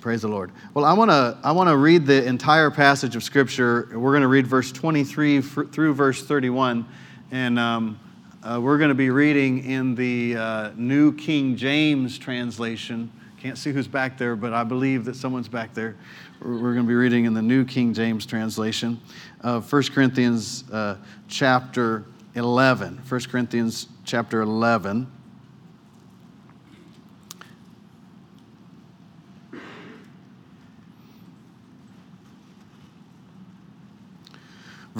Praise 0.00 0.22
the 0.22 0.28
Lord. 0.28 0.50
Well, 0.72 0.86
I 0.86 0.94
want 0.94 1.10
to 1.10 1.36
I 1.44 1.52
want 1.52 1.68
to 1.68 1.76
read 1.76 2.06
the 2.06 2.24
entire 2.24 2.70
passage 2.70 3.16
of 3.16 3.22
Scripture. 3.22 3.86
We're 3.92 4.12
going 4.12 4.22
to 4.22 4.28
read 4.28 4.46
verse 4.46 4.72
23 4.72 5.42
through 5.42 5.92
verse 5.92 6.24
31, 6.24 6.88
and 7.30 7.58
um, 7.58 8.00
uh, 8.42 8.58
we're 8.62 8.78
going 8.78 8.88
to 8.88 8.94
be 8.94 9.10
reading 9.10 9.62
in 9.62 9.94
the 9.94 10.36
uh, 10.36 10.70
New 10.74 11.12
King 11.12 11.54
James 11.54 12.16
translation. 12.16 13.12
Can't 13.40 13.58
see 13.58 13.72
who's 13.72 13.88
back 13.88 14.16
there, 14.16 14.36
but 14.36 14.54
I 14.54 14.64
believe 14.64 15.04
that 15.04 15.16
someone's 15.16 15.48
back 15.48 15.74
there. 15.74 15.96
We're, 16.40 16.72
going 16.72 16.86
to 16.86 16.88
be 16.88 16.94
reading 16.94 17.26
in 17.26 17.34
the 17.34 17.42
New 17.42 17.66
King 17.66 17.92
James 17.92 18.24
translation 18.24 18.98
of 19.42 19.70
1 19.70 19.82
Corinthians 19.92 20.64
uh, 20.70 20.96
chapter 21.28 22.06
11. 22.36 23.02
1 23.06 23.20
Corinthians 23.30 23.88
chapter 24.06 24.40
11. 24.40 25.10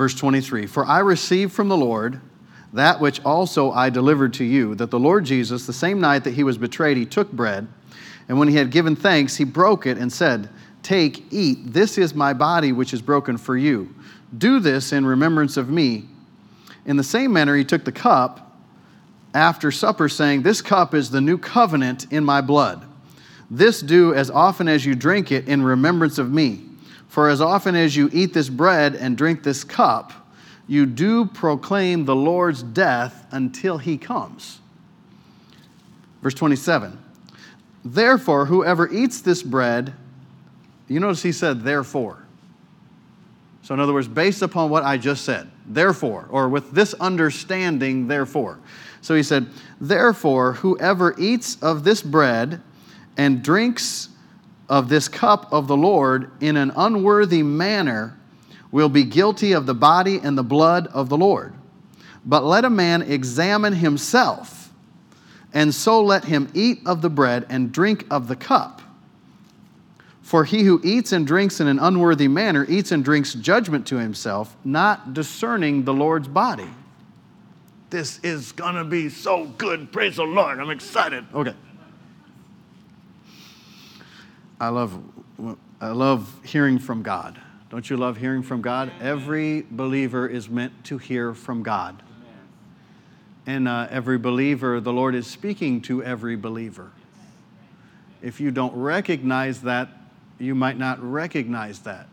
Verse 0.01 0.15
23 0.15 0.65
For 0.65 0.87
I 0.87 1.01
received 1.01 1.53
from 1.53 1.69
the 1.69 1.77
Lord 1.77 2.23
that 2.73 3.03
which 3.03 3.23
also 3.23 3.71
I 3.71 3.91
delivered 3.91 4.33
to 4.33 4.45
you, 4.45 4.75
that 4.77 4.91
the 4.91 4.99
Lord 4.99 5.27
Jesus, 5.27 5.67
the 5.67 5.75
same 5.75 6.01
night 6.01 6.25
that 6.25 6.33
he 6.33 6.43
was 6.43 6.57
betrayed, 6.57 6.97
he 6.97 7.05
took 7.05 7.31
bread, 7.31 7.69
and 8.27 8.39
when 8.39 8.49
he 8.49 8.57
had 8.57 8.71
given 8.71 8.97
thanks, 8.97 9.37
he 9.37 9.45
broke 9.45 9.85
it 9.85 9.99
and 9.99 10.11
said, 10.11 10.49
Take, 10.83 11.31
eat, 11.31 11.75
this 11.75 11.99
is 11.99 12.15
my 12.15 12.33
body 12.33 12.73
which 12.73 12.95
is 12.95 13.03
broken 13.03 13.37
for 13.37 13.59
you. 13.59 13.95
Do 14.39 14.59
this 14.59 14.95
in 14.95 15.05
remembrance 15.05 15.59
of 15.59 15.69
me. 15.69 16.09
In 16.87 16.97
the 16.97 17.05
same 17.05 17.31
manner, 17.35 17.55
he 17.55 17.63
took 17.63 17.85
the 17.85 17.93
cup 17.93 18.59
after 19.35 19.71
supper, 19.71 20.09
saying, 20.09 20.41
This 20.41 20.63
cup 20.63 20.95
is 20.95 21.11
the 21.11 21.21
new 21.21 21.37
covenant 21.37 22.11
in 22.11 22.25
my 22.25 22.41
blood. 22.41 22.87
This 23.51 23.83
do 23.83 24.15
as 24.15 24.31
often 24.31 24.67
as 24.67 24.87
you 24.87 24.95
drink 24.95 25.31
it 25.31 25.47
in 25.47 25.63
remembrance 25.63 26.17
of 26.17 26.33
me. 26.33 26.70
For 27.11 27.29
as 27.29 27.41
often 27.41 27.75
as 27.75 27.97
you 27.97 28.09
eat 28.13 28.33
this 28.33 28.49
bread 28.49 28.95
and 28.95 29.19
drink 29.19 29.43
this 29.43 29.65
cup, 29.65 30.13
you 30.69 30.87
do 30.87 31.27
proclaim 31.27 32.05
the 32.05 32.15
Lord's 32.15 32.63
death 32.63 33.27
until 33.33 33.79
he 33.79 33.99
comes. 33.99 34.61
Verse 36.23 36.35
27 36.35 36.97
Therefore, 37.85 38.47
whoever 38.47 38.89
eats 38.93 39.23
this 39.23 39.43
bread, 39.43 39.93
you 40.87 41.01
notice 41.01 41.23
he 41.23 41.33
said, 41.33 41.65
therefore. 41.65 42.23
So, 43.63 43.75
in 43.75 43.81
other 43.81 43.93
words, 43.93 44.07
based 44.07 44.43
upon 44.43 44.71
what 44.71 44.85
I 44.85 44.97
just 44.97 45.25
said, 45.25 45.51
therefore, 45.67 46.29
or 46.31 46.49
with 46.49 46.71
this 46.71 46.95
understanding, 46.95 48.07
therefore. 48.07 48.61
So 49.01 49.17
he 49.17 49.25
said, 49.25 49.49
Therefore, 49.81 50.53
whoever 50.53 51.19
eats 51.19 51.61
of 51.61 51.83
this 51.83 52.03
bread 52.03 52.61
and 53.17 53.43
drinks 53.43 54.11
of 54.71 54.89
this 54.89 55.09
cup 55.09 55.53
of 55.53 55.67
the 55.67 55.77
Lord 55.77 56.31
in 56.41 56.57
an 56.57 56.73
unworthy 56.77 57.43
manner 57.43 58.17
will 58.71 58.89
be 58.89 59.03
guilty 59.03 59.51
of 59.51 59.67
the 59.67 59.75
body 59.75 60.19
and 60.23 60.39
the 60.39 60.45
blood 60.45 60.87
of 60.87 61.09
the 61.09 61.19
Lord. 61.19 61.53
But 62.25 62.45
let 62.45 62.65
a 62.65 62.71
man 62.71 63.03
examine 63.03 63.73
himself, 63.73 64.73
and 65.53 65.75
so 65.75 66.01
let 66.01 66.25
him 66.25 66.49
eat 66.55 66.79
of 66.87 67.03
the 67.03 67.11
bread 67.11 67.47
and 67.49 67.73
drink 67.73 68.07
of 68.11 68.29
the 68.29 68.37
cup. 68.37 68.81
For 70.23 70.45
he 70.45 70.63
who 70.63 70.81
eats 70.85 71.11
and 71.11 71.27
drinks 71.27 71.59
in 71.59 71.67
an 71.67 71.81
unworthy 71.81 72.29
manner 72.29 72.65
eats 72.69 72.93
and 72.93 73.05
drinks 73.05 73.35
judgment 73.35 73.89
to 73.89 73.97
himself, 73.97 74.57
not 74.65 75.13
discerning 75.15 75.83
the 75.83 75.93
Lord's 75.93 76.29
body. 76.29 76.71
This 77.89 78.21
is 78.23 78.53
going 78.53 78.77
to 78.77 78.85
be 78.85 79.09
so 79.09 79.47
good. 79.47 79.91
Praise 79.91 80.15
the 80.17 80.23
Lord. 80.23 80.61
I'm 80.61 80.71
excited. 80.71 81.25
Okay. 81.35 81.55
I 84.61 84.69
love, 84.69 85.03
I 85.81 85.89
love 85.89 86.31
hearing 86.45 86.79
from 86.79 87.03
God. 87.03 87.41
Don't 87.71 87.89
you 87.89 87.97
love 87.97 88.19
hearing 88.19 88.43
from 88.43 88.61
God? 88.61 88.93
Every 89.01 89.63
believer 89.71 90.29
is 90.29 90.51
meant 90.51 90.85
to 90.85 90.99
hear 90.99 91.33
from 91.33 91.63
God. 91.63 92.03
And 93.47 93.67
uh, 93.67 93.89
every 93.91 94.19
believer, 94.19 94.81
the 94.81 94.93
Lord 94.93 95.15
is 95.15 95.27
speaking 95.27 95.81
to 95.83 96.05
every 96.05 96.37
believer. 96.37 96.93
If 98.21 98.39
you 98.39 98.51
don't 98.51 98.75
recognize 98.75 99.63
that, 99.63 99.89
you 100.39 100.55
might 100.55 100.77
not 100.77 101.03
recognize 101.03 101.81
that. 101.81 102.07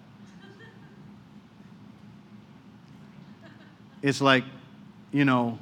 It's 4.02 4.22
like, 4.22 4.46
you 5.12 5.26
know, 5.26 5.60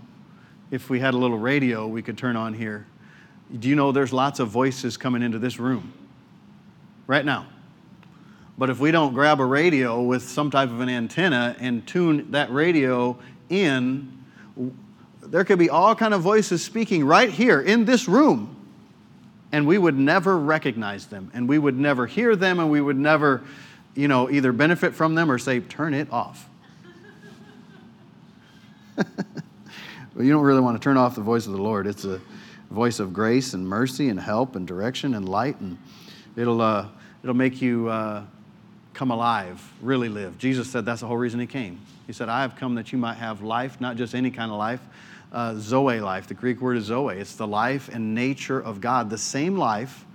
if 0.69 0.89
we 0.89 0.99
had 0.99 1.15
a 1.15 1.17
little 1.17 1.39
radio 1.39 1.87
we 1.87 2.03
could 2.03 2.17
turn 2.17 2.35
on 2.35 2.53
here. 2.53 2.85
Do 3.57 3.69
you 3.69 3.75
know 3.75 3.91
there's 3.91 4.13
lots 4.13 4.39
of 4.39 4.49
voices 4.49 4.97
coming 4.97 5.23
into 5.23 5.39
this 5.39 5.57
room 5.57 5.93
right 7.07 7.25
now? 7.25 7.47
But 8.57 8.69
if 8.69 8.79
we 8.79 8.91
don't 8.91 9.13
grab 9.13 9.39
a 9.39 9.45
radio 9.45 10.01
with 10.01 10.23
some 10.23 10.49
type 10.49 10.69
of 10.69 10.79
an 10.79 10.89
antenna 10.89 11.55
and 11.59 11.85
tune 11.85 12.31
that 12.31 12.51
radio 12.51 13.17
in, 13.49 14.23
there 15.21 15.43
could 15.43 15.59
be 15.59 15.69
all 15.69 15.95
kind 15.95 16.13
of 16.13 16.21
voices 16.21 16.63
speaking 16.63 17.05
right 17.05 17.29
here 17.29 17.59
in 17.61 17.85
this 17.85 18.07
room 18.07 18.55
and 19.51 19.65
we 19.65 19.77
would 19.77 19.97
never 19.97 20.37
recognize 20.37 21.05
them 21.07 21.31
and 21.33 21.47
we 21.47 21.57
would 21.57 21.77
never 21.77 22.05
hear 22.05 22.35
them 22.35 22.59
and 22.59 22.69
we 22.69 22.81
would 22.81 22.97
never 22.97 23.41
you 23.93 24.07
know 24.07 24.29
either 24.29 24.51
benefit 24.51 24.93
from 24.93 25.15
them 25.15 25.31
or 25.31 25.37
say 25.37 25.59
turn 25.59 25.93
it 25.93 26.11
off 26.11 26.49
well, 28.97 29.05
you 30.17 30.31
don't 30.31 30.43
really 30.43 30.61
want 30.61 30.79
to 30.79 30.83
turn 30.83 30.97
off 30.97 31.15
the 31.15 31.21
voice 31.21 31.45
of 31.47 31.53
the 31.53 31.61
lord 31.61 31.87
it's 31.87 32.05
a 32.05 32.19
voice 32.69 32.99
of 32.99 33.13
grace 33.13 33.53
and 33.53 33.67
mercy 33.67 34.09
and 34.09 34.19
help 34.19 34.55
and 34.55 34.67
direction 34.67 35.13
and 35.13 35.29
light 35.29 35.59
and 35.61 35.77
it'll 36.35 36.61
uh, 36.61 36.87
it'll 37.25 37.33
make 37.33 37.59
you 37.59 37.89
uh, 37.89 38.23
come 38.93 39.09
alive, 39.09 39.59
really 39.81 40.09
live. 40.09 40.37
Jesus 40.37 40.69
said 40.69 40.85
that's 40.85 41.01
the 41.01 41.07
whole 41.07 41.17
reason 41.17 41.39
he 41.39 41.47
came. 41.47 41.81
He 42.05 42.13
said, 42.13 42.29
I 42.29 42.43
have 42.43 42.55
come 42.55 42.75
that 42.75 42.91
you 42.91 42.99
might 42.99 43.15
have 43.15 43.41
life, 43.41 43.81
not 43.81 43.95
just 43.95 44.13
any 44.13 44.29
kind 44.29 44.51
of 44.51 44.59
life, 44.59 44.79
uh, 45.33 45.55
Zoe 45.57 45.99
life. 46.01 46.27
The 46.27 46.35
Greek 46.35 46.61
word 46.61 46.77
is 46.77 46.83
Zoe. 46.83 47.17
It's 47.17 47.35
the 47.35 47.47
life 47.47 47.89
and 47.91 48.13
nature 48.13 48.59
of 48.59 48.79
God, 48.79 49.09
the 49.09 49.17
same 49.17 49.57
life 49.57 50.05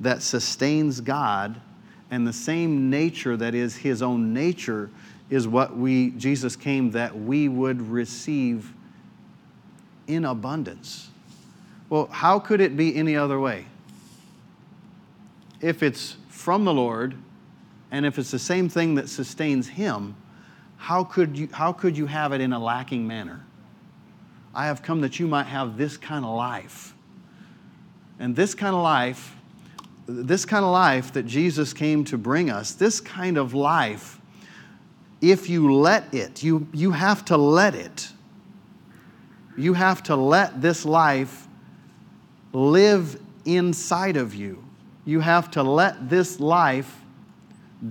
that 0.00 0.22
sustains 0.22 1.00
God 1.00 1.60
and 2.10 2.26
the 2.26 2.32
same 2.32 2.90
nature 2.90 3.36
that 3.36 3.54
is 3.54 3.76
his 3.76 4.02
own 4.02 4.34
nature 4.34 4.90
is 5.30 5.46
what 5.46 5.76
we 5.76 6.10
Jesus 6.10 6.56
came 6.56 6.90
that 6.90 7.16
we 7.16 7.48
would 7.48 7.80
receive 7.80 8.72
in 10.08 10.24
abundance. 10.24 11.10
Well, 11.88 12.06
how 12.06 12.40
could 12.40 12.60
it 12.60 12.76
be 12.76 12.96
any 12.96 13.14
other 13.14 13.38
way? 13.38 13.66
If 15.60 15.84
it's 15.84 16.16
from 16.40 16.64
the 16.64 16.72
Lord, 16.72 17.14
and 17.90 18.06
if 18.06 18.18
it's 18.18 18.30
the 18.30 18.38
same 18.38 18.70
thing 18.70 18.94
that 18.94 19.10
sustains 19.10 19.68
him, 19.68 20.16
how 20.78 21.04
could 21.04 21.36
you, 21.36 21.48
how 21.52 21.70
could 21.70 21.98
you 21.98 22.06
have 22.06 22.32
it 22.32 22.40
in 22.40 22.54
a 22.54 22.58
lacking 22.58 23.06
manner? 23.06 23.44
I 24.54 24.64
have 24.64 24.82
come 24.82 25.02
that 25.02 25.20
you 25.20 25.26
might 25.26 25.46
have 25.46 25.76
this 25.76 25.98
kind 25.98 26.24
of 26.24 26.34
life. 26.34 26.94
And 28.18 28.34
this 28.34 28.54
kind 28.54 28.74
of 28.74 28.82
life, 28.82 29.36
this 30.06 30.46
kind 30.46 30.64
of 30.64 30.70
life 30.70 31.12
that 31.12 31.26
Jesus 31.26 31.74
came 31.74 32.04
to 32.06 32.16
bring 32.16 32.48
us, 32.48 32.72
this 32.72 33.00
kind 33.00 33.36
of 33.36 33.52
life, 33.52 34.18
if 35.20 35.50
you 35.50 35.74
let 35.74 36.14
it, 36.14 36.42
you, 36.42 36.66
you 36.72 36.92
have 36.92 37.22
to 37.26 37.36
let 37.36 37.74
it. 37.74 38.08
You 39.58 39.74
have 39.74 40.02
to 40.04 40.16
let 40.16 40.62
this 40.62 40.86
life 40.86 41.46
live 42.54 43.20
inside 43.44 44.16
of 44.16 44.34
you. 44.34 44.64
You 45.10 45.18
have 45.18 45.50
to 45.52 45.64
let 45.64 46.08
this 46.08 46.38
life 46.38 47.00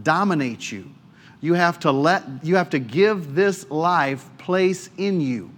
dominate 0.03 0.71
you. 0.71 0.89
You 1.41 1.53
have 1.53 1.77
to 1.81 1.91
let 1.91 2.23
you 2.43 2.55
have 2.55 2.69
to 2.69 2.79
give 2.79 3.35
this 3.35 3.69
life 3.69 4.25
place 4.37 4.89
in 4.95 5.19
you. 5.19 5.51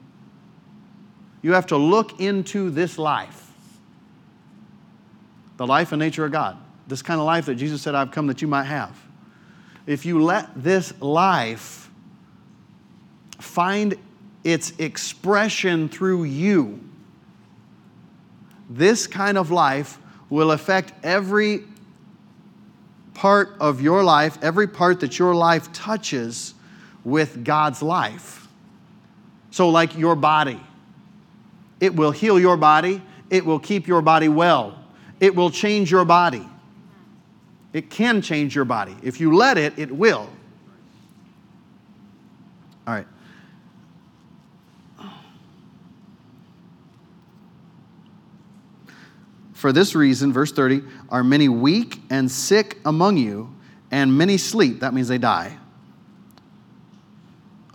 You 1.44 1.54
have 1.54 1.68
to 1.68 1.78
look 1.78 2.20
into 2.20 2.72
this 2.72 2.98
life. 2.98 3.52
The 5.58 5.68
life 5.68 5.92
and 5.92 6.00
nature 6.00 6.26
of 6.26 6.32
God. 6.32 6.58
This 6.88 7.04
kind 7.04 7.20
of 7.20 7.28
life 7.28 7.46
that 7.46 7.56
Jesus 7.58 7.84
said 7.84 7.94
I've 7.94 8.10
come 8.10 8.26
that 8.26 8.42
you 8.42 8.48
might 8.48 8.64
have. 8.64 9.00
If 9.86 10.04
you 10.04 10.24
let 10.24 10.50
this 10.56 11.00
life 11.00 11.92
find 13.38 13.94
its 14.44 14.74
expression 14.80 15.90
through 15.90 16.24
you, 16.24 16.80
this 18.68 19.06
kind 19.06 19.38
of 19.38 19.52
life 19.52 20.00
will 20.32 20.52
affect 20.52 20.94
every 21.04 21.60
part 23.14 23.54
of 23.60 23.82
your 23.82 24.04
life, 24.04 24.40
every 24.42 24.68
part 24.68 25.02
that 25.02 25.20
your 25.20 25.36
life 25.36 25.72
touches 25.74 26.56
with 27.04 27.44
God's 27.44 27.84
life. 27.84 28.48
So, 29.52 29.70
like 29.70 29.96
your 29.98 30.16
body, 30.16 30.60
it 31.80 31.94
will 31.96 32.12
heal 32.12 32.40
your 32.40 32.58
body, 32.58 33.04
it 33.30 33.46
will 33.46 33.60
keep 33.60 33.88
your 33.88 34.02
body 34.02 34.30
well, 34.30 34.80
it 35.20 35.36
will 35.36 35.52
change 35.52 35.92
your 35.92 36.06
body. 36.06 36.48
It 37.74 37.90
can 37.90 38.22
change 38.22 38.56
your 38.56 38.66
body. 38.66 38.96
If 39.02 39.22
you 39.22 39.34
let 39.34 39.58
it, 39.58 39.78
it 39.78 39.92
will. 39.92 40.30
For 49.62 49.72
this 49.72 49.94
reason, 49.94 50.34
verse 50.34 50.52
30, 50.52 50.82
are 51.10 51.24
many 51.24 51.48
weak 51.48 52.00
and 52.10 52.32
sick 52.32 52.80
among 52.84 53.18
you, 53.18 53.54
and 53.92 54.18
many 54.18 54.40
sleep. 54.40 54.80
That 54.80 54.92
means 54.92 55.08
they 55.08 55.20
die. 55.20 55.56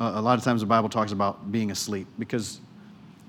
a 0.01 0.21
lot 0.21 0.37
of 0.37 0.43
times 0.43 0.63
the 0.63 0.67
Bible 0.67 0.89
talks 0.89 1.13
about 1.13 1.53
being 1.53 1.71
asleep 1.71 2.09
because 2.19 2.59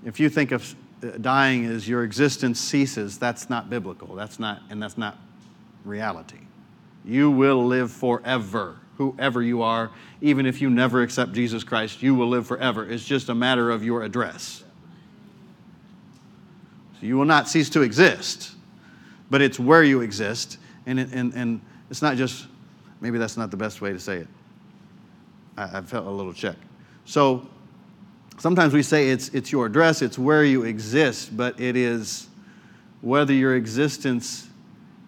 if 0.03 0.19
you 0.19 0.27
think 0.27 0.51
of 0.51 0.75
uh, 1.03 1.09
dying 1.21 1.65
as 1.65 1.87
your 1.87 2.03
existence 2.03 2.59
ceases, 2.59 3.19
that's 3.19 3.47
not 3.47 3.69
biblical. 3.69 4.15
That's 4.15 4.39
not, 4.39 4.63
and 4.71 4.81
that's 4.81 4.97
not 4.97 5.19
reality. 5.85 6.39
You 7.05 7.29
will 7.29 7.63
live 7.63 7.91
forever, 7.91 8.79
whoever 8.95 9.43
you 9.43 9.61
are. 9.61 9.91
Even 10.21 10.47
if 10.47 10.61
you 10.61 10.71
never 10.71 11.03
accept 11.03 11.33
Jesus 11.33 11.63
Christ, 11.63 12.01
you 12.01 12.15
will 12.15 12.29
live 12.29 12.47
forever. 12.47 12.89
It's 12.89 13.05
just 13.05 13.29
a 13.29 13.35
matter 13.35 13.69
of 13.69 13.83
your 13.83 14.01
address. 14.01 14.63
So 16.99 17.05
you 17.05 17.17
will 17.17 17.25
not 17.25 17.47
cease 17.47 17.69
to 17.71 17.81
exist, 17.81 18.51
but 19.29 19.41
it's 19.41 19.59
where 19.59 19.83
you 19.83 20.01
exist. 20.01 20.57
And, 20.85 20.99
it, 20.99 21.11
and, 21.13 21.33
and 21.33 21.61
it's 21.89 22.01
not 22.01 22.17
just, 22.17 22.47
maybe 23.01 23.17
that's 23.17 23.37
not 23.37 23.51
the 23.51 23.57
best 23.57 23.81
way 23.81 23.91
to 23.93 23.99
say 23.99 24.17
it. 24.17 24.27
I, 25.57 25.77
I 25.77 25.81
felt 25.81 26.07
a 26.07 26.11
little 26.11 26.33
check. 26.33 26.55
So 27.05 27.47
sometimes 28.37 28.73
we 28.73 28.83
say 28.83 29.09
it's, 29.09 29.29
it's 29.29 29.51
your 29.51 29.65
address, 29.65 30.01
it's 30.01 30.17
where 30.17 30.43
you 30.43 30.63
exist, 30.63 31.35
but 31.35 31.59
it 31.59 31.75
is 31.75 32.27
whether 33.01 33.33
your 33.33 33.55
existence 33.55 34.47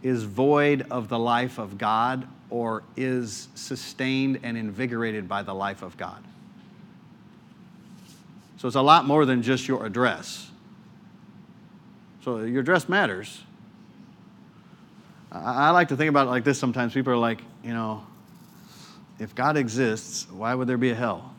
is 0.04 0.24
void 0.24 0.86
of 0.92 1.10
the 1.10 1.20
life 1.20 1.58
of 1.58 1.78
God 1.78 2.28
or 2.50 2.84
is 2.96 3.48
sustained 3.56 4.40
and 4.44 4.58
invigorated 4.58 5.28
by 5.28 5.44
the 5.44 5.54
life 5.54 5.82
of 5.82 5.98
God. 5.98 6.24
So 8.58 8.68
it's 8.68 8.76
a 8.76 8.82
lot 8.82 9.06
more 9.06 9.26
than 9.26 9.42
just 9.42 9.68
your 9.68 9.86
address. 9.86 10.49
So 12.24 12.40
your 12.40 12.64
dress 12.64 12.90
matters. 12.90 13.44
I, 15.32 15.70
like 15.72 15.90
to 15.90 15.98
think 15.98 16.10
about 16.10 16.28
it 16.28 16.32
like 16.32 16.44
this 16.44 16.58
sometimes. 16.58 16.94
People 16.94 17.14
are 17.14 17.18
like, 17.18 17.42
you 17.64 17.74
know, 17.74 18.04
if 19.20 19.36
God 19.36 19.58
exists, 19.58 20.28
why 20.32 20.56
would 20.56 20.68
there 20.68 20.78
be 20.78 20.90
a 20.90 20.96
hell? 20.96 21.34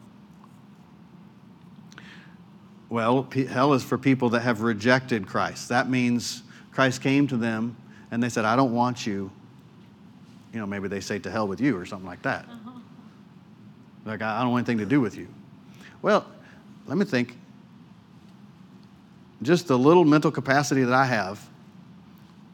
Well, 2.89 3.29
hell 3.49 3.73
is 3.73 3.83
for 3.83 3.99
people 3.99 4.31
that 4.31 4.41
have 4.41 4.63
rejected 4.63 5.27
Christ. 5.27 5.69
That 5.69 5.89
means 5.89 6.43
Christ 6.73 7.03
came 7.03 7.27
to 7.29 7.37
them 7.37 7.77
and 8.11 8.23
they 8.23 8.29
said, 8.29 8.45
I 8.45 8.57
don't 8.57 8.73
want 8.73 9.07
you. 9.07 9.31
You 10.53 10.61
know, 10.61 10.67
maybe 10.67 10.89
they 10.89 11.01
say 11.01 11.19
to 11.21 11.31
hell 11.31 11.47
with 11.47 11.61
you 11.61 11.77
or 11.77 11.87
something 11.87 12.09
like 12.09 12.23
that. 12.23 12.45
Uh-huh. 12.45 12.71
Like, 14.05 14.23
I 14.23 14.41
don't 14.41 14.51
want 14.51 14.69
anything 14.69 14.79
to 14.79 14.87
do 14.87 15.01
with 15.01 15.17
you. 15.17 15.29
Well, 16.03 16.27
let 16.87 16.97
me 16.99 17.05
think. 17.05 17.37
Just 19.43 19.69
the 19.69 19.79
little 19.79 20.05
mental 20.05 20.31
capacity 20.31 20.83
that 20.83 20.95
I 20.95 21.07
have, 21.07 21.47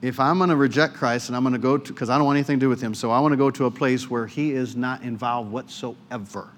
if 0.03 0.21
I'm 0.21 0.39
going 0.39 0.51
to 0.51 0.57
reject 0.57 0.95
Christ 0.95 1.29
and 1.29 1.37
I'm 1.37 1.43
going 1.43 1.53
to 1.55 1.59
go 1.59 1.79
to, 1.79 1.93
because 1.93 2.11
I 2.11 2.17
don't 2.17 2.27
want 2.27 2.37
anything 2.37 2.59
to 2.59 2.65
do 2.65 2.69
with 2.69 2.81
him, 2.81 2.95
so 2.95 3.11
I 3.11 3.21
want 3.21 3.33
to 3.33 3.37
go 3.37 3.51
to 3.51 3.65
a 3.65 3.71
place 3.71 4.09
where 4.09 4.27
he 4.27 4.53
is 4.53 4.77
not 4.77 5.03
involved 5.03 5.51
whatsoever. 5.51 6.51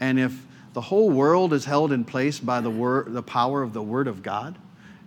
And 0.00 0.20
if 0.20 0.46
the 0.74 0.80
whole 0.82 1.10
world 1.10 1.52
is 1.54 1.64
held 1.64 1.92
in 1.92 2.04
place 2.04 2.38
by 2.38 2.60
the, 2.60 2.70
word, 2.70 3.12
the 3.14 3.22
power 3.22 3.62
of 3.62 3.72
the 3.72 3.82
Word 3.82 4.06
of 4.06 4.22
God, 4.22 4.56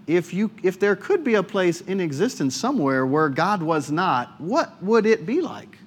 if, 0.08 0.34
you, 0.34 0.50
if 0.64 0.80
there 0.80 0.96
could 0.96 1.24
be 1.24 1.36
a 1.36 1.44
place 1.44 1.82
in 1.82 2.00
existence 2.00 2.56
somewhere 2.56 3.06
where 3.06 3.30
God 3.30 3.62
was 3.62 3.92
not, 3.92 4.42
what 4.42 4.82
would 4.82 5.06
it 5.06 5.28
be 5.28 5.40
like? 5.40 5.78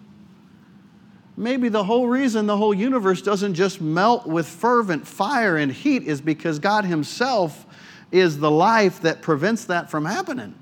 Maybe 1.37 1.69
the 1.69 1.83
whole 1.83 2.07
reason 2.07 2.47
the 2.47 2.57
whole 2.57 2.73
universe 2.73 3.23
doesn't 3.23 3.55
just 3.55 3.81
melt 3.81 4.27
with 4.27 4.47
fervent 4.47 5.07
fire 5.07 5.57
and 5.57 5.73
heat 5.73 6.05
is 6.05 6.21
because 6.21 6.61
God 6.61 6.85
Himself 6.85 7.67
is 8.13 8.39
the 8.39 8.51
life 8.51 9.01
that 9.01 9.23
prevents 9.23 9.65
that 9.65 9.91
from 9.91 10.05
happening. 10.05 10.55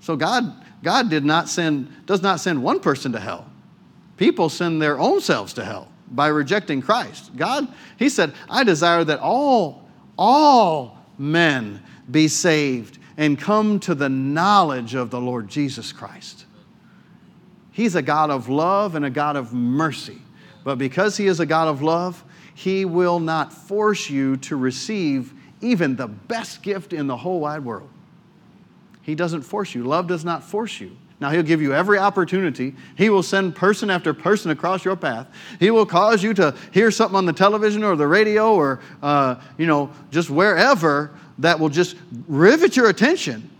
So 0.00 0.16
God, 0.16 0.52
God 0.82 1.08
did 1.08 1.24
not 1.24 1.48
send, 1.48 2.04
does 2.04 2.20
not 2.20 2.40
send 2.40 2.62
one 2.62 2.80
person 2.80 3.12
to 3.12 3.20
hell. 3.20 3.50
People 4.18 4.48
send 4.48 4.82
their 4.82 4.98
own 4.98 5.20
selves 5.20 5.54
to 5.54 5.64
hell 5.64 5.88
by 6.10 6.26
rejecting 6.26 6.82
Christ. 6.82 7.34
God, 7.36 7.72
He 7.98 8.08
said, 8.08 8.34
I 8.50 8.64
desire 8.64 9.04
that 9.04 9.20
all 9.20 9.84
all 10.16 10.98
men 11.18 11.82
be 12.10 12.28
saved 12.28 12.98
and 13.16 13.38
come 13.38 13.80
to 13.80 13.94
the 13.94 14.08
knowledge 14.08 14.94
of 14.94 15.10
the 15.10 15.20
Lord 15.20 15.48
Jesus 15.48 15.92
Christ. 15.92 16.46
He's 17.70 17.94
a 17.94 18.02
God 18.02 18.30
of 18.30 18.48
love 18.48 18.94
and 18.94 19.04
a 19.04 19.10
God 19.10 19.36
of 19.36 19.52
mercy. 19.52 20.18
But 20.62 20.76
because 20.76 21.16
He 21.16 21.26
is 21.26 21.40
a 21.40 21.46
God 21.46 21.68
of 21.68 21.82
love, 21.82 22.24
He 22.54 22.84
will 22.84 23.18
not 23.18 23.52
force 23.52 24.08
you 24.08 24.36
to 24.38 24.56
receive 24.56 25.34
even 25.60 25.96
the 25.96 26.06
best 26.06 26.62
gift 26.62 26.92
in 26.92 27.06
the 27.06 27.16
whole 27.16 27.40
wide 27.40 27.64
world. 27.64 27.90
He 29.02 29.14
doesn't 29.14 29.42
force 29.42 29.74
you. 29.74 29.84
Love 29.84 30.06
does 30.06 30.24
not 30.24 30.42
force 30.42 30.80
you. 30.80 30.96
Now, 31.20 31.30
He'll 31.30 31.42
give 31.42 31.62
you 31.62 31.72
every 31.72 31.98
opportunity. 31.98 32.74
He 32.96 33.08
will 33.08 33.22
send 33.22 33.54
person 33.54 33.88
after 33.90 34.12
person 34.12 34.50
across 34.50 34.84
your 34.84 34.96
path. 34.96 35.26
He 35.60 35.70
will 35.70 35.86
cause 35.86 36.22
you 36.22 36.34
to 36.34 36.54
hear 36.72 36.90
something 36.90 37.16
on 37.16 37.24
the 37.26 37.32
television 37.32 37.84
or 37.84 37.96
the 37.96 38.06
radio 38.06 38.54
or, 38.54 38.80
uh, 39.02 39.36
you 39.56 39.66
know, 39.66 39.90
just 40.10 40.30
wherever 40.30 41.10
that 41.38 41.58
will 41.58 41.68
just 41.68 41.96
rivet 42.26 42.76
your 42.76 42.88
attention 42.88 43.50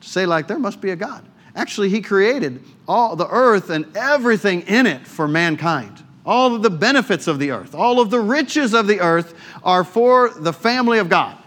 to 0.00 0.08
say, 0.08 0.26
like, 0.26 0.46
there 0.46 0.58
must 0.58 0.80
be 0.80 0.90
a 0.90 0.96
God. 0.96 1.24
Actually, 1.54 1.90
He 1.90 2.00
created 2.00 2.62
all 2.86 3.16
the 3.16 3.28
earth 3.28 3.70
and 3.70 3.96
everything 3.96 4.62
in 4.62 4.86
it 4.86 5.06
for 5.06 5.26
mankind. 5.26 6.02
All 6.26 6.56
of 6.56 6.62
the 6.62 6.70
benefits 6.70 7.28
of 7.28 7.38
the 7.38 7.52
earth, 7.52 7.74
all 7.74 8.00
of 8.00 8.10
the 8.10 8.20
riches 8.20 8.74
of 8.74 8.88
the 8.88 9.00
earth 9.00 9.34
are 9.62 9.84
for 9.84 10.30
the 10.30 10.52
family 10.52 10.98
of 10.98 11.08
God. 11.08 11.38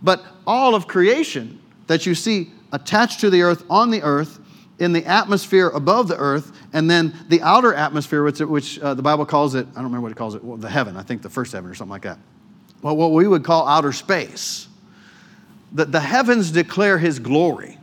But 0.00 0.24
all 0.46 0.74
of 0.74 0.86
creation 0.86 1.60
that 1.88 2.06
you 2.06 2.14
see 2.14 2.50
attached 2.72 3.20
to 3.20 3.30
the 3.30 3.42
earth, 3.42 3.64
on 3.68 3.90
the 3.90 4.02
earth, 4.02 4.38
in 4.78 4.92
the 4.92 5.04
atmosphere 5.04 5.68
above 5.68 6.08
the 6.08 6.16
earth, 6.16 6.52
and 6.72 6.90
then 6.90 7.14
the 7.28 7.40
outer 7.42 7.74
atmosphere, 7.74 8.24
which, 8.24 8.40
which 8.40 8.78
uh, 8.80 8.94
the 8.94 9.02
Bible 9.02 9.26
calls 9.26 9.54
it, 9.54 9.66
I 9.72 9.74
don't 9.74 9.84
remember 9.84 10.02
what 10.02 10.12
it 10.12 10.18
calls 10.18 10.34
it, 10.34 10.42
well, 10.42 10.56
the 10.56 10.70
heaven, 10.70 10.96
I 10.96 11.02
think 11.02 11.22
the 11.22 11.30
first 11.30 11.52
heaven 11.52 11.70
or 11.70 11.74
something 11.74 11.92
like 11.92 12.02
that. 12.02 12.18
Well, 12.80 12.96
what 12.96 13.12
we 13.12 13.28
would 13.28 13.44
call 13.44 13.68
outer 13.68 13.92
space. 13.92 14.66
The, 15.72 15.84
the 15.84 16.00
heavens 16.00 16.50
declare 16.50 16.98
his 16.98 17.18
glory. 17.18 17.78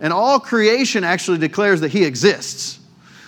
And 0.00 0.12
all 0.12 0.40
creation 0.40 1.04
actually 1.04 1.38
declares 1.38 1.80
that 1.82 1.90
he 1.90 2.04
exists. 2.04 2.78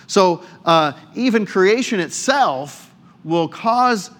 So 0.07 0.43
uh, 0.65 0.93
even 1.15 1.45
creation 1.45 1.99
itself 1.99 2.91
will 3.23 3.47
cause 3.47 4.11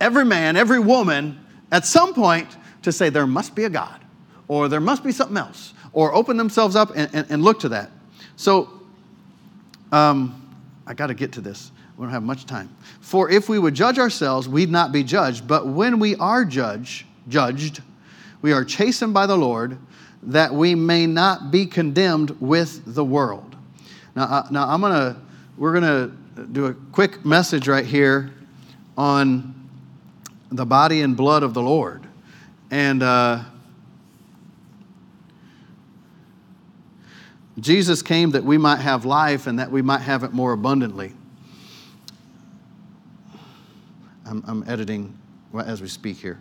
every 0.00 0.24
man, 0.24 0.56
every 0.56 0.80
woman, 0.80 1.38
at 1.70 1.86
some 1.86 2.14
point 2.14 2.48
to 2.82 2.92
say 2.92 3.08
there 3.08 3.26
must 3.26 3.54
be 3.54 3.64
a 3.64 3.70
God 3.70 4.00
or 4.48 4.68
there 4.68 4.80
must 4.80 5.04
be 5.04 5.12
something 5.12 5.36
else 5.36 5.74
or 5.92 6.14
open 6.14 6.36
themselves 6.36 6.74
up 6.74 6.92
and, 6.96 7.08
and, 7.14 7.30
and 7.30 7.42
look 7.42 7.60
to 7.60 7.68
that. 7.68 7.90
So, 8.36 8.70
um, 9.92 10.38
I 10.86 10.94
got 10.94 11.08
to 11.08 11.14
get 11.14 11.32
to 11.32 11.40
this. 11.40 11.70
We 11.96 12.04
don't 12.04 12.12
have 12.12 12.22
much 12.22 12.46
time. 12.46 12.74
For 13.00 13.30
if 13.30 13.48
we 13.48 13.58
would 13.58 13.74
judge 13.74 13.98
ourselves, 13.98 14.48
we'd 14.48 14.70
not 14.70 14.90
be 14.90 15.04
judged. 15.04 15.46
But 15.46 15.66
when 15.66 15.98
we 15.98 16.16
are 16.16 16.44
judged, 16.44 17.06
judged, 17.28 17.82
we 18.40 18.52
are 18.52 18.64
chastened 18.64 19.14
by 19.14 19.26
the 19.26 19.36
Lord, 19.36 19.78
that 20.22 20.54
we 20.54 20.74
may 20.74 21.06
not 21.06 21.50
be 21.50 21.66
condemned 21.66 22.30
with 22.40 22.94
the 22.94 23.04
world. 23.04 23.56
Now, 24.14 24.46
now 24.50 24.68
I'm 24.68 24.80
gonna, 24.80 25.20
we're 25.56 25.72
gonna 25.72 26.12
do 26.52 26.66
a 26.66 26.74
quick 26.74 27.24
message 27.24 27.66
right 27.66 27.84
here 27.84 28.32
on 28.96 29.68
the 30.50 30.66
body 30.66 31.00
and 31.00 31.16
blood 31.16 31.42
of 31.42 31.54
the 31.54 31.62
Lord. 31.62 32.06
And 32.70 33.02
uh, 33.02 33.44
Jesus 37.58 38.02
came 38.02 38.30
that 38.30 38.44
we 38.44 38.58
might 38.58 38.80
have 38.80 39.04
life 39.04 39.46
and 39.46 39.58
that 39.58 39.70
we 39.70 39.82
might 39.82 40.00
have 40.00 40.24
it 40.24 40.32
more 40.32 40.52
abundantly. 40.52 41.12
I'm, 44.24 44.42
I'm 44.46 44.64
editing 44.68 45.16
as 45.54 45.82
we 45.82 45.88
speak 45.88 46.16
here. 46.16 46.38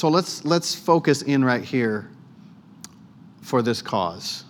So 0.00 0.08
let's 0.08 0.46
let's 0.46 0.74
focus 0.74 1.20
in 1.20 1.44
right 1.44 1.62
here 1.62 2.08
for 3.42 3.60
this 3.60 3.82
cause. 3.82 4.44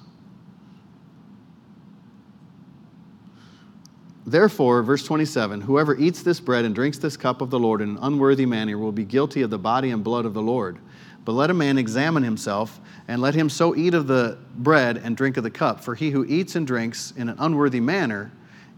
Therefore, 4.24 4.84
verse 4.84 5.04
27 5.04 5.62
whoever 5.62 5.96
eats 5.96 6.22
this 6.22 6.38
bread 6.38 6.64
and 6.64 6.72
drinks 6.72 6.98
this 6.98 7.16
cup 7.16 7.40
of 7.40 7.50
the 7.50 7.58
Lord 7.58 7.80
in 7.80 7.90
an 7.90 7.98
unworthy 8.00 8.46
manner 8.46 8.78
will 8.78 8.92
be 8.92 9.04
guilty 9.04 9.42
of 9.42 9.50
the 9.50 9.58
body 9.58 9.90
and 9.90 10.04
blood 10.04 10.24
of 10.24 10.34
the 10.34 10.42
Lord. 10.42 10.78
But 11.24 11.32
let 11.32 11.50
a 11.50 11.54
man 11.54 11.78
examine 11.78 12.22
himself, 12.22 12.80
and 13.08 13.20
let 13.20 13.34
him 13.34 13.50
so 13.50 13.74
eat 13.74 13.92
of 13.92 14.06
the 14.06 14.38
bread 14.54 14.98
and 14.98 15.16
drink 15.16 15.36
of 15.36 15.42
the 15.42 15.50
cup. 15.50 15.82
For 15.82 15.96
he 15.96 16.12
who 16.12 16.24
eats 16.26 16.54
and 16.54 16.64
drinks 16.64 17.12
in 17.16 17.28
an 17.28 17.34
unworthy 17.40 17.80
manner 17.80 18.30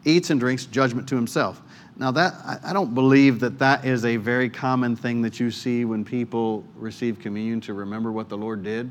eats 0.06 0.30
and 0.30 0.40
drinks 0.40 0.64
judgment 0.64 1.06
to 1.10 1.16
himself, 1.16 1.60
Now, 1.96 2.10
that, 2.12 2.34
I, 2.44 2.70
I 2.70 2.72
don't 2.72 2.94
believe 2.94 3.40
that 3.40 3.58
that 3.58 3.84
is 3.84 4.04
a 4.04 4.16
very 4.16 4.48
common 4.48 4.96
thing 4.96 5.22
that 5.22 5.38
you 5.38 5.50
see 5.50 5.84
when 5.84 6.04
people 6.04 6.64
receive 6.76 7.18
communion 7.18 7.60
to 7.62 7.74
remember 7.74 8.10
what 8.10 8.28
the 8.28 8.36
Lord 8.36 8.62
did. 8.62 8.90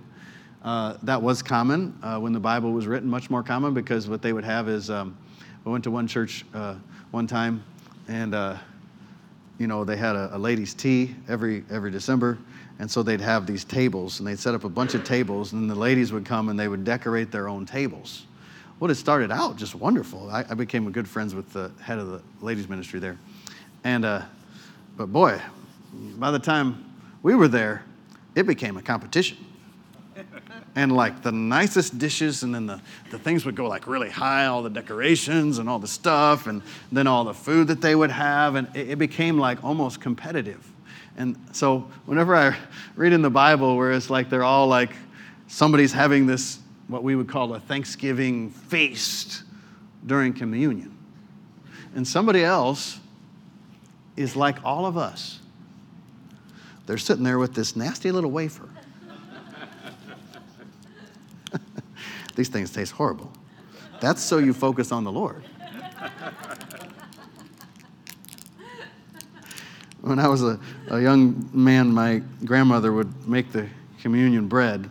Uh, 0.63 0.97
that 1.03 1.21
was 1.21 1.41
common 1.41 1.97
uh, 2.03 2.19
when 2.19 2.33
the 2.33 2.39
Bible 2.39 2.71
was 2.71 2.85
written, 2.85 3.09
much 3.09 3.31
more 3.31 3.41
common 3.41 3.73
because 3.73 4.07
what 4.07 4.21
they 4.21 4.31
would 4.31 4.43
have 4.43 4.69
is 4.69 4.91
um, 4.91 5.17
we 5.65 5.71
went 5.71 5.83
to 5.83 5.91
one 5.91 6.07
church 6.07 6.45
uh, 6.53 6.75
one 7.09 7.25
time 7.25 7.63
and 8.07 8.35
uh, 8.35 8.57
you 9.57 9.67
know 9.67 9.83
they 9.83 9.97
had 9.97 10.15
a, 10.15 10.35
a, 10.35 10.37
ladies' 10.37 10.73
tea 10.73 11.15
every 11.27 11.63
every 11.71 11.89
December, 11.89 12.37
and 12.79 12.89
so 12.89 13.01
they'd 13.01 13.21
have 13.21 13.47
these 13.47 13.63
tables 13.63 14.19
and 14.19 14.27
they'd 14.27 14.39
set 14.39 14.53
up 14.53 14.63
a 14.63 14.69
bunch 14.69 14.93
of 14.93 15.03
tables, 15.03 15.53
and 15.53 15.69
the 15.69 15.75
ladies 15.75 16.11
would 16.11 16.25
come 16.25 16.49
and 16.49 16.59
they 16.59 16.67
would 16.67 16.83
decorate 16.83 17.31
their 17.31 17.47
own 17.47 17.65
tables. 17.65 18.25
Well, 18.81 18.89
it 18.89 18.95
started 18.95 19.31
out 19.31 19.57
just 19.57 19.75
wonderful. 19.75 20.27
I, 20.31 20.43
I 20.49 20.55
became 20.55 20.91
good 20.91 21.07
friends 21.07 21.35
with 21.35 21.53
the 21.53 21.71
head 21.83 21.99
of 21.99 22.07
the 22.07 22.19
ladies' 22.41 22.67
ministry 22.67 22.99
there, 22.99 23.15
and 23.83 24.03
uh, 24.03 24.23
but 24.97 25.13
boy, 25.13 25.39
by 26.17 26.31
the 26.31 26.39
time 26.39 26.83
we 27.21 27.35
were 27.35 27.47
there, 27.47 27.83
it 28.33 28.47
became 28.47 28.77
a 28.77 28.81
competition 28.81 29.37
and 30.75 30.91
like 30.91 31.21
the 31.21 31.31
nicest 31.31 31.99
dishes, 31.99 32.41
and 32.41 32.55
then 32.55 32.65
the, 32.65 32.81
the 33.11 33.19
things 33.19 33.45
would 33.45 33.55
go 33.55 33.67
like 33.67 33.85
really 33.85 34.09
high, 34.09 34.47
all 34.47 34.63
the 34.63 34.69
decorations 34.71 35.59
and 35.59 35.69
all 35.69 35.77
the 35.77 35.87
stuff, 35.87 36.47
and 36.47 36.63
then 36.91 37.05
all 37.05 37.23
the 37.23 37.35
food 37.35 37.67
that 37.67 37.81
they 37.81 37.93
would 37.93 38.09
have, 38.09 38.55
and 38.55 38.67
it, 38.75 38.89
it 38.89 38.97
became 38.97 39.37
like 39.37 39.63
almost 39.63 40.01
competitive. 40.01 40.67
And 41.17 41.37
so 41.51 41.81
whenever 42.07 42.35
I 42.35 42.57
read 42.95 43.13
in 43.13 43.21
the 43.21 43.29
Bible 43.29 43.77
where 43.77 43.91
it's 43.91 44.09
like 44.09 44.31
they're 44.31 44.43
all 44.43 44.65
like 44.65 44.93
somebody's 45.47 45.93
having 45.93 46.25
this, 46.25 46.57
what 46.91 47.03
we 47.03 47.15
would 47.15 47.29
call 47.29 47.53
a 47.55 47.59
Thanksgiving 47.59 48.49
feast 48.49 49.43
during 50.05 50.33
communion, 50.33 50.97
and 51.95 52.05
somebody 52.05 52.43
else 52.43 52.99
is 54.17 54.35
like 54.35 54.57
all 54.65 54.85
of 54.85 54.97
us. 54.97 55.39
They're 56.85 56.97
sitting 56.97 57.23
there 57.23 57.39
with 57.39 57.53
this 57.53 57.75
nasty 57.75 58.11
little 58.11 58.31
wafer 58.31 58.67
These 62.35 62.49
things 62.49 62.71
taste 62.71 62.91
horrible. 62.91 63.31
That's 64.01 64.21
so 64.21 64.37
you 64.39 64.53
focus 64.53 64.91
on 64.91 65.03
the 65.03 65.11
Lord. 65.11 65.43
When 70.01 70.17
I 70.17 70.27
was 70.27 70.41
a, 70.41 70.59
a 70.89 70.99
young 70.99 71.49
man, 71.53 71.93
my 71.93 72.23
grandmother 72.43 72.91
would 72.91 73.27
make 73.27 73.51
the 73.51 73.69
communion 74.01 74.47
bread. 74.47 74.89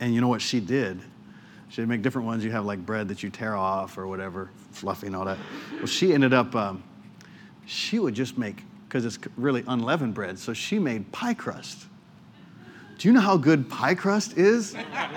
And 0.00 0.14
you 0.14 0.20
know 0.20 0.28
what 0.28 0.42
she 0.42 0.60
did? 0.60 1.00
She'd 1.68 1.88
make 1.88 2.02
different 2.02 2.26
ones. 2.26 2.44
You 2.44 2.50
have 2.52 2.64
like 2.64 2.84
bread 2.84 3.08
that 3.08 3.22
you 3.22 3.30
tear 3.30 3.56
off 3.56 3.98
or 3.98 4.06
whatever, 4.06 4.50
fluffy 4.72 5.08
and 5.08 5.16
all 5.16 5.24
that. 5.24 5.38
Well, 5.72 5.86
she 5.86 6.12
ended 6.14 6.32
up, 6.32 6.54
um, 6.54 6.82
she 7.66 7.98
would 7.98 8.14
just 8.14 8.38
make, 8.38 8.62
because 8.88 9.04
it's 9.04 9.18
really 9.36 9.64
unleavened 9.66 10.14
bread, 10.14 10.38
so 10.38 10.52
she 10.52 10.78
made 10.78 11.10
pie 11.12 11.34
crust. 11.34 11.86
Do 12.98 13.08
you 13.08 13.12
know 13.12 13.20
how 13.20 13.36
good 13.36 13.68
pie 13.68 13.94
crust 13.94 14.38
is? 14.38 14.70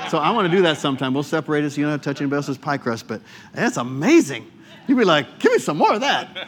So 0.09 0.17
I 0.17 0.31
want 0.31 0.49
to 0.49 0.51
do 0.51 0.63
that 0.63 0.77
sometime. 0.77 1.13
We'll 1.13 1.23
separate 1.23 1.63
it 1.63 1.69
so 1.69 1.77
you 1.77 1.83
don't 1.83 1.91
have 1.91 2.01
to 2.01 2.09
touch 2.09 2.19
anybody 2.19 2.37
else's 2.37 2.57
pie 2.57 2.77
crust, 2.77 3.07
but 3.07 3.21
that's 3.53 3.77
amazing. 3.77 4.51
You'd 4.87 4.97
be 4.97 5.05
like, 5.05 5.39
give 5.39 5.53
me 5.53 5.59
some 5.59 5.77
more 5.77 5.93
of 5.93 6.01
that. 6.01 6.47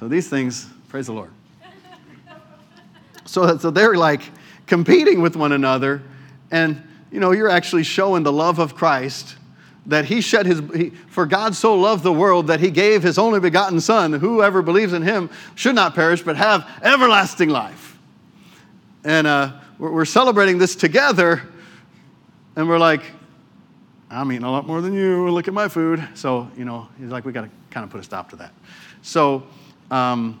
So 0.00 0.08
these 0.08 0.28
things, 0.28 0.68
praise 0.88 1.06
the 1.06 1.12
Lord. 1.12 1.30
So, 3.26 3.58
so 3.58 3.70
they're 3.70 3.94
like 3.94 4.22
competing 4.66 5.20
with 5.20 5.36
one 5.36 5.52
another, 5.52 6.02
and 6.50 6.82
you 7.14 7.20
know, 7.20 7.32
you're 7.32 7.48
actually 7.48 7.84
showing 7.84 8.22
the 8.22 8.32
love 8.32 8.58
of 8.58 8.74
Christ 8.74 9.36
that 9.86 10.04
he 10.04 10.20
shed 10.20 10.44
his 10.46 10.62
he, 10.74 10.90
for 11.08 11.26
god 11.26 11.54
so 11.54 11.74
loved 11.74 12.02
the 12.02 12.12
world 12.12 12.46
that 12.46 12.58
he 12.58 12.70
gave 12.70 13.02
his 13.02 13.18
only 13.18 13.38
begotten 13.38 13.78
son 13.78 14.14
whoever 14.14 14.62
believes 14.62 14.94
in 14.94 15.02
him 15.02 15.28
should 15.56 15.74
not 15.74 15.94
perish 15.94 16.22
but 16.22 16.38
have 16.38 16.66
everlasting 16.82 17.50
life 17.50 17.94
and 19.04 19.26
uh, 19.26 19.52
we're 19.78 20.06
celebrating 20.06 20.56
this 20.56 20.74
together, 20.74 21.42
and 22.56 22.68
we're 22.68 22.78
like, 22.78 23.02
I'm 24.10 24.32
eating 24.32 24.44
a 24.44 24.50
lot 24.50 24.66
more 24.66 24.80
than 24.80 24.94
you. 24.94 25.28
Look 25.28 25.46
at 25.46 25.54
my 25.54 25.68
food. 25.68 26.06
So, 26.14 26.48
you 26.56 26.64
know, 26.64 26.88
he's 26.98 27.10
like, 27.10 27.24
we 27.24 27.32
got 27.32 27.42
to 27.42 27.50
kind 27.70 27.84
of 27.84 27.90
put 27.90 28.00
a 28.00 28.02
stop 28.02 28.30
to 28.30 28.36
that. 28.36 28.52
So, 29.02 29.42
um, 29.90 30.40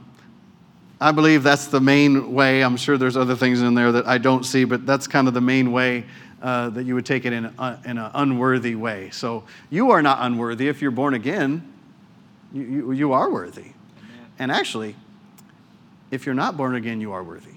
I 1.00 1.12
believe 1.12 1.42
that's 1.42 1.66
the 1.66 1.80
main 1.80 2.32
way. 2.32 2.62
I'm 2.62 2.76
sure 2.76 2.96
there's 2.96 3.16
other 3.16 3.34
things 3.34 3.60
in 3.60 3.74
there 3.74 3.92
that 3.92 4.06
I 4.06 4.16
don't 4.16 4.44
see, 4.44 4.64
but 4.64 4.86
that's 4.86 5.06
kind 5.06 5.28
of 5.28 5.34
the 5.34 5.40
main 5.40 5.72
way 5.72 6.06
uh, 6.44 6.68
that 6.68 6.84
you 6.84 6.94
would 6.94 7.06
take 7.06 7.24
it 7.24 7.32
in, 7.32 7.46
a, 7.46 7.80
in 7.86 7.96
an 7.96 8.10
unworthy 8.12 8.74
way. 8.74 9.08
So, 9.10 9.44
you 9.70 9.92
are 9.92 10.02
not 10.02 10.18
unworthy 10.20 10.68
if 10.68 10.82
you're 10.82 10.90
born 10.90 11.14
again. 11.14 11.72
You, 12.52 12.62
you, 12.62 12.92
you 12.92 13.12
are 13.14 13.30
worthy. 13.30 13.72
And 14.38 14.52
actually, 14.52 14.94
if 16.10 16.26
you're 16.26 16.34
not 16.34 16.58
born 16.58 16.74
again, 16.74 17.00
you 17.00 17.12
are 17.12 17.22
worthy 17.22 17.54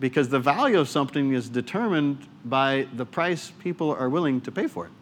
because 0.00 0.30
the 0.30 0.40
value 0.40 0.80
of 0.80 0.88
something 0.88 1.34
is 1.34 1.48
determined 1.48 2.26
by 2.46 2.88
the 2.94 3.04
price 3.04 3.52
people 3.60 3.90
are 3.92 4.08
willing 4.08 4.40
to 4.40 4.50
pay 4.50 4.66
for 4.66 4.86
it. 4.86 4.92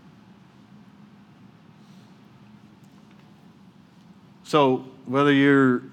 So, 4.43 4.85
whether 5.07 5.33
you're 5.33 5.85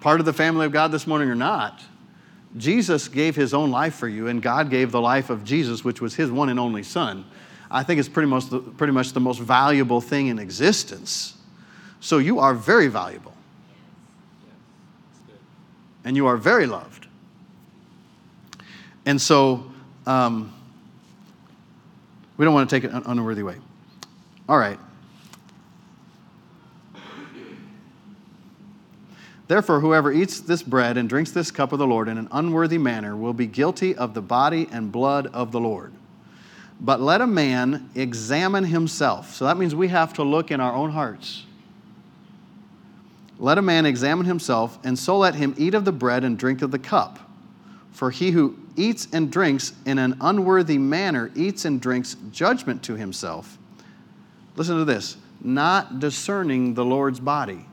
part 0.00 0.18
of 0.18 0.26
the 0.26 0.32
family 0.32 0.66
of 0.66 0.72
God 0.72 0.90
this 0.90 1.06
morning 1.06 1.30
or 1.30 1.36
not, 1.36 1.80
Jesus 2.56 3.08
gave 3.08 3.34
his 3.34 3.52
own 3.52 3.70
life 3.70 3.94
for 3.94 4.08
you, 4.08 4.28
and 4.28 4.40
God 4.40 4.70
gave 4.70 4.92
the 4.92 5.00
life 5.00 5.30
of 5.30 5.44
Jesus, 5.44 5.84
which 5.84 6.00
was 6.00 6.14
his 6.14 6.30
one 6.30 6.48
and 6.48 6.60
only 6.60 6.82
Son. 6.82 7.24
I 7.70 7.82
think 7.82 7.98
it's 7.98 8.08
pretty 8.08 8.28
much 8.28 8.46
the, 8.46 8.60
pretty 8.60 8.92
much 8.92 9.12
the 9.12 9.20
most 9.20 9.40
valuable 9.40 10.00
thing 10.00 10.28
in 10.28 10.38
existence. 10.38 11.36
So, 12.00 12.18
you 12.18 12.38
are 12.38 12.54
very 12.54 12.88
valuable. 12.88 13.32
And 16.04 16.16
you 16.16 16.26
are 16.26 16.36
very 16.36 16.66
loved. 16.66 17.04
And 19.06 19.20
so 19.20 19.72
um, 20.06 20.52
we 22.36 22.44
don't 22.44 22.54
want 22.54 22.68
to 22.68 22.76
take 22.76 22.84
it 22.84 22.94
an 22.94 23.02
unworthy 23.06 23.42
way. 23.42 23.56
All 24.48 24.58
right. 24.58 24.78
Therefore, 29.46 29.80
whoever 29.80 30.10
eats 30.10 30.40
this 30.40 30.62
bread 30.62 30.96
and 30.96 31.08
drinks 31.08 31.30
this 31.30 31.50
cup 31.50 31.72
of 31.72 31.78
the 31.78 31.86
Lord 31.86 32.08
in 32.08 32.16
an 32.16 32.28
unworthy 32.32 32.78
manner 32.78 33.14
will 33.16 33.34
be 33.34 33.46
guilty 33.46 33.94
of 33.94 34.14
the 34.14 34.22
body 34.22 34.68
and 34.72 34.90
blood 34.90 35.26
of 35.28 35.52
the 35.52 35.60
Lord. 35.60 35.92
But 36.80 37.00
let 37.00 37.20
a 37.20 37.26
man 37.26 37.90
examine 37.94 38.64
himself. 38.64 39.34
So 39.34 39.44
that 39.44 39.58
means 39.58 39.74
we 39.74 39.88
have 39.88 40.14
to 40.14 40.22
look 40.22 40.50
in 40.50 40.60
our 40.60 40.72
own 40.72 40.90
hearts. 40.90 41.44
Let 43.38 43.58
a 43.58 43.62
man 43.62 43.84
examine 43.84 44.26
himself, 44.26 44.78
and 44.84 44.98
so 44.98 45.18
let 45.18 45.34
him 45.34 45.54
eat 45.58 45.74
of 45.74 45.84
the 45.84 45.92
bread 45.92 46.24
and 46.24 46.38
drink 46.38 46.62
of 46.62 46.70
the 46.70 46.78
cup. 46.78 47.18
For 47.92 48.10
he 48.10 48.30
who 48.30 48.56
eats 48.76 49.08
and 49.12 49.30
drinks 49.30 49.72
in 49.84 49.98
an 49.98 50.16
unworthy 50.20 50.78
manner 50.78 51.30
eats 51.34 51.64
and 51.64 51.80
drinks 51.80 52.16
judgment 52.32 52.82
to 52.84 52.96
himself. 52.96 53.58
Listen 54.56 54.78
to 54.78 54.84
this 54.84 55.16
not 55.40 56.00
discerning 56.00 56.72
the 56.74 56.84
Lord's 56.84 57.20
body. 57.20 57.66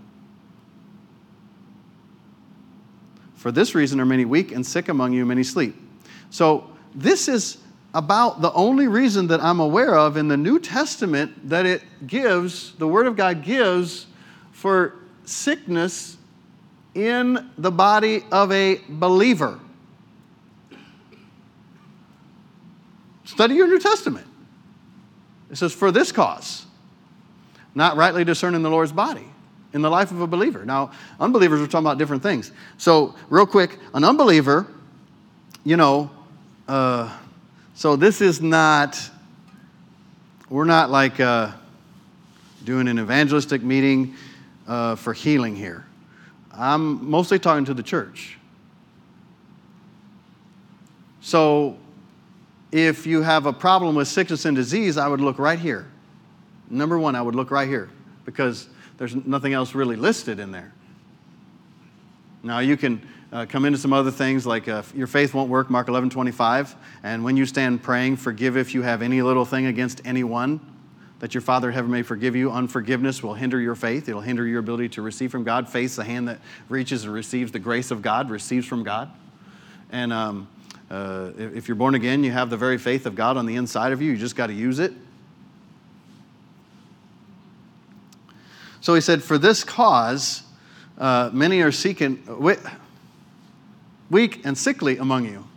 For 3.42 3.52
this 3.52 3.74
reason 3.74 4.00
are 4.00 4.06
many 4.06 4.24
weak 4.24 4.52
and 4.52 4.64
sick 4.64 4.88
among 4.88 5.14
you, 5.14 5.26
many 5.26 5.42
sleep. 5.42 5.76
So, 6.30 6.70
this 6.94 7.28
is 7.28 7.58
about 7.92 8.40
the 8.40 8.54
only 8.54 8.88
reason 8.88 9.26
that 9.28 9.42
I'm 9.42 9.60
aware 9.60 9.98
of 9.98 10.16
in 10.16 10.28
the 10.28 10.38
New 10.38 10.60
Testament 10.60 11.50
that 11.50 11.66
it 11.66 11.82
gives, 12.06 12.74
the 12.74 12.88
Word 12.88 13.08
of 13.08 13.16
God 13.16 13.44
gives 13.44 14.06
for 14.52 14.94
sickness 15.26 16.18
in 16.94 17.50
the 17.58 17.72
body 17.72 18.24
of 18.32 18.52
a 18.52 18.80
believer. 18.88 19.60
Study 23.26 23.56
your 23.56 23.68
New 23.68 23.80
Testament. 23.80 24.28
It 25.50 25.56
says, 25.56 25.74
for 25.74 25.92
this 25.92 26.12
cause, 26.12 26.68
not 27.74 27.98
rightly 27.98 28.24
discerning 28.24 28.62
the 28.62 28.70
Lord's 28.70 28.92
body 28.92 29.31
in 29.74 29.82
the 29.82 29.90
life 29.90 30.12
of 30.12 30.22
a 30.22 30.28
believer. 30.28 30.66
Now, 30.66 30.92
unbelievers 31.20 31.62
are 31.62 31.68
talking 31.68 31.86
about 31.86 31.98
different 31.98 32.24
things. 32.24 32.52
So, 32.78 33.16
real 33.30 33.46
quick, 33.46 33.80
an 33.94 34.04
unbeliever, 34.04 34.68
you 35.64 35.78
know, 35.78 36.12
uh, 36.68 37.16
so 37.74 37.96
this 37.96 38.22
is 38.22 38.42
not, 38.42 39.00
we're 40.50 40.66
not 40.66 40.90
like 40.90 41.20
uh, 41.20 41.52
doing 42.64 42.88
an 42.88 43.00
evangelistic 43.00 43.64
meeting 43.64 44.16
uh, 44.68 44.96
for 44.96 45.14
healing 45.14 45.56
here. 45.56 45.86
I'm 46.54 47.10
mostly 47.10 47.40
talking 47.40 47.66
to 47.66 47.74
the 47.74 47.84
church. 47.84 48.38
So, 51.22 51.78
if 52.72 53.06
you 53.06 53.22
have 53.22 53.46
a 53.46 53.54
problem 53.54 53.96
with 53.96 54.08
sickness 54.08 54.46
and 54.46 54.56
disease, 54.56 54.98
I 54.98 55.08
would 55.08 55.22
look 55.22 55.40
right 55.40 55.60
here. 55.60 55.88
Number 56.70 56.98
one, 56.98 57.16
I 57.16 57.22
would 57.22 57.36
look 57.36 57.52
right 57.52 57.68
here 57.68 57.90
because 58.26 58.70
there's 59.02 59.16
nothing 59.16 59.52
else 59.52 59.74
really 59.74 59.96
listed 59.96 60.40
in 60.40 60.52
there. 60.52 60.72
Now, 62.44 62.60
you 62.60 62.78
can 62.78 63.02
uh, 63.34 63.48
come 63.50 63.66
into 63.66 63.80
some 63.80 63.94
other 63.94 64.12
things 64.12 64.46
like 64.46 64.68
uh, 64.68 64.84
your 64.94 65.08
faith 65.08 65.34
won't 65.34 65.50
work, 65.50 65.72
Mark 65.72 65.88
11 65.88 66.12
25. 66.12 66.76
And 67.02 67.24
when 67.24 67.36
you 67.36 67.48
stand 67.48 67.82
praying, 67.82 68.18
forgive 68.18 68.58
if 68.58 68.76
you 68.76 68.84
have 68.84 69.02
any 69.02 69.24
little 69.24 69.44
thing 69.44 69.66
against 69.66 70.04
anyone. 70.06 70.60
that 71.18 71.34
your 71.34 71.42
Father 71.42 71.70
in 71.70 71.74
heaven 71.74 71.90
may 71.90 72.04
forgive 72.04 72.36
you. 72.36 72.52
Unforgiveness 72.52 73.24
will 73.24 73.34
hinder 73.34 73.60
your 73.60 73.74
faith, 73.74 74.08
it'll 74.08 74.22
hinder 74.22 74.46
your 74.46 74.60
ability 74.60 74.90
to 74.90 75.02
receive 75.02 75.32
from 75.32 75.44
God. 75.44 75.68
Faith's 75.68 75.96
the 75.96 76.04
hand 76.04 76.28
that 76.28 76.40
reaches 76.70 77.04
and 77.04 77.12
receives 77.12 77.52
the 77.52 77.58
grace 77.58 77.90
of 77.90 78.04
God, 78.04 78.30
receives 78.30 78.68
from 78.68 78.84
God. 78.84 79.10
And 79.92 80.14
um, 80.14 80.48
uh, 80.92 81.32
if 81.36 81.68
you're 81.68 81.74
born 81.74 81.96
again, 81.96 82.24
you 82.24 82.32
have 82.32 82.52
the 82.52 82.58
very 82.58 82.78
faith 82.78 83.08
of 83.08 83.16
God 83.16 83.36
on 83.36 83.48
the 83.48 83.56
inside 83.56 83.94
of 83.94 84.02
you. 84.04 84.12
You 84.12 84.18
just 84.18 84.36
got 84.36 84.48
to 84.48 84.54
use 84.54 84.78
it. 84.78 84.94
So 88.82 88.94
he 88.96 89.02
said, 89.02 89.24
For 89.24 89.38
this 89.38 89.64
cause, 89.64 90.44
uh, 90.98 91.30
many 91.32 91.62
are 91.62 91.72
seeking, 91.72 92.22
weak 94.10 94.46
and 94.46 94.58
sickly 94.58 94.98
among 94.98 95.26
you, 95.26 95.48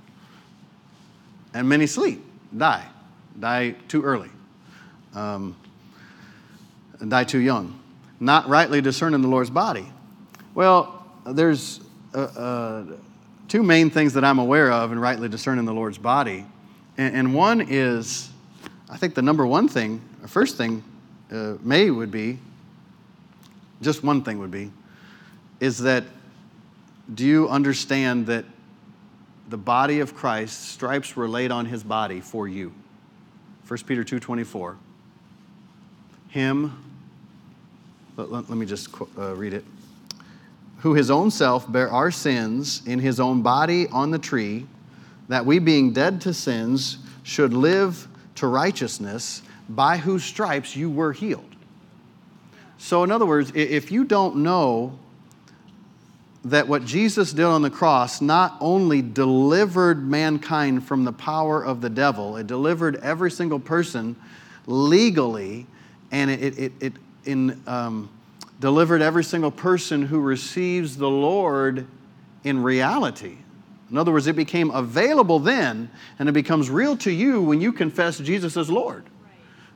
and 1.52 1.68
many 1.68 1.86
sleep, 1.86 2.24
die, 2.56 2.86
die 3.38 3.74
too 3.88 4.02
early 4.02 4.30
um, 5.14 5.56
die 7.08 7.24
too 7.24 7.38
young. 7.38 7.78
Not 8.20 8.48
rightly 8.48 8.80
discerning 8.80 9.22
the 9.22 9.28
Lord's 9.28 9.50
body. 9.50 9.86
Well, 10.54 11.04
there's 11.26 11.80
uh, 12.14 12.18
uh, 12.18 12.84
two 13.48 13.62
main 13.62 13.90
things 13.90 14.14
that 14.14 14.24
I'm 14.24 14.38
aware 14.38 14.70
of 14.70 14.92
in 14.92 14.98
rightly 14.98 15.28
discerning 15.28 15.64
the 15.64 15.74
Lord's 15.74 15.98
body. 15.98 16.46
And, 16.96 17.16
and 17.16 17.34
one 17.34 17.60
is, 17.60 18.30
I 18.88 18.96
think 18.96 19.14
the 19.14 19.22
number 19.22 19.46
one 19.46 19.68
thing, 19.68 20.00
first 20.26 20.56
thing, 20.56 20.82
uh, 21.32 21.54
may 21.60 21.90
would 21.90 22.10
be, 22.10 22.38
just 23.82 24.02
one 24.02 24.22
thing 24.22 24.38
would 24.38 24.50
be, 24.50 24.70
is 25.60 25.78
that 25.78 26.04
do 27.14 27.24
you 27.24 27.48
understand 27.48 28.26
that 28.26 28.44
the 29.48 29.56
body 29.58 30.00
of 30.00 30.14
Christ, 30.14 30.70
stripes 30.70 31.14
were 31.14 31.28
laid 31.28 31.50
on 31.50 31.66
his 31.66 31.82
body 31.82 32.20
for 32.20 32.48
you? 32.48 32.72
1 33.66 33.78
Peter 33.86 34.04
2.24 34.04 34.76
him, 36.34 36.76
let, 38.16 38.28
let, 38.28 38.48
let 38.48 38.58
me 38.58 38.66
just 38.66 38.88
uh, 39.16 39.36
read 39.36 39.54
it, 39.54 39.64
who 40.78 40.92
his 40.92 41.08
own 41.08 41.30
self 41.30 41.70
bare 41.70 41.88
our 41.88 42.10
sins 42.10 42.82
in 42.86 42.98
his 42.98 43.20
own 43.20 43.40
body 43.40 43.86
on 43.88 44.10
the 44.10 44.18
tree, 44.18 44.66
that 45.28 45.46
we 45.46 45.60
being 45.60 45.92
dead 45.92 46.20
to 46.20 46.34
sins 46.34 46.98
should 47.22 47.54
live 47.54 48.08
to 48.34 48.48
righteousness, 48.48 49.42
by 49.68 49.96
whose 49.96 50.24
stripes 50.24 50.74
you 50.74 50.90
were 50.90 51.12
healed. 51.12 51.53
So, 52.78 53.04
in 53.04 53.10
other 53.10 53.26
words, 53.26 53.52
if 53.54 53.90
you 53.90 54.04
don't 54.04 54.36
know 54.36 54.98
that 56.44 56.68
what 56.68 56.84
Jesus 56.84 57.32
did 57.32 57.44
on 57.44 57.62
the 57.62 57.70
cross 57.70 58.20
not 58.20 58.56
only 58.60 59.00
delivered 59.00 60.06
mankind 60.06 60.86
from 60.86 61.04
the 61.04 61.12
power 61.12 61.64
of 61.64 61.80
the 61.80 61.88
devil, 61.88 62.36
it 62.36 62.46
delivered 62.46 62.96
every 62.96 63.30
single 63.30 63.58
person 63.58 64.14
legally 64.66 65.66
and 66.12 66.30
it, 66.30 66.58
it, 66.58 66.72
it 66.80 66.92
in, 67.24 67.62
um, 67.66 68.10
delivered 68.60 69.02
every 69.02 69.24
single 69.24 69.50
person 69.50 70.02
who 70.02 70.20
receives 70.20 70.96
the 70.96 71.08
Lord 71.08 71.86
in 72.44 72.62
reality. 72.62 73.36
In 73.90 73.98
other 73.98 74.12
words, 74.12 74.26
it 74.26 74.36
became 74.36 74.70
available 74.70 75.38
then, 75.38 75.90
and 76.18 76.28
it 76.28 76.32
becomes 76.32 76.70
real 76.70 76.96
to 76.98 77.10
you 77.10 77.42
when 77.42 77.60
you 77.60 77.72
confess 77.72 78.18
Jesus 78.18 78.56
as 78.56 78.70
Lord. 78.70 79.04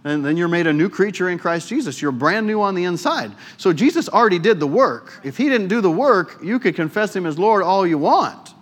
And 0.04 0.24
then 0.24 0.36
you're 0.36 0.48
made 0.48 0.66
a 0.66 0.72
new 0.72 0.88
creature 0.88 1.28
in 1.28 1.38
Christ 1.38 1.68
Jesus. 1.68 2.00
You're 2.00 2.12
brand 2.12 2.46
new 2.46 2.62
on 2.62 2.74
the 2.74 2.84
inside. 2.84 3.32
So 3.56 3.72
Jesus 3.72 4.08
already 4.08 4.38
did 4.38 4.60
the 4.60 4.66
work. 4.66 5.20
If 5.24 5.36
he 5.36 5.48
didn't 5.48 5.68
do 5.68 5.80
the 5.80 5.90
work, 5.90 6.38
you 6.42 6.58
could 6.58 6.76
confess 6.76 7.14
him 7.14 7.26
as 7.26 7.38
Lord 7.38 7.62
all 7.62 7.86
you 7.86 7.98
want. 7.98 8.54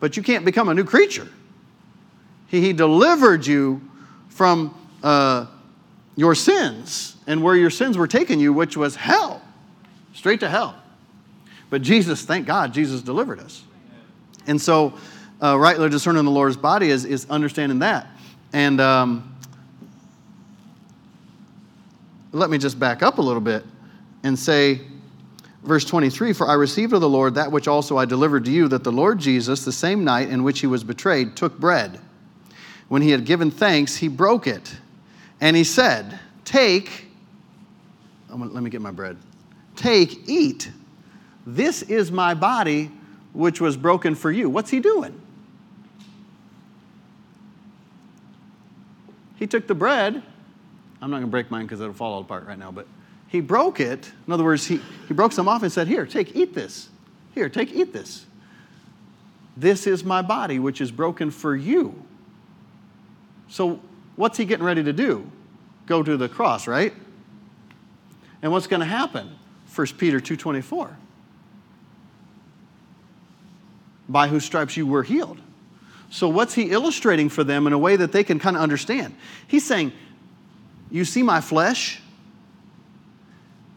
But 0.00 0.16
you 0.16 0.22
can't 0.22 0.44
become 0.44 0.68
a 0.68 0.74
new 0.74 0.84
creature. 0.84 1.28
He, 2.48 2.60
he 2.60 2.72
delivered 2.72 3.46
you 3.46 3.80
from 4.28 4.76
uh, 5.02 5.46
your 6.16 6.34
sins 6.34 7.16
and 7.26 7.42
where 7.42 7.56
your 7.56 7.70
sins 7.70 7.96
were 7.96 8.06
taking 8.06 8.38
you, 8.38 8.52
which 8.52 8.76
was 8.76 8.96
hell, 8.96 9.42
straight 10.12 10.40
to 10.40 10.48
hell. 10.48 10.76
But 11.70 11.82
Jesus, 11.82 12.22
thank 12.22 12.46
God, 12.46 12.74
Jesus 12.74 13.00
delivered 13.02 13.40
us. 13.40 13.62
And 14.46 14.60
so, 14.60 14.94
uh, 15.42 15.58
rightly 15.58 15.88
discerning 15.88 16.24
the 16.24 16.30
Lord's 16.30 16.56
body 16.56 16.90
is, 16.90 17.04
is 17.04 17.28
understanding 17.30 17.80
that. 17.80 18.06
And 18.52 18.80
um, 18.80 19.33
let 22.34 22.50
me 22.50 22.58
just 22.58 22.78
back 22.78 23.02
up 23.02 23.18
a 23.18 23.22
little 23.22 23.40
bit 23.40 23.64
and 24.24 24.38
say, 24.38 24.80
verse 25.62 25.84
23 25.84 26.32
For 26.32 26.48
I 26.48 26.54
received 26.54 26.92
of 26.92 27.00
the 27.00 27.08
Lord 27.08 27.36
that 27.36 27.50
which 27.50 27.68
also 27.68 27.96
I 27.96 28.04
delivered 28.04 28.44
to 28.46 28.50
you, 28.50 28.68
that 28.68 28.84
the 28.84 28.92
Lord 28.92 29.18
Jesus, 29.18 29.64
the 29.64 29.72
same 29.72 30.04
night 30.04 30.28
in 30.28 30.42
which 30.42 30.60
he 30.60 30.66
was 30.66 30.82
betrayed, 30.82 31.36
took 31.36 31.58
bread. 31.58 32.00
When 32.88 33.02
he 33.02 33.10
had 33.10 33.24
given 33.24 33.50
thanks, 33.50 33.96
he 33.96 34.08
broke 34.08 34.46
it 34.46 34.76
and 35.40 35.56
he 35.56 35.64
said, 35.64 36.18
Take, 36.44 37.06
let 38.28 38.62
me 38.62 38.68
get 38.68 38.80
my 38.80 38.90
bread. 38.90 39.16
Take, 39.76 40.28
eat. 40.28 40.70
This 41.46 41.82
is 41.82 42.10
my 42.10 42.34
body, 42.34 42.90
which 43.32 43.60
was 43.60 43.76
broken 43.76 44.14
for 44.14 44.30
you. 44.30 44.50
What's 44.50 44.70
he 44.70 44.80
doing? 44.80 45.20
He 49.36 49.46
took 49.46 49.66
the 49.66 49.74
bread. 49.74 50.22
I'm 51.04 51.10
not 51.10 51.18
going 51.18 51.26
to 51.26 51.30
break 51.30 51.50
mine 51.50 51.66
because 51.66 51.82
it'll 51.82 51.92
fall 51.92 52.18
apart 52.18 52.46
right 52.46 52.58
now, 52.58 52.72
but 52.72 52.86
he 53.28 53.42
broke 53.42 53.78
it. 53.78 54.10
In 54.26 54.32
other 54.32 54.42
words, 54.42 54.66
he, 54.66 54.80
he 55.06 55.12
broke 55.12 55.32
some 55.32 55.48
off 55.48 55.62
and 55.62 55.70
said, 55.70 55.86
Here, 55.86 56.06
take, 56.06 56.34
eat 56.34 56.54
this. 56.54 56.88
Here, 57.34 57.50
take, 57.50 57.74
eat 57.74 57.92
this. 57.92 58.24
This 59.54 59.86
is 59.86 60.02
my 60.02 60.22
body, 60.22 60.58
which 60.58 60.80
is 60.80 60.90
broken 60.90 61.30
for 61.30 61.54
you. 61.54 62.02
So 63.48 63.80
what's 64.16 64.38
he 64.38 64.46
getting 64.46 64.64
ready 64.64 64.82
to 64.82 64.94
do? 64.94 65.30
Go 65.84 66.02
to 66.02 66.16
the 66.16 66.26
cross, 66.26 66.66
right? 66.66 66.94
And 68.40 68.50
what's 68.50 68.66
going 68.66 68.80
to 68.80 68.86
happen? 68.86 69.36
1 69.74 69.86
Peter 69.98 70.20
2:24. 70.20 70.96
By 74.08 74.28
whose 74.28 74.46
stripes 74.46 74.74
you 74.74 74.86
were 74.86 75.02
healed. 75.02 75.38
So 76.08 76.30
what's 76.30 76.54
he 76.54 76.70
illustrating 76.70 77.28
for 77.28 77.44
them 77.44 77.66
in 77.66 77.74
a 77.74 77.78
way 77.78 77.96
that 77.96 78.12
they 78.12 78.24
can 78.24 78.38
kind 78.38 78.56
of 78.56 78.62
understand? 78.62 79.14
He's 79.46 79.66
saying, 79.66 79.92
"You 80.90 81.04
see 81.04 81.22
my 81.22 81.40
flesh? 81.40 82.00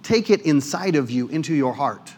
Take 0.03 0.29
it 0.29 0.41
inside 0.41 0.95
of 0.95 1.11
you 1.11 1.27
into 1.27 1.53
your 1.53 1.73
heart. 1.73 2.13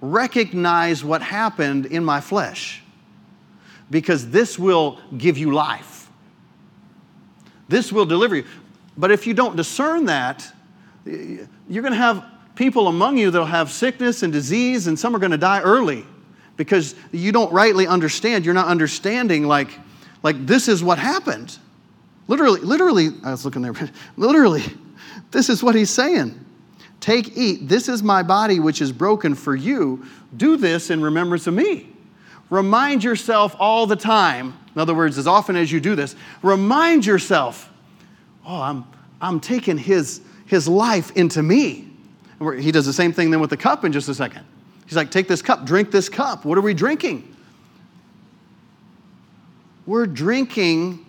Recognize 0.00 1.02
what 1.02 1.22
happened 1.22 1.86
in 1.86 2.04
my 2.04 2.20
flesh 2.20 2.82
because 3.90 4.30
this 4.30 4.58
will 4.58 4.98
give 5.16 5.38
you 5.38 5.52
life." 5.52 6.08
This 7.68 7.90
will 7.90 8.04
deliver 8.04 8.36
you. 8.36 8.44
But 8.96 9.10
if 9.10 9.26
you 9.26 9.32
don't 9.32 9.56
discern 9.56 10.04
that, 10.04 10.46
you're 11.06 11.82
going 11.82 11.92
to 11.92 11.98
have 11.98 12.24
people 12.54 12.88
among 12.88 13.16
you 13.16 13.30
that'll 13.30 13.46
have 13.46 13.70
sickness 13.70 14.22
and 14.22 14.32
disease, 14.32 14.86
and 14.86 14.98
some 14.98 15.16
are 15.16 15.18
going 15.18 15.32
to 15.32 15.38
die 15.38 15.60
early 15.60 16.04
because 16.56 16.94
you 17.10 17.32
don't 17.32 17.52
rightly 17.52 17.86
understand. 17.86 18.44
You're 18.44 18.54
not 18.54 18.68
understanding, 18.68 19.46
like, 19.46 19.70
like 20.22 20.46
this 20.46 20.68
is 20.68 20.84
what 20.84 20.98
happened. 20.98 21.58
Literally, 22.26 22.60
literally, 22.60 23.10
I 23.22 23.30
was 23.30 23.44
looking 23.44 23.62
there, 23.62 23.74
literally, 24.16 24.64
this 25.30 25.48
is 25.48 25.62
what 25.62 25.74
he's 25.74 25.90
saying. 25.90 26.40
Take, 27.00 27.36
eat. 27.36 27.68
This 27.68 27.88
is 27.88 28.02
my 28.02 28.22
body, 28.22 28.60
which 28.60 28.80
is 28.80 28.90
broken 28.90 29.34
for 29.34 29.54
you. 29.54 30.06
Do 30.36 30.56
this 30.56 30.90
in 30.90 31.02
remembrance 31.02 31.46
of 31.46 31.54
me. 31.54 31.88
Remind 32.48 33.04
yourself 33.04 33.54
all 33.58 33.86
the 33.86 33.96
time 33.96 34.54
in 34.74 34.80
other 34.80 34.94
words, 34.94 35.18
as 35.18 35.26
often 35.26 35.56
as 35.56 35.70
you 35.70 35.80
do 35.80 35.94
this, 35.94 36.16
remind 36.42 37.06
yourself, 37.06 37.70
oh, 38.44 38.60
I'm, 38.60 38.84
I'm 39.20 39.38
taking 39.38 39.78
his, 39.78 40.20
his 40.46 40.66
life 40.66 41.12
into 41.16 41.42
me. 41.42 41.88
He 42.58 42.72
does 42.72 42.84
the 42.84 42.92
same 42.92 43.12
thing 43.12 43.30
then 43.30 43.40
with 43.40 43.50
the 43.50 43.56
cup 43.56 43.84
in 43.84 43.92
just 43.92 44.08
a 44.08 44.14
second. 44.14 44.44
He's 44.86 44.96
like, 44.96 45.10
take 45.10 45.28
this 45.28 45.42
cup, 45.42 45.64
drink 45.64 45.90
this 45.90 46.08
cup. 46.08 46.44
What 46.44 46.58
are 46.58 46.60
we 46.60 46.74
drinking? 46.74 47.34
We're 49.86 50.06
drinking 50.06 51.03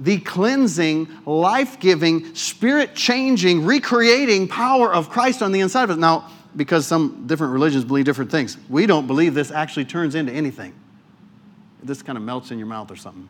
the 0.00 0.18
cleansing, 0.18 1.06
life 1.26 1.78
giving, 1.78 2.34
spirit 2.34 2.94
changing, 2.96 3.64
recreating 3.64 4.48
power 4.48 4.92
of 4.92 5.10
Christ 5.10 5.42
on 5.42 5.52
the 5.52 5.60
inside 5.60 5.84
of 5.84 5.90
us. 5.90 5.96
Now, 5.98 6.28
because 6.56 6.86
some 6.86 7.28
different 7.28 7.52
religions 7.52 7.84
believe 7.84 8.06
different 8.06 8.30
things, 8.30 8.56
we 8.68 8.86
don't 8.86 9.06
believe 9.06 9.34
this 9.34 9.52
actually 9.52 9.84
turns 9.84 10.14
into 10.16 10.32
anything 10.32 10.74
this 11.82 12.02
kind 12.02 12.16
of 12.16 12.24
melts 12.24 12.50
in 12.50 12.58
your 12.58 12.66
mouth 12.66 12.90
or 12.90 12.96
something. 12.96 13.28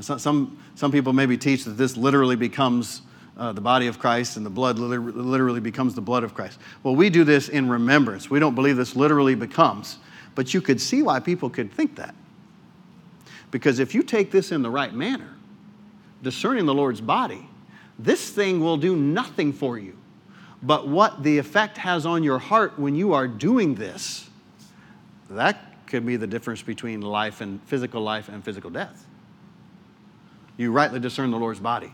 Some, 0.00 0.58
some, 0.76 0.92
people 0.92 1.12
maybe 1.12 1.36
teach 1.36 1.64
that 1.64 1.72
this 1.72 1.96
literally 1.96 2.36
becomes 2.36 3.02
uh, 3.36 3.52
the 3.52 3.60
body 3.60 3.88
of 3.88 3.98
Christ 3.98 4.36
and 4.36 4.46
the 4.46 4.50
blood 4.50 4.78
literally 4.78 5.60
becomes 5.60 5.94
the 5.94 6.00
blood 6.00 6.22
of 6.22 6.34
Christ. 6.34 6.60
Well, 6.84 6.94
we 6.94 7.10
do 7.10 7.24
this 7.24 7.48
in 7.48 7.68
remembrance. 7.68 8.30
We 8.30 8.38
don't 8.38 8.54
believe 8.54 8.76
this 8.76 8.94
literally 8.94 9.34
becomes, 9.34 9.98
but 10.36 10.54
you 10.54 10.60
could 10.60 10.80
see 10.80 11.02
why 11.02 11.18
people 11.18 11.50
could 11.50 11.72
think 11.72 11.96
that. 11.96 12.14
Because 13.50 13.78
if 13.78 13.94
you 13.94 14.02
take 14.02 14.30
this 14.30 14.52
in 14.52 14.62
the 14.62 14.70
right 14.70 14.92
manner, 14.92 15.34
discerning 16.22 16.66
the 16.66 16.74
Lord's 16.74 17.00
body, 17.00 17.48
this 17.98 18.30
thing 18.30 18.60
will 18.60 18.76
do 18.76 18.96
nothing 18.96 19.52
for 19.52 19.78
you. 19.78 19.96
But 20.62 20.88
what 20.88 21.22
the 21.22 21.38
effect 21.38 21.78
has 21.78 22.04
on 22.04 22.22
your 22.22 22.38
heart 22.38 22.78
when 22.78 22.94
you 22.94 23.12
are 23.14 23.28
doing 23.28 23.74
this, 23.74 24.28
that 25.30 25.86
could 25.86 26.04
be 26.04 26.16
the 26.16 26.26
difference 26.26 26.62
between 26.62 27.00
life 27.00 27.40
and 27.40 27.62
physical 27.64 28.02
life 28.02 28.28
and 28.28 28.44
physical 28.44 28.70
death. 28.70 29.06
You 30.56 30.72
rightly 30.72 31.00
discern 31.00 31.30
the 31.30 31.38
Lord's 31.38 31.60
body. 31.60 31.92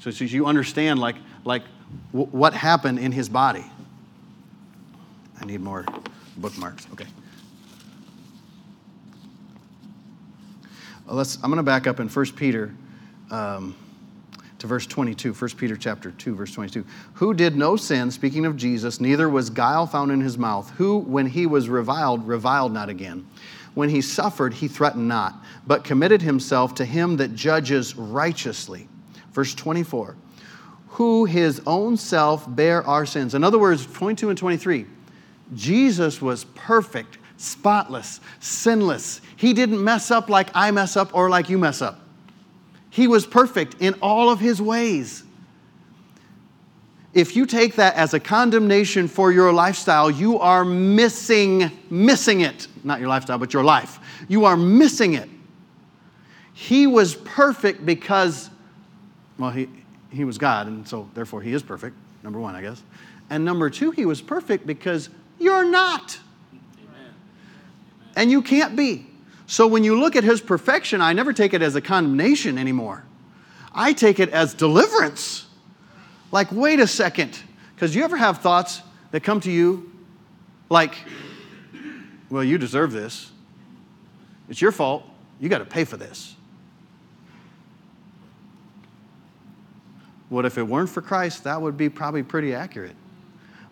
So, 0.00 0.10
so 0.10 0.24
you 0.24 0.46
understand 0.46 0.98
like, 0.98 1.16
like 1.44 1.62
w- 2.12 2.30
what 2.30 2.52
happened 2.52 2.98
in 2.98 3.12
his 3.12 3.28
body. 3.28 3.64
I 5.40 5.44
need 5.44 5.60
more 5.60 5.86
bookmarks. 6.36 6.86
Okay. 6.92 7.06
Let's, 11.06 11.36
I'm 11.36 11.50
going 11.50 11.56
to 11.56 11.62
back 11.62 11.86
up 11.86 12.00
in 12.00 12.08
1 12.08 12.26
Peter 12.32 12.74
um, 13.30 13.76
to 14.58 14.66
verse 14.66 14.86
22. 14.86 15.34
1 15.34 15.50
Peter 15.52 15.76
chapter 15.76 16.10
2, 16.12 16.34
verse 16.34 16.52
22. 16.52 16.84
Who 17.14 17.34
did 17.34 17.56
no 17.56 17.76
sin, 17.76 18.10
speaking 18.10 18.46
of 18.46 18.56
Jesus, 18.56 19.00
neither 19.00 19.28
was 19.28 19.50
guile 19.50 19.86
found 19.86 20.10
in 20.10 20.20
his 20.20 20.38
mouth, 20.38 20.70
who, 20.70 20.98
when 20.98 21.26
he 21.26 21.46
was 21.46 21.68
reviled, 21.68 22.26
reviled 22.26 22.72
not 22.72 22.88
again. 22.88 23.26
When 23.74 23.88
he 23.88 24.00
suffered, 24.00 24.54
he 24.54 24.68
threatened 24.68 25.08
not, 25.08 25.34
but 25.66 25.84
committed 25.84 26.22
himself 26.22 26.74
to 26.76 26.84
him 26.84 27.16
that 27.16 27.34
judges 27.34 27.96
righteously. 27.96 28.88
Verse 29.32 29.54
24. 29.54 30.16
Who 30.90 31.24
his 31.24 31.60
own 31.66 31.96
self 31.96 32.46
bare 32.48 32.86
our 32.86 33.04
sins. 33.04 33.34
In 33.34 33.42
other 33.42 33.58
words, 33.58 33.84
22 33.84 34.30
and 34.30 34.38
23. 34.38 34.86
Jesus 35.54 36.22
was 36.22 36.44
perfect, 36.54 37.18
spotless, 37.44 38.20
sinless. 38.40 39.20
He 39.36 39.52
didn't 39.52 39.82
mess 39.82 40.10
up 40.10 40.28
like 40.28 40.50
I 40.54 40.70
mess 40.70 40.96
up 40.96 41.14
or 41.14 41.28
like 41.28 41.48
you 41.48 41.58
mess 41.58 41.82
up. 41.82 42.00
He 42.90 43.06
was 43.06 43.26
perfect 43.26 43.76
in 43.80 43.94
all 44.00 44.30
of 44.30 44.40
his 44.40 44.62
ways. 44.62 45.24
If 47.12 47.36
you 47.36 47.46
take 47.46 47.76
that 47.76 47.94
as 47.94 48.12
a 48.14 48.20
condemnation 48.20 49.06
for 49.06 49.30
your 49.30 49.52
lifestyle, 49.52 50.10
you 50.10 50.38
are 50.40 50.64
missing 50.64 51.70
missing 51.90 52.40
it. 52.40 52.66
Not 52.82 52.98
your 52.98 53.08
lifestyle, 53.08 53.38
but 53.38 53.52
your 53.52 53.62
life. 53.62 54.00
You 54.28 54.46
are 54.46 54.56
missing 54.56 55.14
it. 55.14 55.28
He 56.52 56.86
was 56.86 57.14
perfect 57.14 57.86
because 57.86 58.50
well, 59.38 59.50
he 59.50 59.68
he 60.10 60.24
was 60.24 60.38
God 60.38 60.66
and 60.66 60.86
so 60.86 61.08
therefore 61.14 61.40
he 61.40 61.52
is 61.52 61.62
perfect. 61.62 61.96
Number 62.22 62.40
1, 62.40 62.54
I 62.54 62.62
guess. 62.62 62.82
And 63.30 63.44
number 63.44 63.68
2, 63.70 63.90
he 63.90 64.06
was 64.06 64.22
perfect 64.22 64.66
because 64.66 65.10
you're 65.38 65.68
not. 65.68 66.18
And 68.16 68.30
you 68.30 68.42
can't 68.42 68.76
be. 68.76 69.06
So 69.46 69.66
when 69.66 69.84
you 69.84 69.98
look 69.98 70.16
at 70.16 70.24
his 70.24 70.40
perfection, 70.40 71.00
I 71.00 71.12
never 71.12 71.32
take 71.32 71.54
it 71.54 71.62
as 71.62 71.76
a 71.76 71.80
condemnation 71.80 72.58
anymore. 72.58 73.04
I 73.72 73.92
take 73.92 74.20
it 74.20 74.30
as 74.30 74.54
deliverance. 74.54 75.46
Like, 76.32 76.50
wait 76.50 76.80
a 76.80 76.86
second. 76.86 77.38
Because 77.74 77.94
you 77.94 78.04
ever 78.04 78.16
have 78.16 78.38
thoughts 78.38 78.82
that 79.10 79.22
come 79.22 79.40
to 79.40 79.50
you 79.50 79.92
like, 80.70 80.94
well, 82.30 82.44
you 82.44 82.56
deserve 82.58 82.92
this. 82.92 83.30
It's 84.48 84.60
your 84.60 84.72
fault. 84.72 85.04
You 85.40 85.48
got 85.48 85.58
to 85.58 85.64
pay 85.64 85.84
for 85.84 85.96
this. 85.96 86.34
What 90.28 90.44
if 90.44 90.58
it 90.58 90.62
weren't 90.62 90.88
for 90.88 91.02
Christ? 91.02 91.44
That 91.44 91.60
would 91.60 91.76
be 91.76 91.88
probably 91.88 92.22
pretty 92.22 92.54
accurate. 92.54 92.96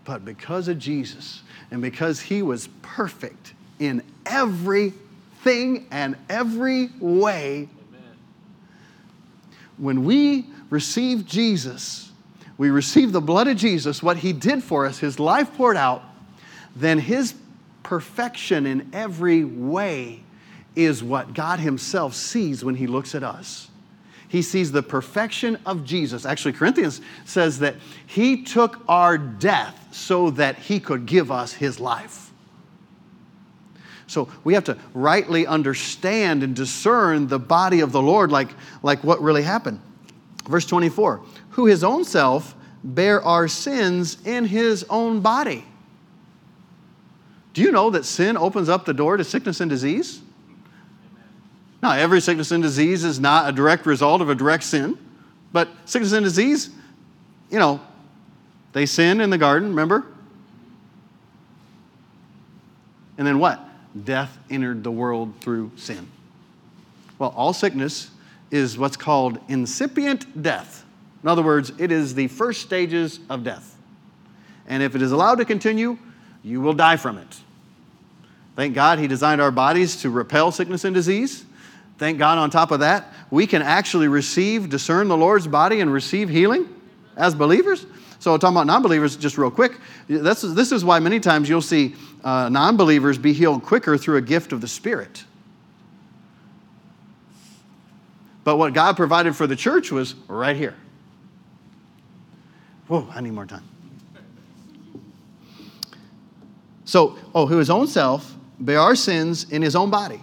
But 0.04 0.24
because 0.24 0.68
of 0.68 0.78
Jesus 0.78 1.42
and 1.70 1.80
because 1.80 2.20
he 2.20 2.42
was 2.42 2.68
perfect 2.82 3.54
in 3.84 4.02
every 4.26 4.92
everything 5.44 5.86
and 5.90 6.16
every 6.28 6.90
way. 7.00 7.68
Amen. 7.88 8.16
When 9.76 10.04
we 10.04 10.46
receive 10.70 11.26
Jesus, 11.26 12.10
we 12.58 12.70
receive 12.70 13.12
the 13.12 13.20
blood 13.20 13.48
of 13.48 13.56
Jesus, 13.56 14.02
what 14.02 14.18
he 14.18 14.32
did 14.32 14.62
for 14.62 14.86
us, 14.86 14.98
his 14.98 15.18
life 15.18 15.52
poured 15.54 15.76
out, 15.76 16.02
then 16.76 16.98
his 16.98 17.34
perfection 17.82 18.66
in 18.66 18.88
every 18.92 19.44
way 19.44 20.22
is 20.74 21.02
what 21.02 21.34
God 21.34 21.58
himself 21.58 22.14
sees 22.14 22.64
when 22.64 22.76
he 22.76 22.86
looks 22.86 23.14
at 23.14 23.22
us. 23.22 23.68
He 24.28 24.40
sees 24.40 24.72
the 24.72 24.82
perfection 24.82 25.58
of 25.66 25.84
Jesus. 25.84 26.24
Actually, 26.24 26.54
Corinthians 26.54 27.02
says 27.26 27.58
that 27.58 27.74
he 28.06 28.44
took 28.44 28.80
our 28.88 29.18
death 29.18 29.88
so 29.90 30.30
that 30.30 30.56
he 30.56 30.80
could 30.80 31.04
give 31.04 31.30
us 31.30 31.52
his 31.52 31.78
life. 31.78 32.31
So 34.12 34.28
we 34.44 34.52
have 34.54 34.64
to 34.64 34.76
rightly 34.92 35.46
understand 35.46 36.42
and 36.42 36.54
discern 36.54 37.28
the 37.28 37.38
body 37.38 37.80
of 37.80 37.92
the 37.92 38.02
Lord, 38.02 38.30
like, 38.30 38.50
like 38.82 39.02
what 39.02 39.22
really 39.22 39.42
happened. 39.42 39.80
Verse 40.46 40.66
24 40.66 41.22
Who 41.50 41.66
his 41.66 41.82
own 41.82 42.04
self 42.04 42.54
bare 42.84 43.22
our 43.22 43.48
sins 43.48 44.18
in 44.26 44.44
his 44.44 44.84
own 44.90 45.20
body. 45.20 45.64
Do 47.54 47.62
you 47.62 47.72
know 47.72 47.90
that 47.90 48.04
sin 48.04 48.36
opens 48.36 48.68
up 48.68 48.84
the 48.84 48.94
door 48.94 49.16
to 49.16 49.24
sickness 49.24 49.60
and 49.60 49.70
disease? 49.70 50.20
Now, 51.82 51.92
every 51.92 52.20
sickness 52.20 52.50
and 52.50 52.62
disease 52.62 53.04
is 53.04 53.18
not 53.18 53.48
a 53.48 53.52
direct 53.52 53.86
result 53.86 54.20
of 54.20 54.28
a 54.28 54.34
direct 54.34 54.64
sin, 54.64 54.98
but 55.52 55.68
sickness 55.84 56.12
and 56.12 56.24
disease, 56.24 56.70
you 57.50 57.58
know, 57.58 57.80
they 58.72 58.86
sin 58.86 59.20
in 59.20 59.30
the 59.30 59.38
garden, 59.38 59.70
remember? 59.70 60.06
And 63.18 63.26
then 63.26 63.38
what? 63.38 63.68
Death 64.04 64.38
entered 64.50 64.84
the 64.84 64.90
world 64.90 65.34
through 65.40 65.70
sin. 65.76 66.08
Well, 67.18 67.32
all 67.36 67.52
sickness 67.52 68.10
is 68.50 68.76
what's 68.76 68.96
called 68.96 69.38
incipient 69.48 70.42
death. 70.42 70.84
In 71.22 71.28
other 71.28 71.42
words, 71.42 71.72
it 71.78 71.92
is 71.92 72.14
the 72.14 72.28
first 72.28 72.62
stages 72.62 73.20
of 73.30 73.44
death. 73.44 73.76
And 74.66 74.82
if 74.82 74.94
it 74.94 75.02
is 75.02 75.12
allowed 75.12 75.36
to 75.36 75.44
continue, 75.44 75.98
you 76.42 76.60
will 76.60 76.72
die 76.72 76.96
from 76.96 77.18
it. 77.18 77.40
Thank 78.56 78.74
God 78.74 78.98
he 78.98 79.06
designed 79.06 79.40
our 79.40 79.50
bodies 79.50 80.02
to 80.02 80.10
repel 80.10 80.52
sickness 80.52 80.84
and 80.84 80.94
disease. 80.94 81.44
Thank 81.98 82.18
God, 82.18 82.38
on 82.38 82.50
top 82.50 82.70
of 82.70 82.80
that, 82.80 83.12
we 83.30 83.46
can 83.46 83.62
actually 83.62 84.08
receive, 84.08 84.68
discern 84.68 85.08
the 85.08 85.16
Lord's 85.16 85.46
body 85.46 85.80
and 85.80 85.92
receive 85.92 86.28
healing 86.28 86.68
as 87.16 87.34
believers. 87.34 87.86
So, 88.18 88.36
talking 88.36 88.56
about 88.56 88.66
non 88.66 88.82
believers, 88.82 89.16
just 89.16 89.38
real 89.38 89.50
quick, 89.50 89.78
this 90.08 90.44
is, 90.44 90.54
this 90.54 90.72
is 90.72 90.84
why 90.84 90.98
many 90.98 91.20
times 91.20 91.48
you'll 91.48 91.60
see 91.60 91.94
uh, 92.24 92.48
non 92.48 92.76
believers 92.76 93.18
be 93.18 93.32
healed 93.32 93.62
quicker 93.62 93.96
through 93.96 94.16
a 94.16 94.22
gift 94.22 94.52
of 94.52 94.60
the 94.60 94.68
Spirit. 94.68 95.24
But 98.44 98.56
what 98.56 98.74
God 98.74 98.96
provided 98.96 99.36
for 99.36 99.46
the 99.46 99.56
church 99.56 99.92
was 99.92 100.14
right 100.28 100.56
here. 100.56 100.74
Whoa, 102.88 103.08
I 103.12 103.20
need 103.20 103.32
more 103.32 103.46
time. 103.46 103.62
So, 106.84 107.16
oh, 107.34 107.46
who 107.46 107.58
his 107.58 107.70
own 107.70 107.86
self 107.86 108.34
bear 108.58 108.80
our 108.80 108.94
sins 108.94 109.50
in 109.50 109.62
his 109.62 109.76
own 109.76 109.90
body. 109.90 110.20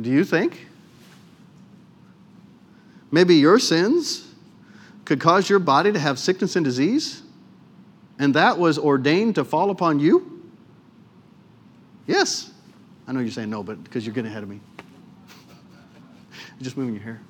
Do 0.00 0.10
you 0.10 0.24
think 0.24 0.68
Maybe 3.10 3.36
your 3.36 3.58
sins 3.58 4.27
could 5.08 5.20
cause 5.20 5.48
your 5.48 5.58
body 5.58 5.90
to 5.90 5.98
have 5.98 6.18
sickness 6.18 6.54
and 6.54 6.62
disease, 6.62 7.22
and 8.18 8.34
that 8.34 8.58
was 8.58 8.78
ordained 8.78 9.36
to 9.36 9.42
fall 9.42 9.70
upon 9.70 9.98
you? 9.98 10.42
Yes. 12.06 12.50
I 13.06 13.12
know 13.12 13.20
you're 13.20 13.30
saying 13.30 13.48
no, 13.48 13.62
but 13.62 13.82
because 13.82 14.04
you're 14.04 14.14
getting 14.14 14.30
ahead 14.30 14.42
of 14.42 14.50
me. 14.50 14.60
you're 16.36 16.60
just 16.62 16.76
moving 16.76 16.94
your 16.94 17.02
hair. 17.02 17.22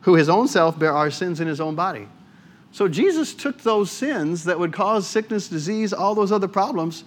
Who 0.00 0.16
his 0.16 0.28
own 0.28 0.48
self 0.48 0.76
bare 0.76 0.92
our 0.92 1.12
sins 1.12 1.38
in 1.38 1.46
his 1.46 1.60
own 1.60 1.76
body. 1.76 2.08
So 2.72 2.88
Jesus 2.88 3.34
took 3.34 3.62
those 3.62 3.92
sins 3.92 4.42
that 4.44 4.58
would 4.58 4.72
cause 4.72 5.06
sickness, 5.06 5.46
disease, 5.46 5.92
all 5.92 6.16
those 6.16 6.32
other 6.32 6.48
problems 6.48 7.04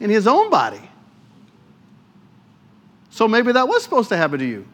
in 0.00 0.08
his 0.08 0.26
own 0.26 0.48
body. 0.48 0.80
So 3.14 3.28
maybe 3.28 3.52
that 3.52 3.68
was 3.68 3.84
supposed 3.84 4.08
to 4.08 4.16
happen 4.16 4.40
to 4.40 4.44
you. 4.44 4.66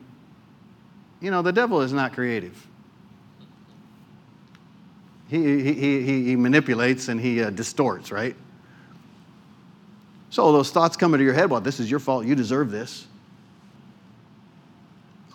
You 1.21 1.31
know, 1.31 1.43
the 1.43 1.53
devil 1.53 1.83
is 1.83 1.93
not 1.93 2.15
creative. 2.15 2.67
He, 5.29 5.63
he, 5.63 5.75
he, 5.75 6.25
he 6.25 6.37
manipulates 6.37 7.09
and 7.09 7.21
he 7.21 7.43
uh, 7.43 7.51
distorts, 7.51 8.11
right? 8.11 8.35
So 10.31 10.53
those 10.53 10.71
thoughts 10.71 10.97
come 10.97 11.13
into 11.13 11.23
your 11.23 11.35
head 11.35 11.51
well, 11.51 11.61
this 11.61 11.81
is 11.81 11.91
your 11.91 12.01
fault. 12.01 12.25
You 12.25 12.35
deserve 12.35 12.71
this. 12.71 13.07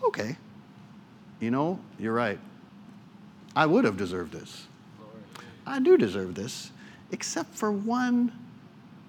Okay. 0.04 0.36
You 1.40 1.52
know, 1.52 1.80
you're 2.00 2.12
right. 2.12 2.40
I 3.56 3.68
would 3.68 3.86
have 3.86 3.98
deserved 3.98 4.34
this. 4.34 4.66
I 5.68 5.80
do 5.80 5.96
deserve 5.96 6.34
this, 6.34 6.72
except 7.12 7.54
for 7.54 7.72
one 7.72 8.32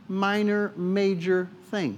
minor, 0.07 0.75
major 0.77 1.49
thing. 1.71 1.97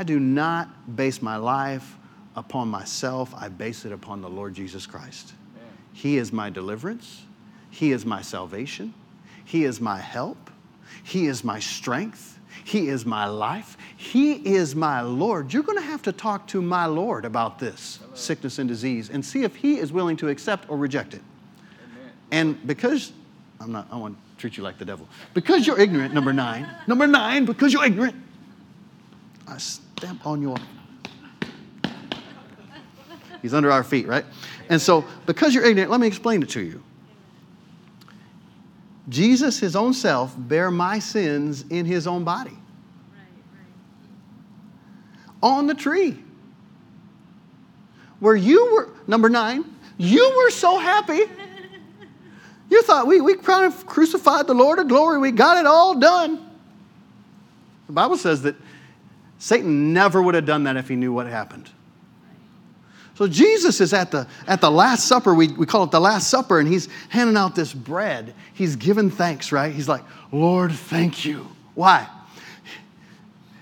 I 0.00 0.02
do 0.02 0.18
not 0.18 0.96
base 0.96 1.20
my 1.20 1.36
life 1.36 1.98
upon 2.34 2.68
myself, 2.68 3.34
I 3.36 3.50
base 3.50 3.84
it 3.84 3.92
upon 3.92 4.22
the 4.22 4.30
Lord 4.30 4.54
Jesus 4.54 4.86
Christ. 4.86 5.34
Amen. 5.58 5.68
He 5.92 6.16
is 6.16 6.32
my 6.32 6.48
deliverance, 6.48 7.24
He 7.68 7.92
is 7.92 8.06
my 8.06 8.22
salvation, 8.22 8.94
He 9.44 9.64
is 9.64 9.78
my 9.78 9.98
help, 9.98 10.50
He 11.02 11.26
is 11.26 11.44
my 11.44 11.58
strength, 11.58 12.40
He 12.64 12.88
is 12.88 13.04
my 13.04 13.26
life, 13.26 13.76
He 13.98 14.36
is 14.36 14.74
my 14.74 15.02
Lord. 15.02 15.52
You're 15.52 15.64
going 15.64 15.76
to 15.76 15.84
have 15.84 16.00
to 16.04 16.12
talk 16.12 16.46
to 16.46 16.62
my 16.62 16.86
Lord 16.86 17.26
about 17.26 17.58
this 17.58 17.98
Hello. 18.00 18.14
sickness 18.14 18.58
and 18.58 18.66
disease 18.66 19.10
and 19.10 19.22
see 19.22 19.42
if 19.42 19.54
He 19.54 19.76
is 19.76 19.92
willing 19.92 20.16
to 20.16 20.30
accept 20.30 20.70
or 20.70 20.78
reject 20.78 21.12
it. 21.12 21.20
Amen. 21.84 22.12
And 22.30 22.66
because, 22.66 23.12
I'm 23.60 23.70
not, 23.70 23.86
I 23.92 23.98
want 23.98 24.16
to 24.16 24.40
treat 24.40 24.56
you 24.56 24.62
like 24.62 24.78
the 24.78 24.86
devil. 24.86 25.06
Because 25.34 25.66
you're 25.66 25.78
ignorant, 25.78 26.14
number 26.14 26.32
nine. 26.32 26.66
Number 26.86 27.06
nine, 27.06 27.44
because 27.44 27.74
you're 27.74 27.84
ignorant, 27.84 28.16
I 29.46 29.58
stamp 30.00 30.26
on 30.26 30.40
your. 30.40 30.56
He's 33.42 33.52
under 33.52 33.70
our 33.70 33.84
feet, 33.84 34.08
right? 34.08 34.24
And 34.70 34.80
so, 34.80 35.04
because 35.26 35.54
you're 35.54 35.64
ignorant, 35.64 35.90
let 35.90 36.00
me 36.00 36.06
explain 36.06 36.42
it 36.42 36.48
to 36.50 36.62
you. 36.62 36.82
Jesus, 39.10 39.58
his 39.58 39.76
own 39.76 39.92
self, 39.92 40.34
bare 40.38 40.70
my 40.70 41.00
sins 41.00 41.66
in 41.68 41.84
his 41.84 42.06
own 42.06 42.24
body. 42.24 42.56
On 45.42 45.66
the 45.66 45.74
tree. 45.74 46.18
Where 48.20 48.36
you 48.36 48.72
were, 48.72 48.88
number 49.06 49.28
nine, 49.28 49.64
you 49.98 50.34
were 50.38 50.50
so 50.50 50.78
happy. 50.78 51.24
You 52.70 52.82
thought 52.82 53.06
we, 53.06 53.20
we 53.20 53.36
kind 53.36 53.70
of 53.70 53.86
crucified 53.86 54.46
the 54.46 54.54
Lord 54.54 54.78
of 54.78 54.88
glory, 54.88 55.18
we 55.18 55.30
got 55.30 55.58
it 55.58 55.66
all 55.66 55.98
done. 55.98 56.46
The 57.86 57.92
Bible 57.92 58.16
says 58.16 58.42
that 58.42 58.54
Satan 59.40 59.94
never 59.94 60.20
would 60.20 60.34
have 60.34 60.44
done 60.44 60.64
that 60.64 60.76
if 60.76 60.86
he 60.86 60.96
knew 60.96 61.14
what 61.14 61.26
happened. 61.26 61.70
So 63.14 63.26
Jesus 63.26 63.80
is 63.80 63.94
at 63.94 64.10
the, 64.10 64.28
at 64.46 64.60
the 64.60 64.70
Last 64.70 65.08
Supper. 65.08 65.34
We, 65.34 65.48
we 65.48 65.64
call 65.64 65.84
it 65.84 65.90
the 65.90 66.00
Last 66.00 66.28
Supper, 66.28 66.60
and 66.60 66.68
he's 66.68 66.90
handing 67.08 67.38
out 67.38 67.54
this 67.54 67.72
bread. 67.72 68.34
He's 68.52 68.76
giving 68.76 69.10
thanks, 69.10 69.50
right? 69.50 69.72
He's 69.72 69.88
like, 69.88 70.02
Lord, 70.30 70.72
thank 70.72 71.24
you. 71.24 71.48
Why? 71.74 72.06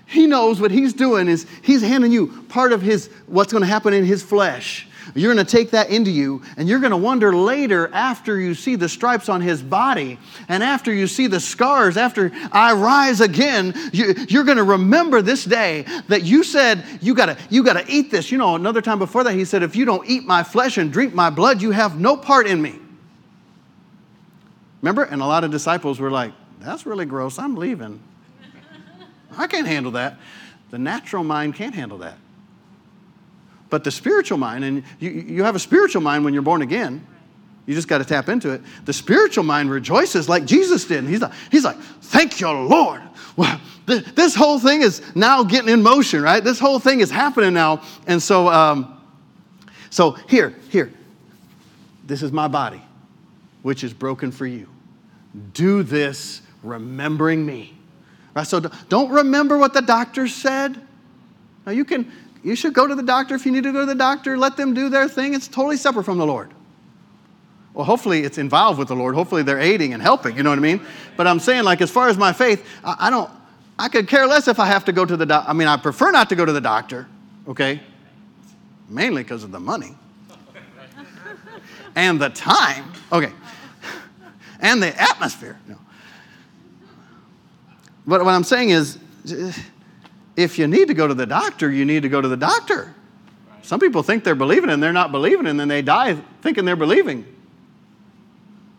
He 0.05 0.27
knows 0.27 0.59
what 0.59 0.71
he's 0.71 0.91
doing 0.91 1.29
is 1.29 1.47
he's 1.61 1.81
handing 1.81 2.11
you 2.11 2.27
part 2.49 2.73
of 2.73 2.81
his 2.81 3.07
what's 3.27 3.53
going 3.53 3.63
to 3.63 3.67
happen 3.67 3.93
in 3.93 4.03
his 4.03 4.21
flesh. 4.21 4.85
You're 5.15 5.33
going 5.33 5.45
to 5.45 5.51
take 5.51 5.71
that 5.71 5.89
into 5.89 6.11
you, 6.11 6.41
and 6.57 6.67
you're 6.67 6.79
going 6.79 6.91
to 6.91 6.97
wonder 6.97 7.35
later, 7.35 7.89
after 7.93 8.39
you 8.39 8.53
see 8.53 8.75
the 8.75 8.89
stripes 8.89 9.29
on 9.29 9.41
his 9.41 9.61
body, 9.61 10.19
and 10.47 10.63
after 10.63 10.93
you 10.93 11.07
see 11.07 11.27
the 11.27 11.39
scars, 11.39 11.97
after 11.97 12.31
I 12.51 12.73
rise 12.73 13.21
again, 13.21 13.73
you, 13.91 14.39
are 14.39 14.43
going 14.43 14.57
to 14.57 14.63
remember 14.63 15.21
this 15.21 15.45
day 15.45 15.85
that 16.07 16.23
you 16.23 16.43
said, 16.43 16.83
You 17.01 17.13
got 17.13 17.27
to 17.27 17.37
you 17.49 17.63
got 17.63 17.73
to 17.73 17.85
eat 17.91 18.11
this. 18.11 18.31
You 18.31 18.37
know, 18.37 18.55
another 18.55 18.81
time 18.81 18.99
before 18.99 19.23
that, 19.23 19.33
he 19.33 19.45
said, 19.45 19.63
If 19.63 19.75
you 19.75 19.85
don't 19.85 20.07
eat 20.09 20.25
my 20.25 20.43
flesh 20.43 20.77
and 20.77 20.91
drink 20.91 21.13
my 21.13 21.29
blood, 21.29 21.61
you 21.61 21.71
have 21.71 21.99
no 21.99 22.15
part 22.15 22.47
in 22.47 22.61
me. 22.61 22.79
Remember? 24.81 25.03
And 25.03 25.21
a 25.21 25.25
lot 25.25 25.43
of 25.43 25.51
disciples 25.51 25.99
were 25.99 26.11
like, 26.11 26.33
That's 26.59 26.85
really 26.85 27.05
gross. 27.05 27.39
I'm 27.39 27.55
leaving. 27.55 28.01
I 29.37 29.47
can't 29.47 29.67
handle 29.67 29.91
that. 29.93 30.17
The 30.69 30.77
natural 30.77 31.23
mind 31.23 31.55
can't 31.55 31.73
handle 31.73 31.97
that. 31.99 32.17
But 33.69 33.83
the 33.83 33.91
spiritual 33.91 34.37
mind, 34.37 34.63
and 34.63 34.83
you, 34.99 35.09
you 35.11 35.43
have 35.43 35.55
a 35.55 35.59
spiritual 35.59 36.01
mind 36.01 36.25
when 36.25 36.33
you're 36.33 36.43
born 36.43 36.61
again. 36.61 37.05
You 37.65 37.75
just 37.75 37.87
got 37.87 37.99
to 37.99 38.05
tap 38.05 38.29
into 38.29 38.49
it. 38.49 38.61
The 38.85 38.93
spiritual 38.93 39.43
mind 39.43 39.69
rejoices 39.69 40.27
like 40.27 40.45
Jesus 40.45 40.85
did. 40.85 41.03
he's 41.03 41.21
like, 41.21 41.33
he's 41.51 41.63
like, 41.63 41.77
thank 42.01 42.41
you, 42.41 42.49
Lord. 42.49 43.01
Well, 43.35 43.61
th- 43.85 44.05
this 44.15 44.33
whole 44.33 44.59
thing 44.59 44.81
is 44.81 45.03
now 45.15 45.43
getting 45.43 45.69
in 45.69 45.83
motion, 45.83 46.23
right? 46.23 46.43
This 46.43 46.59
whole 46.59 46.79
thing 46.79 46.99
is 46.99 47.11
happening 47.11 47.53
now. 47.53 47.83
And 48.07 48.21
so, 48.21 48.47
um, 48.49 48.99
so 49.91 50.11
here, 50.27 50.55
here, 50.69 50.91
this 52.05 52.23
is 52.23 52.31
my 52.31 52.47
body, 52.47 52.81
which 53.61 53.83
is 53.83 53.93
broken 53.93 54.31
for 54.31 54.47
you. 54.47 54.67
Do 55.53 55.83
this 55.83 56.41
remembering 56.63 57.45
me. 57.45 57.77
Right? 58.33 58.47
So 58.47 58.59
don't 58.59 59.11
remember 59.11 59.59
what 59.59 59.73
the 59.73 59.81
doctor 59.81 60.27
said. 60.27 60.79
Now 61.65 61.71
you 61.71 61.85
can 61.85 62.11
you 62.43 62.55
should 62.55 62.73
go 62.73 62.87
to 62.87 62.95
the 62.95 63.03
doctor 63.03 63.35
if 63.35 63.45
you 63.45 63.51
need 63.51 63.63
to 63.63 63.71
go 63.71 63.81
to 63.81 63.85
the 63.85 63.95
doctor. 63.95 64.37
Let 64.37 64.57
them 64.57 64.73
do 64.73 64.89
their 64.89 65.07
thing. 65.07 65.33
It's 65.33 65.47
totally 65.47 65.77
separate 65.77 66.03
from 66.03 66.17
the 66.17 66.25
Lord. 66.25 66.53
Well, 67.73 67.85
hopefully 67.85 68.23
it's 68.23 68.37
involved 68.37 68.79
with 68.79 68.87
the 68.87 68.95
Lord. 68.95 69.15
Hopefully 69.15 69.43
they're 69.43 69.59
aiding 69.59 69.93
and 69.93 70.01
helping. 70.01 70.35
You 70.35 70.43
know 70.43 70.49
what 70.49 70.59
I 70.59 70.61
mean? 70.61 70.81
But 71.15 71.27
I'm 71.27 71.39
saying, 71.39 71.63
like, 71.63 71.81
as 71.81 71.91
far 71.91 72.09
as 72.09 72.17
my 72.17 72.33
faith, 72.33 72.65
I, 72.83 72.95
I 72.99 73.09
don't, 73.09 73.29
I 73.77 73.87
could 73.87 74.07
care 74.07 74.25
less 74.25 74.47
if 74.47 74.59
I 74.59 74.65
have 74.65 74.85
to 74.85 74.91
go 74.91 75.05
to 75.05 75.15
the 75.15 75.25
doctor. 75.25 75.49
I 75.49 75.53
mean, 75.53 75.67
I 75.67 75.77
prefer 75.77 76.11
not 76.11 76.29
to 76.29 76.35
go 76.35 76.45
to 76.45 76.51
the 76.51 76.61
doctor, 76.61 77.07
okay? 77.47 77.81
Mainly 78.89 79.23
because 79.23 79.43
of 79.43 79.51
the 79.51 79.59
money 79.59 79.95
and 81.95 82.19
the 82.19 82.29
time, 82.29 82.91
okay, 83.11 83.31
and 84.59 84.81
the 84.81 84.99
atmosphere. 84.99 85.59
No. 85.67 85.77
But 88.05 88.25
what 88.25 88.33
I'm 88.33 88.43
saying 88.43 88.71
is, 88.71 88.97
if 90.39 90.57
you 90.57 90.67
need 90.67 90.87
to 90.87 90.93
go 90.93 91.05
to 91.05 91.13
the 91.13 91.25
doctor, 91.25 91.69
you 91.69 91.83
need 91.83 92.03
to 92.03 92.09
go 92.09 92.21
to 92.21 92.27
the 92.27 92.37
doctor. 92.37 92.93
Some 93.61 93.79
people 93.81 94.03
think 94.03 94.23
they're 94.23 94.35
believing 94.35 94.69
and 94.69 94.81
they're 94.81 94.93
not 94.93 95.11
believing, 95.11 95.47
and 95.47 95.59
then 95.59 95.67
they 95.67 95.81
die 95.81 96.15
thinking 96.41 96.63
they're 96.63 96.77
believing. 96.77 97.25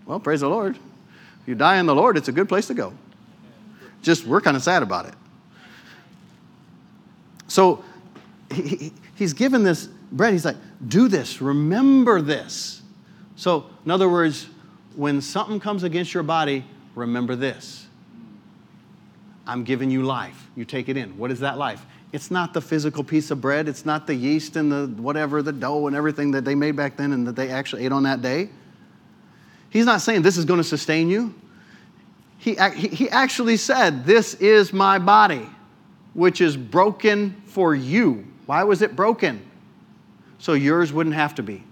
Well, 0.06 0.18
praise 0.20 0.40
the 0.40 0.48
Lord. 0.48 0.76
If 0.76 1.48
you 1.48 1.54
die 1.54 1.76
in 1.76 1.84
the 1.84 1.94
Lord, 1.94 2.16
it's 2.16 2.28
a 2.28 2.32
good 2.32 2.48
place 2.48 2.66
to 2.68 2.74
go. 2.74 2.94
Just 4.00 4.24
we're 4.24 4.40
kind 4.40 4.56
of 4.56 4.62
sad 4.62 4.82
about 4.82 5.04
it. 5.04 5.14
So 7.46 7.84
he, 8.50 8.92
he's 9.14 9.34
given 9.34 9.62
this 9.62 9.86
bread. 9.86 10.32
He's 10.32 10.46
like, 10.46 10.56
do 10.88 11.08
this, 11.08 11.42
remember 11.42 12.22
this. 12.22 12.80
So, 13.36 13.66
in 13.84 13.90
other 13.90 14.08
words, 14.08 14.46
when 14.96 15.20
something 15.20 15.60
comes 15.60 15.82
against 15.82 16.14
your 16.14 16.22
body, 16.22 16.64
remember 16.94 17.36
this. 17.36 17.86
I'm 19.46 19.64
giving 19.64 19.90
you 19.90 20.04
life. 20.04 20.39
You 20.60 20.66
take 20.66 20.90
it 20.90 20.98
in. 20.98 21.16
What 21.16 21.30
is 21.30 21.40
that 21.40 21.56
life? 21.56 21.86
It's 22.12 22.30
not 22.30 22.52
the 22.52 22.60
physical 22.60 23.02
piece 23.02 23.30
of 23.30 23.40
bread. 23.40 23.66
It's 23.66 23.86
not 23.86 24.06
the 24.06 24.14
yeast 24.14 24.56
and 24.56 24.70
the 24.70 24.88
whatever, 25.00 25.40
the 25.40 25.54
dough 25.54 25.86
and 25.86 25.96
everything 25.96 26.32
that 26.32 26.44
they 26.44 26.54
made 26.54 26.76
back 26.76 26.98
then 26.98 27.12
and 27.12 27.26
that 27.26 27.34
they 27.34 27.48
actually 27.48 27.86
ate 27.86 27.92
on 27.92 28.02
that 28.02 28.20
day. 28.20 28.50
He's 29.70 29.86
not 29.86 30.02
saying 30.02 30.20
this 30.20 30.36
is 30.36 30.44
going 30.44 30.60
to 30.60 30.64
sustain 30.64 31.08
you. 31.08 31.34
He, 32.36 32.56
he 32.74 33.08
actually 33.08 33.56
said, 33.56 34.04
This 34.04 34.34
is 34.34 34.70
my 34.70 34.98
body, 34.98 35.48
which 36.12 36.42
is 36.42 36.58
broken 36.58 37.40
for 37.46 37.74
you. 37.74 38.26
Why 38.44 38.64
was 38.64 38.82
it 38.82 38.94
broken? 38.94 39.40
So 40.36 40.52
yours 40.52 40.92
wouldn't 40.92 41.16
have 41.16 41.36
to 41.36 41.42
be. 41.42 41.64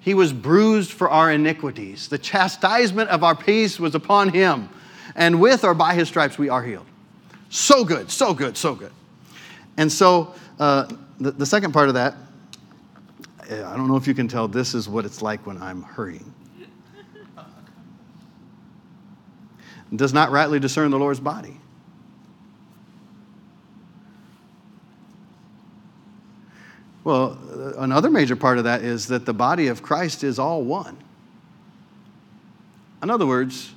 He 0.00 0.14
was 0.14 0.32
bruised 0.32 0.92
for 0.92 1.10
our 1.10 1.30
iniquities. 1.30 2.08
The 2.08 2.16
chastisement 2.16 3.10
of 3.10 3.22
our 3.22 3.34
peace 3.34 3.78
was 3.78 3.94
upon 3.94 4.30
him 4.30 4.70
and 5.16 5.40
with 5.40 5.64
or 5.64 5.74
by 5.74 5.94
his 5.94 6.06
stripes 6.06 6.38
we 6.38 6.48
are 6.48 6.62
healed. 6.62 6.86
So 7.48 7.84
good, 7.84 8.10
so 8.10 8.32
good, 8.32 8.56
so 8.56 8.74
good. 8.74 8.92
And 9.76 9.90
so 9.90 10.34
uh, 10.60 10.88
the, 11.18 11.32
the 11.32 11.46
second 11.46 11.72
part 11.72 11.88
of 11.88 11.94
that, 11.94 12.14
I 13.42 13.76
don't 13.76 13.88
know 13.88 13.96
if 13.96 14.06
you 14.06 14.14
can 14.14 14.28
tell, 14.28 14.46
this 14.46 14.74
is 14.74 14.88
what 14.88 15.04
it's 15.04 15.22
like 15.22 15.46
when 15.46 15.60
I'm 15.60 15.82
hurrying. 15.82 16.32
Does 19.94 20.12
not 20.12 20.30
rightly 20.30 20.58
discern 20.58 20.90
the 20.90 20.98
Lord's 20.98 21.20
body. 21.20 21.60
Well, 27.04 27.38
another 27.78 28.10
major 28.10 28.34
part 28.34 28.58
of 28.58 28.64
that 28.64 28.82
is 28.82 29.06
that 29.06 29.24
the 29.24 29.32
body 29.32 29.68
of 29.68 29.80
Christ 29.80 30.24
is 30.24 30.40
all 30.40 30.64
one. 30.64 30.98
In 33.00 33.10
other 33.10 33.26
words, 33.26 33.75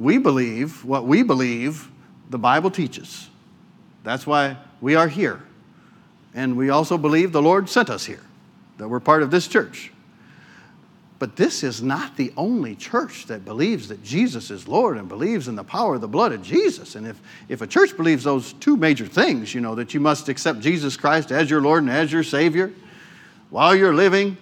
we 0.00 0.18
believe 0.18 0.84
what 0.84 1.04
we 1.04 1.22
believe 1.22 1.88
the 2.30 2.38
Bible 2.38 2.70
teaches. 2.70 3.28
That's 4.02 4.26
why 4.26 4.56
we 4.80 4.94
are 4.94 5.08
here. 5.08 5.42
And 6.34 6.56
we 6.56 6.70
also 6.70 6.96
believe 6.96 7.32
the 7.32 7.42
Lord 7.42 7.68
sent 7.68 7.90
us 7.90 8.06
here, 8.06 8.22
that 8.78 8.88
we're 8.88 9.00
part 9.00 9.22
of 9.22 9.30
this 9.30 9.46
church. 9.46 9.92
But 11.18 11.36
this 11.36 11.62
is 11.62 11.82
not 11.82 12.16
the 12.16 12.32
only 12.34 12.74
church 12.76 13.26
that 13.26 13.44
believes 13.44 13.88
that 13.88 14.02
Jesus 14.02 14.50
is 14.50 14.66
Lord 14.66 14.96
and 14.96 15.06
believes 15.06 15.48
in 15.48 15.54
the 15.54 15.64
power 15.64 15.96
of 15.96 16.00
the 16.00 16.08
blood 16.08 16.32
of 16.32 16.42
Jesus. 16.42 16.94
And 16.94 17.06
if, 17.06 17.20
if 17.50 17.60
a 17.60 17.66
church 17.66 17.94
believes 17.94 18.24
those 18.24 18.54
two 18.54 18.74
major 18.74 19.04
things, 19.04 19.54
you 19.54 19.60
know, 19.60 19.74
that 19.74 19.92
you 19.92 20.00
must 20.00 20.30
accept 20.30 20.60
Jesus 20.60 20.96
Christ 20.96 21.30
as 21.30 21.50
your 21.50 21.60
Lord 21.60 21.82
and 21.82 21.92
as 21.92 22.10
your 22.10 22.22
Savior 22.22 22.72
while 23.50 23.74
you're 23.74 23.94
living, 23.94 24.38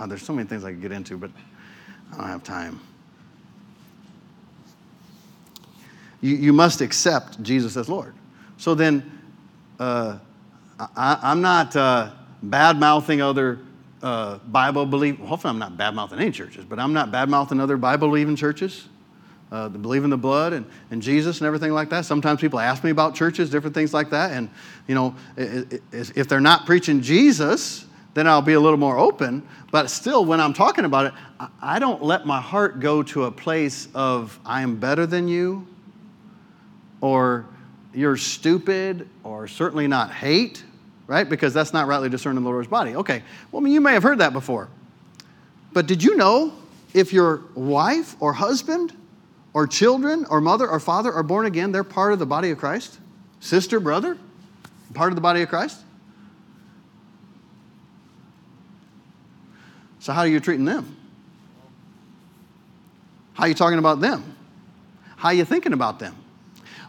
Oh, 0.00 0.06
there's 0.06 0.22
so 0.22 0.32
many 0.32 0.48
things 0.48 0.64
I 0.64 0.70
could 0.70 0.82
get 0.82 0.92
into, 0.92 1.16
but 1.16 1.30
I 2.12 2.16
don't 2.16 2.26
have 2.26 2.42
time. 2.42 2.80
You, 6.20 6.36
you 6.36 6.52
must 6.52 6.80
accept 6.80 7.42
Jesus 7.42 7.76
as 7.76 7.88
Lord. 7.88 8.14
So 8.56 8.74
then, 8.74 9.20
uh, 9.78 10.18
I, 10.78 11.18
am 11.22 11.42
not 11.42 11.76
uh, 11.76 12.10
bad 12.42 12.78
mouthing 12.78 13.20
other 13.20 13.58
uh, 14.02 14.38
Bible 14.38 14.86
believing. 14.86 15.24
Hopefully, 15.26 15.50
I'm 15.50 15.58
not 15.58 15.76
bad 15.76 15.94
mouthing 15.94 16.18
any 16.18 16.30
churches, 16.30 16.64
but 16.64 16.78
I'm 16.78 16.92
not 16.92 17.12
bad 17.12 17.28
mouthing 17.28 17.60
other 17.60 17.76
Bible 17.76 18.08
believing 18.08 18.36
churches. 18.36 18.88
Uh, 19.52 19.68
that 19.68 19.78
believe 19.78 20.02
in 20.02 20.10
the 20.10 20.16
blood 20.16 20.52
and, 20.52 20.66
and 20.90 21.00
Jesus 21.00 21.38
and 21.38 21.46
everything 21.46 21.70
like 21.70 21.88
that. 21.90 22.04
Sometimes 22.04 22.40
people 22.40 22.58
ask 22.58 22.82
me 22.82 22.90
about 22.90 23.14
churches, 23.14 23.50
different 23.50 23.72
things 23.72 23.94
like 23.94 24.10
that. 24.10 24.32
And, 24.32 24.50
you 24.88 24.96
know, 24.96 25.14
if 25.36 26.26
they're 26.26 26.40
not 26.40 26.66
preaching 26.66 27.00
Jesus, 27.02 27.84
then 28.14 28.26
I'll 28.26 28.42
be 28.42 28.54
a 28.54 28.60
little 28.60 28.78
more 28.78 28.98
open. 28.98 29.46
But 29.70 29.90
still, 29.90 30.24
when 30.24 30.40
I'm 30.40 30.54
talking 30.54 30.84
about 30.84 31.06
it, 31.06 31.12
I 31.60 31.78
don't 31.78 32.02
let 32.02 32.26
my 32.26 32.40
heart 32.40 32.80
go 32.80 33.02
to 33.02 33.24
a 33.24 33.30
place 33.30 33.88
of, 33.94 34.38
I 34.46 34.62
am 34.62 34.76
better 34.76 35.04
than 35.04 35.28
you, 35.28 35.66
or 37.00 37.44
you're 37.92 38.16
stupid 38.16 39.08
or 39.24 39.46
certainly 39.46 39.86
not 39.86 40.10
hate, 40.12 40.64
right? 41.06 41.28
Because 41.28 41.52
that's 41.52 41.72
not 41.72 41.86
rightly 41.86 42.08
discerning 42.08 42.42
the 42.42 42.48
Lord's 42.48 42.68
body. 42.68 42.96
Okay, 42.96 43.22
well, 43.52 43.66
you 43.66 43.80
may 43.80 43.92
have 43.92 44.02
heard 44.02 44.18
that 44.18 44.32
before. 44.32 44.68
But 45.72 45.86
did 45.86 46.02
you 46.02 46.16
know 46.16 46.52
if 46.94 47.12
your 47.12 47.42
wife 47.54 48.16
or 48.20 48.32
husband 48.32 48.96
or 49.52 49.66
children 49.66 50.24
or 50.30 50.40
mother 50.40 50.68
or 50.68 50.80
father 50.80 51.12
are 51.12 51.22
born 51.22 51.46
again, 51.46 51.72
they're 51.72 51.84
part 51.84 52.12
of 52.12 52.20
the 52.20 52.26
body 52.26 52.50
of 52.50 52.58
Christ? 52.58 52.98
Sister, 53.40 53.80
brother, 53.80 54.16
part 54.94 55.10
of 55.10 55.16
the 55.16 55.20
body 55.20 55.42
of 55.42 55.48
Christ? 55.48 55.83
So, 60.04 60.12
how 60.12 60.20
are 60.20 60.26
you 60.26 60.38
treating 60.38 60.66
them? 60.66 60.94
How 63.32 63.44
are 63.44 63.48
you 63.48 63.54
talking 63.54 63.78
about 63.78 64.00
them? 64.00 64.36
How 65.16 65.30
are 65.30 65.34
you 65.34 65.46
thinking 65.46 65.72
about 65.72 65.98
them? 65.98 66.14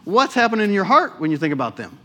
What's 0.04 0.34
happening 0.34 0.66
in 0.66 0.74
your 0.74 0.84
heart 0.84 1.18
when 1.18 1.30
you 1.30 1.38
think 1.38 1.54
about 1.54 1.78
them? 1.78 1.98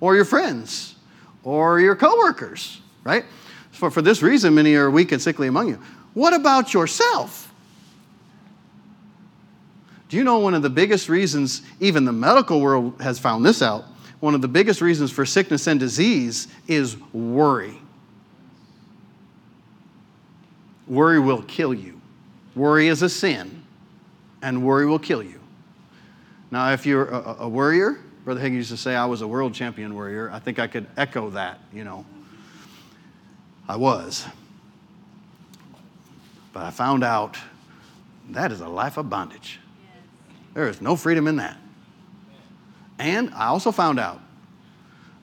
Or 0.00 0.16
your 0.16 0.26
friends? 0.26 0.96
Or 1.44 1.80
your 1.80 1.96
coworkers, 1.96 2.78
right? 3.04 3.24
For, 3.70 3.90
for 3.90 4.02
this 4.02 4.20
reason, 4.20 4.54
many 4.54 4.74
are 4.74 4.90
weak 4.90 5.12
and 5.12 5.22
sickly 5.22 5.48
among 5.48 5.68
you. 5.70 5.80
What 6.12 6.34
about 6.34 6.74
yourself? 6.74 7.50
Do 10.10 10.18
you 10.18 10.24
know 10.24 10.40
one 10.40 10.52
of 10.52 10.60
the 10.60 10.68
biggest 10.68 11.08
reasons, 11.08 11.62
even 11.80 12.04
the 12.04 12.12
medical 12.12 12.60
world 12.60 13.00
has 13.00 13.18
found 13.18 13.46
this 13.46 13.62
out, 13.62 13.86
one 14.20 14.34
of 14.34 14.42
the 14.42 14.48
biggest 14.48 14.82
reasons 14.82 15.10
for 15.10 15.24
sickness 15.24 15.66
and 15.66 15.80
disease 15.80 16.48
is 16.66 16.98
worry. 17.14 17.78
Worry 20.88 21.20
will 21.20 21.42
kill 21.42 21.74
you. 21.74 22.00
Worry 22.54 22.88
is 22.88 23.02
a 23.02 23.08
sin, 23.08 23.62
and 24.42 24.64
worry 24.64 24.86
will 24.86 24.98
kill 24.98 25.22
you. 25.22 25.40
Now, 26.50 26.72
if 26.72 26.86
you're 26.86 27.08
a, 27.08 27.36
a 27.40 27.48
worrier, 27.48 27.98
Brother 28.24 28.40
Hagin 28.40 28.54
used 28.54 28.70
to 28.70 28.76
say 28.76 28.94
I 28.94 29.06
was 29.06 29.20
a 29.20 29.28
world 29.28 29.54
champion 29.54 29.94
worrier. 29.94 30.30
I 30.30 30.38
think 30.38 30.58
I 30.58 30.66
could 30.66 30.86
echo 30.96 31.30
that, 31.30 31.60
you 31.72 31.84
know. 31.84 32.04
I 33.68 33.76
was. 33.76 34.26
But 36.52 36.64
I 36.64 36.70
found 36.70 37.04
out 37.04 37.36
that 38.30 38.50
is 38.50 38.60
a 38.60 38.68
life 38.68 38.96
of 38.96 39.10
bondage. 39.10 39.60
There 40.54 40.68
is 40.68 40.80
no 40.80 40.96
freedom 40.96 41.28
in 41.28 41.36
that. 41.36 41.58
And 42.98 43.32
I 43.34 43.46
also 43.46 43.70
found 43.70 44.00
out 44.00 44.20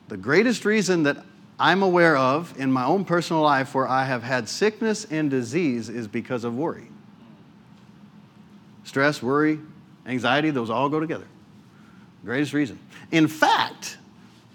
the 0.08 0.18
greatest 0.18 0.64
reason 0.64 1.04
that 1.04 1.26
I'm 1.60 1.84
aware 1.84 2.18
of 2.18 2.54
in 2.60 2.72
my 2.72 2.86
own 2.86 3.06
personal 3.06 3.42
life 3.42 3.74
where 3.74 3.88
I 3.88 4.06
have 4.06 4.24
had 4.24 4.50
sickness 4.50 5.06
and 5.06 5.30
disease 5.30 5.88
is 5.88 6.08
because 6.08 6.44
of 6.44 6.56
worry. 6.56 6.88
Stress, 8.84 9.24
worry, 9.24 9.60
anxiety, 10.06 10.52
those 10.52 10.70
all 10.70 10.90
go 10.90 11.00
together. 11.00 11.28
Greatest 12.26 12.54
reason. 12.54 12.78
In 13.12 13.28
fact, 13.28 13.98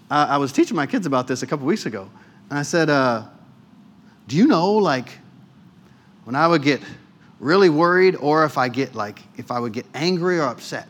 I 0.09 0.37
was 0.37 0.51
teaching 0.51 0.75
my 0.75 0.85
kids 0.85 1.05
about 1.05 1.27
this 1.27 1.41
a 1.41 1.47
couple 1.47 1.65
weeks 1.65 1.85
ago, 1.85 2.09
and 2.49 2.59
I 2.59 2.63
said, 2.63 2.89
uh, 2.89 3.23
Do 4.27 4.35
you 4.35 4.45
know, 4.45 4.73
like, 4.73 5.09
when 6.25 6.35
I 6.35 6.47
would 6.47 6.61
get 6.61 6.81
really 7.39 7.69
worried, 7.69 8.15
or 8.17 8.43
if 8.43 8.57
I 8.57 8.67
get 8.67 8.93
like, 8.93 9.19
if 9.37 9.51
I 9.51 9.59
would 9.59 9.73
get 9.73 9.85
angry 9.93 10.37
or 10.37 10.43
upset, 10.43 10.87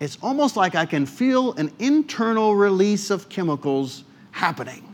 it's 0.00 0.18
almost 0.22 0.56
like 0.56 0.74
I 0.74 0.86
can 0.86 1.06
feel 1.06 1.52
an 1.54 1.70
internal 1.78 2.56
release 2.56 3.10
of 3.10 3.28
chemicals 3.28 4.04
happening 4.32 4.87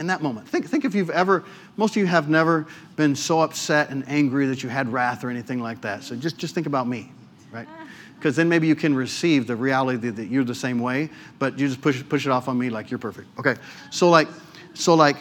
in 0.00 0.06
that 0.06 0.22
moment. 0.22 0.48
Think, 0.48 0.66
think 0.66 0.84
if 0.84 0.94
you've 0.94 1.10
ever, 1.10 1.44
most 1.76 1.90
of 1.90 1.98
you 1.98 2.06
have 2.06 2.28
never 2.28 2.66
been 2.96 3.14
so 3.14 3.40
upset 3.40 3.90
and 3.90 4.02
angry 4.08 4.46
that 4.46 4.62
you 4.62 4.68
had 4.70 4.90
wrath 4.90 5.22
or 5.22 5.30
anything 5.30 5.60
like 5.60 5.82
that. 5.82 6.02
So 6.02 6.16
just, 6.16 6.38
just 6.38 6.54
think 6.54 6.66
about 6.66 6.88
me, 6.88 7.12
right? 7.52 7.68
Because 8.16 8.36
then 8.36 8.50
maybe 8.50 8.66
you 8.66 8.74
can 8.74 8.94
receive 8.94 9.46
the 9.46 9.56
reality 9.56 10.10
that 10.10 10.26
you're 10.26 10.44
the 10.44 10.54
same 10.54 10.78
way, 10.78 11.08
but 11.38 11.58
you 11.58 11.66
just 11.66 11.80
push, 11.80 12.06
push 12.06 12.26
it 12.26 12.30
off 12.30 12.48
on 12.48 12.58
me 12.58 12.68
like 12.68 12.90
you're 12.90 12.98
perfect. 12.98 13.28
Okay, 13.38 13.56
so 13.90 14.10
like, 14.10 14.28
so 14.74 14.94
like, 14.94 15.16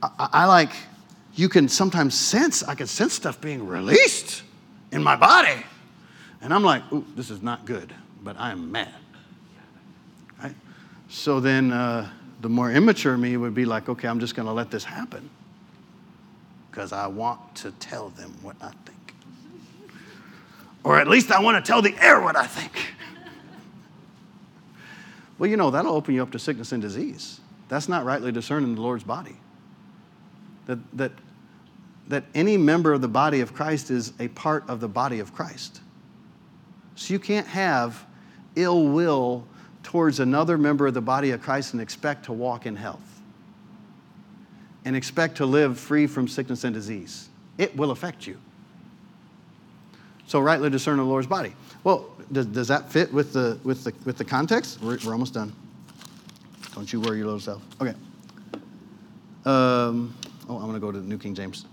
I, 0.00 0.28
I 0.32 0.44
like, 0.46 0.70
you 1.34 1.48
can 1.48 1.68
sometimes 1.68 2.14
sense, 2.14 2.62
I 2.62 2.76
can 2.76 2.86
sense 2.86 3.12
stuff 3.12 3.40
being 3.40 3.66
released 3.66 4.44
in 4.92 5.02
my 5.02 5.16
body. 5.16 5.64
And 6.42 6.54
I'm 6.54 6.62
like, 6.62 6.84
ooh, 6.92 7.04
this 7.16 7.28
is 7.28 7.42
not 7.42 7.64
good, 7.64 7.92
but 8.22 8.38
I'm 8.38 8.70
mad. 8.70 8.94
Right? 10.40 10.54
So 11.08 11.40
then 11.40 11.72
uh, 11.72 12.08
the 12.44 12.50
more 12.50 12.70
immature 12.70 13.16
me 13.16 13.38
would 13.38 13.54
be 13.54 13.64
like, 13.64 13.88
okay, 13.88 14.06
I'm 14.06 14.20
just 14.20 14.36
going 14.36 14.44
to 14.44 14.52
let 14.52 14.70
this 14.70 14.84
happen 14.84 15.30
because 16.70 16.92
I 16.92 17.06
want 17.06 17.54
to 17.56 17.70
tell 17.70 18.10
them 18.10 18.34
what 18.42 18.54
I 18.60 18.70
think. 18.84 19.14
Or 20.84 21.00
at 21.00 21.08
least 21.08 21.32
I 21.32 21.40
want 21.40 21.64
to 21.64 21.66
tell 21.66 21.80
the 21.80 21.96
air 21.98 22.20
what 22.20 22.36
I 22.36 22.46
think. 22.46 22.70
well, 25.38 25.48
you 25.48 25.56
know, 25.56 25.70
that'll 25.70 25.94
open 25.94 26.14
you 26.14 26.22
up 26.22 26.32
to 26.32 26.38
sickness 26.38 26.72
and 26.72 26.82
disease. 26.82 27.40
That's 27.70 27.88
not 27.88 28.04
rightly 28.04 28.30
discerning 28.30 28.74
the 28.74 28.82
Lord's 28.82 29.04
body. 29.04 29.36
That, 30.66 30.80
that 30.98 31.12
that 32.08 32.24
any 32.34 32.58
member 32.58 32.92
of 32.92 33.00
the 33.00 33.08
body 33.08 33.40
of 33.40 33.54
Christ 33.54 33.90
is 33.90 34.12
a 34.20 34.28
part 34.28 34.68
of 34.68 34.80
the 34.80 34.88
body 34.88 35.18
of 35.18 35.32
Christ. 35.32 35.80
So 36.94 37.14
you 37.14 37.18
can't 37.18 37.46
have 37.46 38.04
ill 38.54 38.88
will 38.88 39.46
towards 39.84 40.18
another 40.18 40.58
member 40.58 40.88
of 40.88 40.94
the 40.94 41.00
body 41.00 41.30
of 41.30 41.40
Christ 41.40 41.72
and 41.72 41.80
expect 41.80 42.24
to 42.24 42.32
walk 42.32 42.66
in 42.66 42.74
health 42.74 43.20
and 44.84 44.96
expect 44.96 45.36
to 45.36 45.46
live 45.46 45.78
free 45.78 46.06
from 46.06 46.26
sickness 46.26 46.64
and 46.64 46.74
disease. 46.74 47.28
It 47.58 47.76
will 47.76 47.92
affect 47.92 48.26
you. 48.26 48.36
So, 50.26 50.40
rightly 50.40 50.70
discern 50.70 50.96
the 50.96 51.04
Lord's 51.04 51.26
body. 51.26 51.54
Well, 51.84 52.10
does, 52.32 52.46
does 52.46 52.68
that 52.68 52.90
fit 52.90 53.12
with 53.12 53.32
the, 53.32 53.58
with 53.62 53.84
the, 53.84 53.92
with 54.04 54.16
the 54.16 54.24
context? 54.24 54.80
We're, 54.80 54.98
we're 55.04 55.12
almost 55.12 55.34
done. 55.34 55.54
Don't 56.74 56.90
you 56.92 57.00
worry 57.00 57.18
your 57.18 57.26
little 57.26 57.40
self. 57.40 57.62
Okay. 57.80 57.94
Um, 59.44 60.14
oh, 60.48 60.56
I'm 60.56 60.62
going 60.62 60.74
to 60.74 60.80
go 60.80 60.90
to 60.90 60.98
the 60.98 61.06
New 61.06 61.18
King 61.18 61.34
James. 61.34 61.66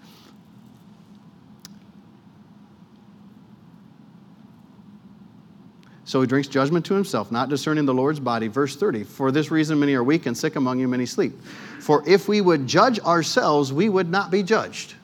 So 6.11 6.19
he 6.19 6.27
drinks 6.27 6.49
judgment 6.49 6.85
to 6.87 6.93
himself, 6.93 7.31
not 7.31 7.47
discerning 7.47 7.85
the 7.85 7.93
Lord's 7.93 8.19
body. 8.19 8.49
Verse 8.49 8.75
30 8.75 9.05
For 9.05 9.31
this 9.31 9.49
reason, 9.49 9.79
many 9.79 9.93
are 9.93 10.03
weak 10.03 10.25
and 10.25 10.37
sick 10.37 10.57
among 10.57 10.77
you, 10.77 10.85
many 10.85 11.05
sleep. 11.05 11.41
For 11.79 12.03
if 12.05 12.27
we 12.27 12.41
would 12.41 12.67
judge 12.67 12.99
ourselves, 12.99 13.71
we 13.71 13.87
would 13.87 14.09
not 14.09 14.29
be 14.29 14.43
judged. 14.43 14.95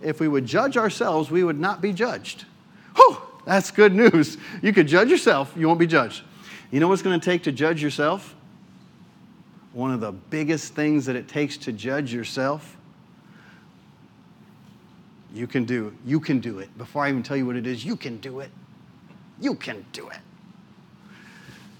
If 0.00 0.20
we 0.20 0.28
would 0.28 0.46
judge 0.46 0.78
ourselves, 0.78 1.30
we 1.30 1.44
would 1.44 1.60
not 1.60 1.82
be 1.82 1.92
judged. 1.92 2.46
Whew, 2.96 3.18
that's 3.44 3.70
good 3.70 3.94
news. 3.94 4.38
You 4.62 4.72
could 4.72 4.88
judge 4.88 5.10
yourself, 5.10 5.52
you 5.58 5.68
won't 5.68 5.78
be 5.78 5.86
judged. 5.86 6.22
You 6.70 6.80
know 6.80 6.88
what's 6.88 7.02
going 7.02 7.20
to 7.20 7.22
take 7.22 7.42
to 7.42 7.52
judge 7.52 7.82
yourself? 7.82 8.34
One 9.74 9.92
of 9.92 10.00
the 10.00 10.12
biggest 10.12 10.72
things 10.72 11.04
that 11.04 11.16
it 11.16 11.28
takes 11.28 11.58
to 11.58 11.72
judge 11.72 12.14
yourself 12.14 12.78
you 15.34 15.48
can 15.48 15.64
do 15.64 15.92
you 16.06 16.20
can 16.20 16.38
do 16.38 16.60
it 16.60 16.78
before 16.78 17.04
i 17.04 17.08
even 17.08 17.20
tell 17.20 17.36
you 17.36 17.44
what 17.44 17.56
it 17.56 17.66
is 17.66 17.84
you 17.84 17.96
can 17.96 18.18
do 18.18 18.38
it 18.38 18.52
you 19.40 19.54
can 19.54 19.84
do 19.92 20.08
it. 20.08 20.18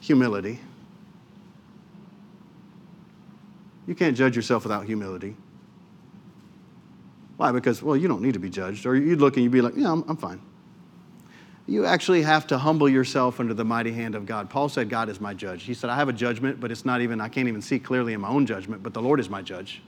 Humility. 0.00 0.60
You 3.86 3.94
can't 3.94 4.16
judge 4.16 4.36
yourself 4.36 4.64
without 4.64 4.86
humility. 4.86 5.36
Why? 7.36 7.52
Because, 7.52 7.82
well, 7.82 7.96
you 7.96 8.08
don't 8.08 8.22
need 8.22 8.34
to 8.34 8.38
be 8.38 8.50
judged. 8.50 8.86
Or 8.86 8.94
you'd 8.94 9.20
look 9.20 9.36
and 9.36 9.42
you'd 9.42 9.52
be 9.52 9.60
like, 9.60 9.74
yeah, 9.76 9.90
I'm, 9.90 10.04
I'm 10.08 10.16
fine. 10.16 10.40
You 11.66 11.86
actually 11.86 12.22
have 12.22 12.46
to 12.48 12.58
humble 12.58 12.88
yourself 12.88 13.40
under 13.40 13.54
the 13.54 13.64
mighty 13.64 13.92
hand 13.92 14.14
of 14.14 14.26
God. 14.26 14.50
Paul 14.50 14.68
said, 14.68 14.90
God 14.90 15.08
is 15.08 15.20
my 15.20 15.32
judge. 15.32 15.62
He 15.62 15.72
said, 15.72 15.88
I 15.88 15.96
have 15.96 16.08
a 16.08 16.12
judgment, 16.12 16.60
but 16.60 16.70
it's 16.70 16.84
not 16.84 17.00
even, 17.00 17.20
I 17.20 17.28
can't 17.28 17.48
even 17.48 17.62
see 17.62 17.78
clearly 17.78 18.12
in 18.12 18.20
my 18.20 18.28
own 18.28 18.44
judgment, 18.44 18.82
but 18.82 18.92
the 18.92 19.00
Lord 19.00 19.18
is 19.18 19.30
my 19.30 19.40
judge. 19.40 19.82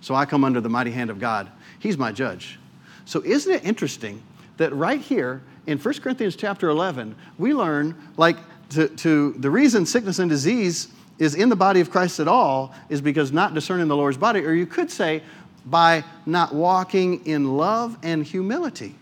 So 0.00 0.14
I 0.14 0.24
come 0.24 0.44
under 0.44 0.60
the 0.60 0.68
mighty 0.68 0.90
hand 0.90 1.10
of 1.10 1.18
God. 1.18 1.50
He's 1.78 1.98
my 1.98 2.10
judge. 2.10 2.58
So 3.04 3.22
isn't 3.22 3.52
it 3.52 3.64
interesting 3.64 4.22
that 4.56 4.72
right 4.74 5.00
here 5.00 5.42
in 5.66 5.78
1 5.78 5.94
Corinthians 5.94 6.36
chapter 6.36 6.68
11, 6.68 7.14
we 7.38 7.52
learn 7.52 7.94
like 8.16 8.36
to, 8.70 8.88
to 8.88 9.32
the 9.34 9.50
reason 9.50 9.86
sickness 9.86 10.18
and 10.18 10.30
disease 10.30 10.88
is 11.18 11.34
in 11.34 11.48
the 11.48 11.56
body 11.56 11.80
of 11.80 11.90
Christ 11.90 12.20
at 12.20 12.28
all 12.28 12.74
is 12.88 13.00
because 13.00 13.32
not 13.32 13.54
discerning 13.54 13.88
the 13.88 13.96
Lord's 13.96 14.18
body, 14.18 14.40
or 14.44 14.52
you 14.52 14.66
could 14.66 14.90
say 14.90 15.22
by 15.64 16.04
not 16.24 16.54
walking 16.54 17.26
in 17.26 17.56
love 17.56 17.98
and 18.02 18.24
humility. 18.24 18.94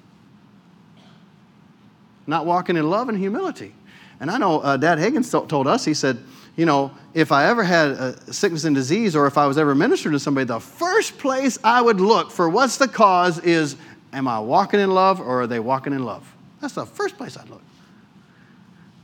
Not 2.27 2.47
walking 2.47 2.77
in 2.77 2.89
love 2.89 3.09
and 3.09 3.19
humility. 3.19 3.75
And 4.21 4.31
I 4.31 4.39
know 4.39 4.61
uh, 4.61 4.77
Dad 4.77 4.99
Hagin 4.99 5.49
told 5.49 5.67
us, 5.67 5.85
he 5.85 5.93
said, 5.93 6.19
you 6.57 6.65
know, 6.67 6.93
if 7.15 7.33
I 7.33 7.47
ever 7.47 7.65
had 7.65 8.33
sickness 8.33 8.65
and 8.65 8.75
disease 8.75 9.17
or 9.17 9.27
if 9.27 9.37
I 9.37 9.47
was 9.47 9.59
ever 9.59 9.75
ministering 9.75 10.13
to 10.13 10.21
somebody, 10.21 10.47
the 10.47 10.61
first 10.61 11.19
place 11.19 11.59
I 11.65 11.83
would 11.83 12.01
look 12.01 12.31
for 12.31 12.49
what's 12.49 12.77
the 12.77 12.89
cause 12.89 13.41
is 13.41 13.77
am 14.13 14.29
I 14.29 14.39
walking 14.39 14.81
in 14.81 14.93
love 14.93 15.21
or 15.21 15.43
are 15.43 15.47
they 15.47 15.59
walking 15.59 15.93
in 15.93 16.05
love? 16.05 16.34
That's 16.65 16.73
the 16.73 16.87
first 16.87 17.19
place 17.19 17.37
I'd 17.37 17.51
look. 17.51 17.61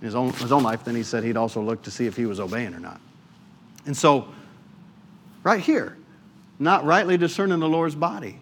In 0.00 0.06
his 0.06 0.14
own, 0.14 0.32
his 0.32 0.50
own 0.50 0.62
life, 0.62 0.82
then 0.82 0.94
he 0.94 1.02
said 1.02 1.24
he'd 1.24 1.36
also 1.36 1.60
look 1.60 1.82
to 1.82 1.90
see 1.90 2.06
if 2.06 2.16
he 2.16 2.24
was 2.24 2.40
obeying 2.40 2.72
or 2.72 2.80
not. 2.80 3.02
And 3.84 3.94
so, 3.94 4.28
right 5.44 5.60
here, 5.60 5.98
not 6.58 6.86
rightly 6.86 7.18
discerning 7.18 7.60
the 7.60 7.68
Lord's 7.68 7.94
body. 7.94 8.38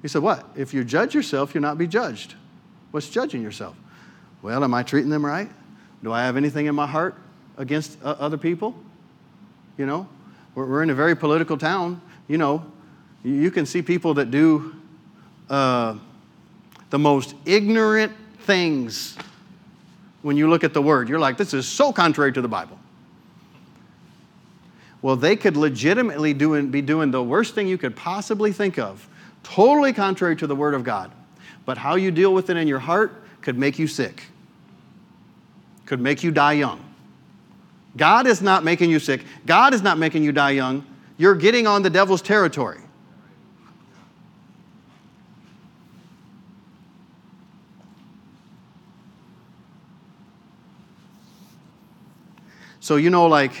He 0.00 0.06
said, 0.06 0.22
What? 0.22 0.48
If 0.54 0.72
you 0.72 0.84
judge 0.84 1.12
yourself, 1.12 1.52
you'll 1.52 1.62
not 1.62 1.76
be 1.76 1.88
judged. 1.88 2.36
What's 2.92 3.08
judging 3.08 3.42
yourself? 3.42 3.74
Well, 4.42 4.62
am 4.62 4.72
I 4.72 4.84
treating 4.84 5.10
them 5.10 5.26
right? 5.26 5.50
Do 6.04 6.12
I 6.12 6.22
have 6.26 6.36
anything 6.36 6.66
in 6.66 6.76
my 6.76 6.86
heart 6.86 7.16
against 7.56 7.98
uh, 8.04 8.14
other 8.20 8.38
people? 8.38 8.76
You 9.76 9.86
know, 9.86 10.08
we're, 10.54 10.66
we're, 10.66 10.82
in 10.84 10.90
a 10.90 10.94
very 10.94 11.16
political 11.16 11.58
town. 11.58 12.00
You 12.28 12.38
know, 12.38 12.64
you 13.24 13.50
can 13.50 13.66
see 13.66 13.82
people 13.82 14.14
that 14.14 14.30
do 14.30 14.76
uh, 15.48 15.96
the 16.90 16.98
most 16.98 17.34
ignorant 17.46 18.12
things 18.40 19.16
when 20.22 20.36
you 20.36 20.48
look 20.50 20.64
at 20.64 20.74
the 20.74 20.82
word. 20.82 21.08
You're 21.08 21.18
like, 21.18 21.36
this 21.36 21.54
is 21.54 21.66
so 21.66 21.92
contrary 21.92 22.32
to 22.32 22.42
the 22.42 22.48
Bible. 22.48 22.78
Well, 25.02 25.16
they 25.16 25.36
could 25.36 25.56
legitimately 25.56 26.34
do, 26.34 26.62
be 26.66 26.82
doing 26.82 27.10
the 27.10 27.22
worst 27.22 27.54
thing 27.54 27.66
you 27.66 27.78
could 27.78 27.96
possibly 27.96 28.52
think 28.52 28.78
of, 28.78 29.08
totally 29.42 29.92
contrary 29.92 30.36
to 30.36 30.46
the 30.46 30.54
word 30.54 30.74
of 30.74 30.84
God. 30.84 31.10
But 31.64 31.78
how 31.78 31.94
you 31.94 32.10
deal 32.10 32.34
with 32.34 32.50
it 32.50 32.56
in 32.56 32.68
your 32.68 32.80
heart 32.80 33.24
could 33.40 33.58
make 33.58 33.78
you 33.78 33.86
sick, 33.86 34.24
could 35.86 36.00
make 36.00 36.22
you 36.22 36.30
die 36.30 36.52
young. 36.52 36.84
God 37.96 38.26
is 38.26 38.42
not 38.42 38.62
making 38.62 38.90
you 38.90 38.98
sick. 38.98 39.24
God 39.46 39.74
is 39.74 39.82
not 39.82 39.98
making 39.98 40.22
you 40.22 40.32
die 40.32 40.50
young. 40.50 40.84
You're 41.16 41.34
getting 41.34 41.66
on 41.66 41.82
the 41.82 41.90
devil's 41.90 42.22
territory. 42.22 42.80
So, 52.90 52.96
you 52.96 53.08
know, 53.08 53.28
like 53.28 53.52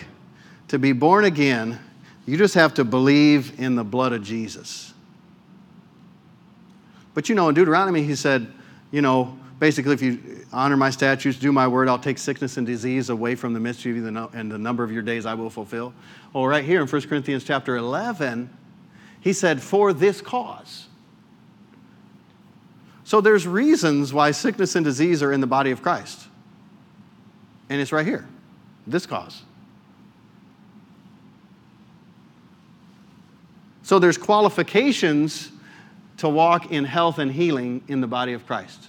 to 0.66 0.78
be 0.80 0.90
born 0.90 1.24
again, 1.24 1.78
you 2.26 2.36
just 2.36 2.54
have 2.54 2.74
to 2.74 2.84
believe 2.84 3.60
in 3.60 3.76
the 3.76 3.84
blood 3.84 4.12
of 4.12 4.24
Jesus. 4.24 4.92
But 7.14 7.28
you 7.28 7.36
know, 7.36 7.48
in 7.48 7.54
Deuteronomy, 7.54 8.02
he 8.02 8.16
said, 8.16 8.52
you 8.90 9.02
know, 9.02 9.38
basically, 9.60 9.94
if 9.94 10.02
you 10.02 10.44
honor 10.52 10.76
my 10.76 10.90
statutes, 10.90 11.38
do 11.38 11.52
my 11.52 11.68
word, 11.68 11.86
I'll 11.86 11.96
take 11.96 12.18
sickness 12.18 12.56
and 12.56 12.66
disease 12.66 13.08
away 13.08 13.36
from 13.36 13.52
the 13.52 13.60
midst 13.60 13.86
of 13.86 13.94
you, 13.94 14.04
and 14.04 14.50
the 14.50 14.58
number 14.58 14.82
of 14.82 14.90
your 14.90 15.02
days 15.02 15.26
I 15.26 15.34
will 15.34 15.48
fulfill. 15.48 15.94
Well, 16.32 16.48
right 16.48 16.64
here 16.64 16.82
in 16.82 16.88
1 16.88 17.02
Corinthians 17.02 17.44
chapter 17.44 17.76
11, 17.76 18.50
he 19.20 19.32
said, 19.32 19.62
for 19.62 19.92
this 19.92 20.20
cause. 20.20 20.88
So 23.04 23.20
there's 23.20 23.46
reasons 23.46 24.12
why 24.12 24.32
sickness 24.32 24.74
and 24.74 24.84
disease 24.84 25.22
are 25.22 25.32
in 25.32 25.40
the 25.40 25.46
body 25.46 25.70
of 25.70 25.82
Christ. 25.82 26.26
And 27.68 27.80
it's 27.80 27.92
right 27.92 28.04
here 28.04 28.26
this 28.90 29.06
cause. 29.06 29.42
So 33.82 33.98
there's 33.98 34.18
qualifications 34.18 35.50
to 36.18 36.28
walk 36.28 36.70
in 36.70 36.84
health 36.84 37.18
and 37.18 37.32
healing 37.32 37.82
in 37.88 38.00
the 38.00 38.06
body 38.06 38.34
of 38.34 38.46
Christ. 38.46 38.88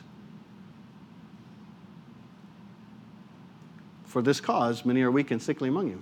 For 4.06 4.22
this 4.22 4.42
cause, 4.42 4.86
many 4.86 5.02
are 5.02 5.10
weak 5.10 5.32
and 5.32 5.42
sickly 5.42 5.70
among 5.70 5.88
you. 5.88 6.02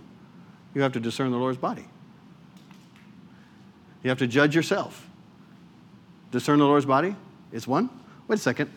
You 0.74 0.82
have 0.82 0.94
to 0.94 1.00
discern 1.00 1.32
the 1.32 1.38
Lord's 1.38 1.58
body. 1.58 1.86
You 4.04 4.10
have 4.10 4.20
to 4.20 4.28
judge 4.28 4.56
yourself. 4.56 5.08
Discern 6.32 6.60
the 6.60 6.66
Lord's 6.66 6.86
body 6.86 7.16
is 7.52 7.68
one. 7.68 7.90
Wait 8.28 8.40
a 8.40 8.42
second. 8.42 8.72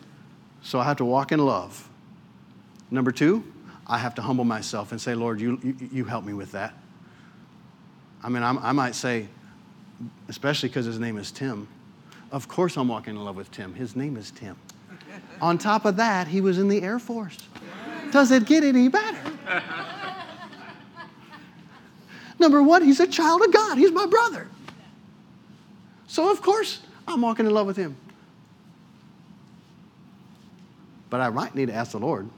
So 0.61 0.79
I 0.79 0.83
have 0.85 0.97
to 0.97 1.05
walk 1.05 1.31
in 1.31 1.39
love. 1.39 1.89
Number 2.89 3.11
two, 3.11 3.43
I 3.85 3.97
have 3.97 4.15
to 4.15 4.21
humble 4.21 4.45
myself 4.45 4.91
and 4.91 5.01
say, 5.01 5.13
Lord, 5.15 5.41
you, 5.41 5.59
you, 5.63 5.75
you 5.91 6.05
help 6.05 6.23
me 6.23 6.33
with 6.33 6.51
that. 6.53 6.73
I 8.23 8.29
mean, 8.29 8.43
I'm, 8.43 8.57
i 8.59 8.71
might 8.71 8.95
say, 8.95 9.27
especially 10.29 10.69
because 10.69 10.85
his 10.85 10.99
name 10.99 11.17
is 11.17 11.31
Tim, 11.31 11.67
of 12.31 12.47
course 12.47 12.77
I'm 12.77 12.87
walking 12.87 13.15
in 13.15 13.23
love 13.23 13.35
with 13.35 13.51
Tim. 13.51 13.73
His 13.73 13.95
name 13.95 14.15
is 14.15 14.31
Tim. 14.31 14.55
On 15.41 15.57
top 15.57 15.85
of 15.85 15.97
that, 15.97 16.27
he 16.27 16.39
was 16.39 16.57
in 16.57 16.69
the 16.69 16.81
Air 16.81 16.99
Force. 16.99 17.37
Does 18.11 18.31
it 18.31 18.45
get 18.45 18.63
any 18.63 18.87
better? 18.87 19.31
Number 22.39 22.63
one, 22.63 22.83
he's 22.83 22.99
a 22.99 23.07
child 23.07 23.41
of 23.41 23.51
God. 23.51 23.77
He's 23.77 23.91
my 23.91 24.05
brother. 24.05 24.47
So, 26.07 26.31
of 26.31 26.41
course, 26.41 26.81
I'm 27.07 27.21
walking 27.21 27.45
in 27.45 27.53
love 27.53 27.67
with 27.67 27.77
him. 27.77 27.95
But 31.09 31.21
I 31.21 31.29
might 31.29 31.55
need 31.55 31.67
to 31.67 31.73
ask 31.73 31.91
the 31.91 31.99
Lord 31.99 32.29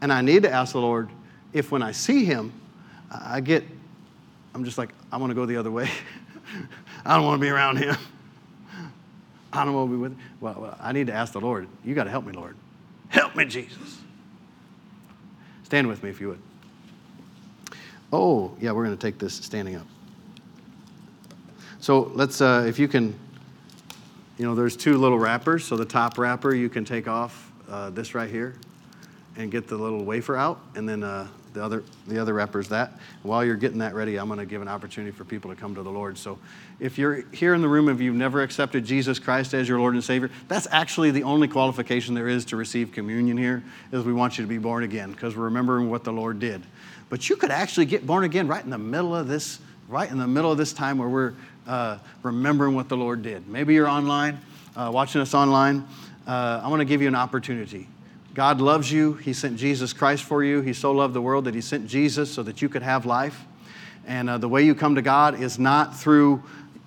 and 0.00 0.12
I 0.12 0.20
need 0.20 0.42
to 0.44 0.50
ask 0.50 0.72
the 0.72 0.80
Lord 0.80 1.08
if 1.52 1.70
when 1.70 1.82
I 1.82 1.92
see 1.92 2.24
him, 2.24 2.52
I 3.10 3.40
get, 3.40 3.64
I'm 4.54 4.64
just 4.64 4.78
like, 4.78 4.90
I 5.10 5.16
want 5.16 5.30
to 5.30 5.34
go 5.34 5.46
the 5.46 5.56
other 5.56 5.70
way. 5.70 5.90
I 7.04 7.16
don't 7.16 7.24
want 7.24 7.40
to 7.40 7.44
be 7.44 7.50
around 7.50 7.78
him. 7.78 7.96
I 9.52 9.64
don't 9.64 9.74
want 9.74 9.90
to 9.90 9.96
be 9.96 10.00
with 10.00 10.12
him. 10.12 10.18
Well, 10.40 10.76
I 10.80 10.92
need 10.92 11.08
to 11.08 11.12
ask 11.12 11.32
the 11.32 11.40
Lord, 11.40 11.68
you 11.84 11.94
got 11.94 12.04
to 12.04 12.10
help 12.10 12.24
me, 12.24 12.32
Lord. 12.32 12.56
Help 13.08 13.34
me, 13.34 13.44
Jesus. 13.44 13.98
Stand 15.64 15.88
with 15.88 16.02
me 16.02 16.10
if 16.10 16.20
you 16.20 16.28
would. 16.28 16.40
Oh, 18.12 18.56
yeah, 18.60 18.72
we're 18.72 18.84
going 18.84 18.96
to 18.96 19.00
take 19.00 19.18
this 19.18 19.34
standing 19.34 19.76
up. 19.76 19.86
So 21.80 22.12
let's, 22.14 22.40
uh, 22.40 22.64
if 22.68 22.78
you 22.78 22.88
can, 22.88 23.18
you 24.36 24.46
know, 24.46 24.54
there's 24.54 24.76
two 24.76 24.98
little 24.98 25.18
wrappers. 25.18 25.64
So 25.64 25.76
the 25.76 25.84
top 25.84 26.18
wrapper 26.18 26.54
you 26.54 26.68
can 26.68 26.84
take 26.84 27.08
off 27.08 27.50
uh, 27.68 27.90
this 27.90 28.14
right 28.14 28.30
here 28.30 28.54
and 29.36 29.50
get 29.50 29.68
the 29.68 29.76
little 29.76 30.04
wafer 30.04 30.36
out, 30.36 30.60
and 30.74 30.88
then 30.88 31.02
uh, 31.02 31.26
the 31.52 31.64
other 31.64 31.82
the 32.06 32.18
other 32.18 32.34
wrapper 32.34 32.60
is 32.60 32.68
that. 32.68 32.92
While 33.22 33.44
you're 33.44 33.56
getting 33.56 33.78
that 33.78 33.94
ready, 33.94 34.18
I'm 34.18 34.28
going 34.28 34.38
to 34.38 34.46
give 34.46 34.62
an 34.62 34.68
opportunity 34.68 35.16
for 35.16 35.24
people 35.24 35.50
to 35.50 35.56
come 35.56 35.74
to 35.74 35.82
the 35.82 35.90
Lord. 35.90 36.16
So, 36.18 36.38
if 36.78 36.98
you're 36.98 37.22
here 37.32 37.54
in 37.54 37.60
the 37.60 37.68
room, 37.68 37.88
if 37.88 38.00
you've 38.00 38.14
never 38.14 38.42
accepted 38.42 38.84
Jesus 38.84 39.18
Christ 39.18 39.54
as 39.54 39.68
your 39.68 39.78
Lord 39.78 39.94
and 39.94 40.04
Savior, 40.04 40.30
that's 40.48 40.66
actually 40.70 41.10
the 41.10 41.22
only 41.24 41.48
qualification 41.48 42.14
there 42.14 42.28
is 42.28 42.44
to 42.46 42.56
receive 42.56 42.92
communion 42.92 43.36
here. 43.36 43.62
Is 43.92 44.04
we 44.04 44.12
want 44.12 44.38
you 44.38 44.44
to 44.44 44.48
be 44.48 44.58
born 44.58 44.84
again 44.84 45.12
because 45.12 45.36
we're 45.36 45.44
remembering 45.44 45.90
what 45.90 46.04
the 46.04 46.12
Lord 46.12 46.38
did. 46.38 46.62
But 47.08 47.28
you 47.28 47.36
could 47.36 47.50
actually 47.50 47.86
get 47.86 48.06
born 48.06 48.24
again 48.24 48.46
right 48.46 48.62
in 48.62 48.70
the 48.70 48.78
middle 48.78 49.14
of 49.14 49.26
this, 49.26 49.58
right 49.88 50.10
in 50.10 50.18
the 50.18 50.28
middle 50.28 50.52
of 50.52 50.58
this 50.58 50.72
time 50.72 50.98
where 50.98 51.08
we're 51.08 51.34
uh, 51.66 51.98
remembering 52.22 52.74
what 52.74 52.88
the 52.88 52.96
Lord 52.96 53.22
did. 53.22 53.48
Maybe 53.48 53.74
you're 53.74 53.88
online, 53.88 54.40
uh, 54.76 54.90
watching 54.92 55.20
us 55.20 55.34
online. 55.34 55.86
Uh, 56.26 56.60
I 56.62 56.68
want 56.68 56.80
to 56.80 56.84
give 56.84 57.02
you 57.02 57.08
an 57.08 57.16
opportunity. 57.16 57.88
God 58.34 58.60
loves 58.60 58.92
you. 58.92 59.14
He 59.14 59.32
sent 59.32 59.56
Jesus 59.56 59.92
Christ 59.92 60.22
for 60.22 60.44
you. 60.44 60.60
He 60.60 60.72
so 60.72 60.92
loved 60.92 61.14
the 61.14 61.20
world 61.20 61.46
that 61.46 61.54
He 61.54 61.60
sent 61.60 61.86
Jesus 61.86 62.32
so 62.32 62.42
that 62.44 62.62
you 62.62 62.68
could 62.68 62.82
have 62.82 63.04
life. 63.04 63.44
And 64.06 64.30
uh, 64.30 64.38
the 64.38 64.48
way 64.48 64.64
you 64.64 64.74
come 64.74 64.94
to 64.94 65.02
God 65.02 65.40
is 65.40 65.58
not 65.58 65.96
through 65.96 66.42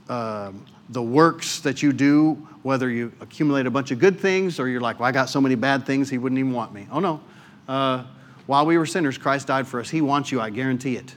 uh, 0.10 0.52
the 0.90 1.02
works 1.02 1.60
that 1.62 1.84
you 1.84 1.92
do, 1.92 2.48
whether 2.64 2.90
you 2.90 3.12
accumulate 3.20 3.66
a 3.66 3.72
bunch 3.72 3.92
of 3.92 4.00
good 4.00 4.20
things 4.20 4.60
or 4.60 4.70
you're 4.70 4.82
like, 4.82 5.00
well, 5.00 5.10
I 5.10 5.12
got 5.12 5.30
so 5.30 5.42
many 5.42 5.56
bad 5.56 5.86
things, 5.86 6.10
He 6.10 6.18
wouldn't 6.18 6.40
even 6.40 6.54
want 6.54 6.74
me. 6.74 6.88
Oh, 6.92 7.00
no. 7.00 7.22
Uh, 7.68 8.06
while 8.46 8.66
we 8.66 8.78
were 8.78 8.86
sinners, 8.86 9.18
Christ 9.18 9.48
died 9.48 9.68
for 9.68 9.80
us. 9.80 9.90
He 9.90 10.02
wants 10.02 10.32
you, 10.32 10.42
I 10.42 10.50
guarantee 10.50 10.96
it, 10.96 11.16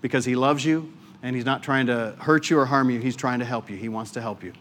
because 0.00 0.24
He 0.24 0.36
loves 0.36 0.64
you 0.64 0.92
and 1.22 1.34
He's 1.34 1.44
not 1.44 1.62
trying 1.62 1.86
to 1.86 2.14
hurt 2.20 2.48
you 2.48 2.58
or 2.58 2.66
harm 2.66 2.90
you. 2.90 3.00
He's 3.00 3.16
trying 3.16 3.40
to 3.40 3.44
help 3.44 3.70
you. 3.70 3.76
He 3.76 3.88
wants 3.88 4.12
to 4.12 4.20
help 4.20 4.42
you. 4.44 4.52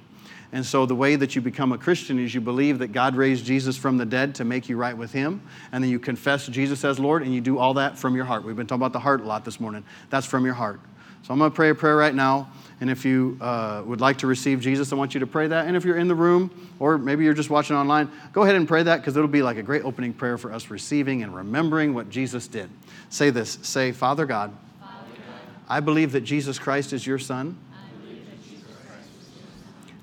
And 0.53 0.63
so 0.63 0.85
the 0.85 0.93
way 0.93 1.15
that 1.15 1.35
you 1.35 1.41
become 1.41 1.71
a 1.71 1.79
Christian 1.79 2.19
is 2.19 2.35
you 2.35 2.39
believe 2.39 2.77
that 2.77 2.91
God 2.91 3.15
raised 3.15 3.43
Jesus 3.43 3.75
from 3.75 3.97
the 3.97 4.05
dead 4.05 4.35
to 4.35 4.45
make 4.45 4.69
you 4.69 4.77
right 4.77 4.95
with 4.95 5.11
Him. 5.11 5.41
And 5.71 5.83
then 5.83 5.89
you 5.89 5.97
confess 5.97 6.45
Jesus 6.45 6.85
as 6.85 6.99
Lord 6.99 7.23
and 7.23 7.33
you 7.33 7.41
do 7.41 7.57
all 7.57 7.73
that 7.73 7.97
from 7.97 8.15
your 8.15 8.25
heart. 8.25 8.45
We've 8.45 8.55
been 8.55 8.67
talking 8.67 8.81
about 8.81 8.93
the 8.93 8.99
heart 8.99 9.21
a 9.21 9.23
lot 9.23 9.45
this 9.45 9.59
morning. 9.59 9.83
That's 10.11 10.27
from 10.27 10.45
your 10.45 10.53
heart. 10.53 10.79
So 11.23 11.33
I'm 11.33 11.39
going 11.39 11.49
to 11.49 11.55
pray 11.55 11.69
a 11.69 11.75
prayer 11.75 11.97
right 11.97 12.13
now. 12.13 12.51
And 12.81 12.91
if 12.91 13.03
you 13.03 13.35
uh, 13.41 13.81
would 13.83 13.99
like 13.99 14.19
to 14.19 14.27
receive 14.27 14.59
Jesus, 14.59 14.93
I 14.93 14.95
want 14.95 15.15
you 15.15 15.21
to 15.21 15.27
pray 15.27 15.47
that. 15.47 15.65
And 15.65 15.75
if 15.75 15.85
you're 15.85 15.97
in 15.97 16.07
the 16.07 16.13
room 16.13 16.69
or 16.77 16.99
maybe 16.99 17.23
you're 17.23 17.33
just 17.33 17.49
watching 17.49 17.75
online, 17.75 18.11
go 18.31 18.43
ahead 18.43 18.55
and 18.55 18.67
pray 18.67 18.83
that 18.83 18.97
because 18.97 19.17
it'll 19.17 19.27
be 19.27 19.41
like 19.41 19.57
a 19.57 19.63
great 19.63 19.83
opening 19.83 20.13
prayer 20.13 20.37
for 20.37 20.53
us 20.53 20.69
receiving 20.69 21.23
and 21.23 21.35
remembering 21.35 21.95
what 21.95 22.11
Jesus 22.11 22.47
did. 22.47 22.69
Say 23.09 23.31
this 23.31 23.57
Say, 23.63 23.91
Father 23.91 24.27
God, 24.27 24.55
Father 24.79 24.93
God 25.15 25.39
I 25.67 25.79
believe 25.79 26.11
that 26.11 26.21
Jesus 26.21 26.59
Christ 26.59 26.93
is 26.93 27.07
your 27.07 27.17
Son 27.17 27.57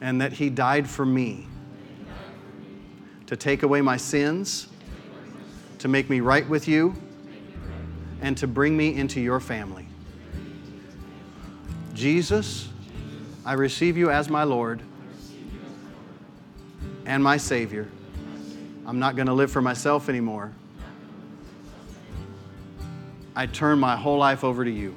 and 0.00 0.20
that 0.20 0.32
He 0.32 0.50
died 0.50 0.88
for 0.88 1.04
me 1.04 1.46
to 3.26 3.36
take 3.36 3.62
away 3.62 3.80
my 3.80 3.96
sins, 3.96 4.66
to 5.78 5.88
make 5.88 6.10
me 6.10 6.20
right 6.20 6.48
with 6.48 6.66
you, 6.66 6.94
and 8.20 8.36
to 8.36 8.46
bring 8.46 8.76
me 8.76 8.96
into 8.96 9.20
your 9.20 9.40
family. 9.40 9.86
Jesus, 11.94 12.68
I 13.44 13.52
receive 13.52 13.96
you 13.96 14.10
as 14.10 14.28
my 14.28 14.44
Lord 14.44 14.82
and 17.06 17.22
my 17.22 17.36
Savior. 17.36 17.88
I'm 18.86 18.98
not 18.98 19.16
going 19.16 19.26
to 19.26 19.32
live 19.32 19.50
for 19.50 19.62
myself 19.62 20.08
anymore. 20.08 20.52
I 23.36 23.46
turn 23.46 23.78
my 23.78 23.96
whole 23.96 24.18
life 24.18 24.42
over 24.42 24.64
to 24.64 24.70
you. 24.70 24.94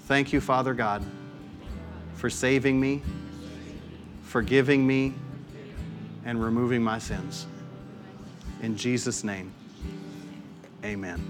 Thank 0.00 0.32
you, 0.32 0.40
Father 0.40 0.74
God 0.74 1.04
for 2.18 2.28
saving 2.28 2.78
me, 2.80 3.00
forgiving 4.24 4.86
me, 4.86 5.14
and 6.24 6.42
removing 6.42 6.82
my 6.82 6.98
sins. 6.98 7.46
In 8.60 8.76
Jesus' 8.76 9.22
name, 9.22 9.52
amen. 10.84 11.22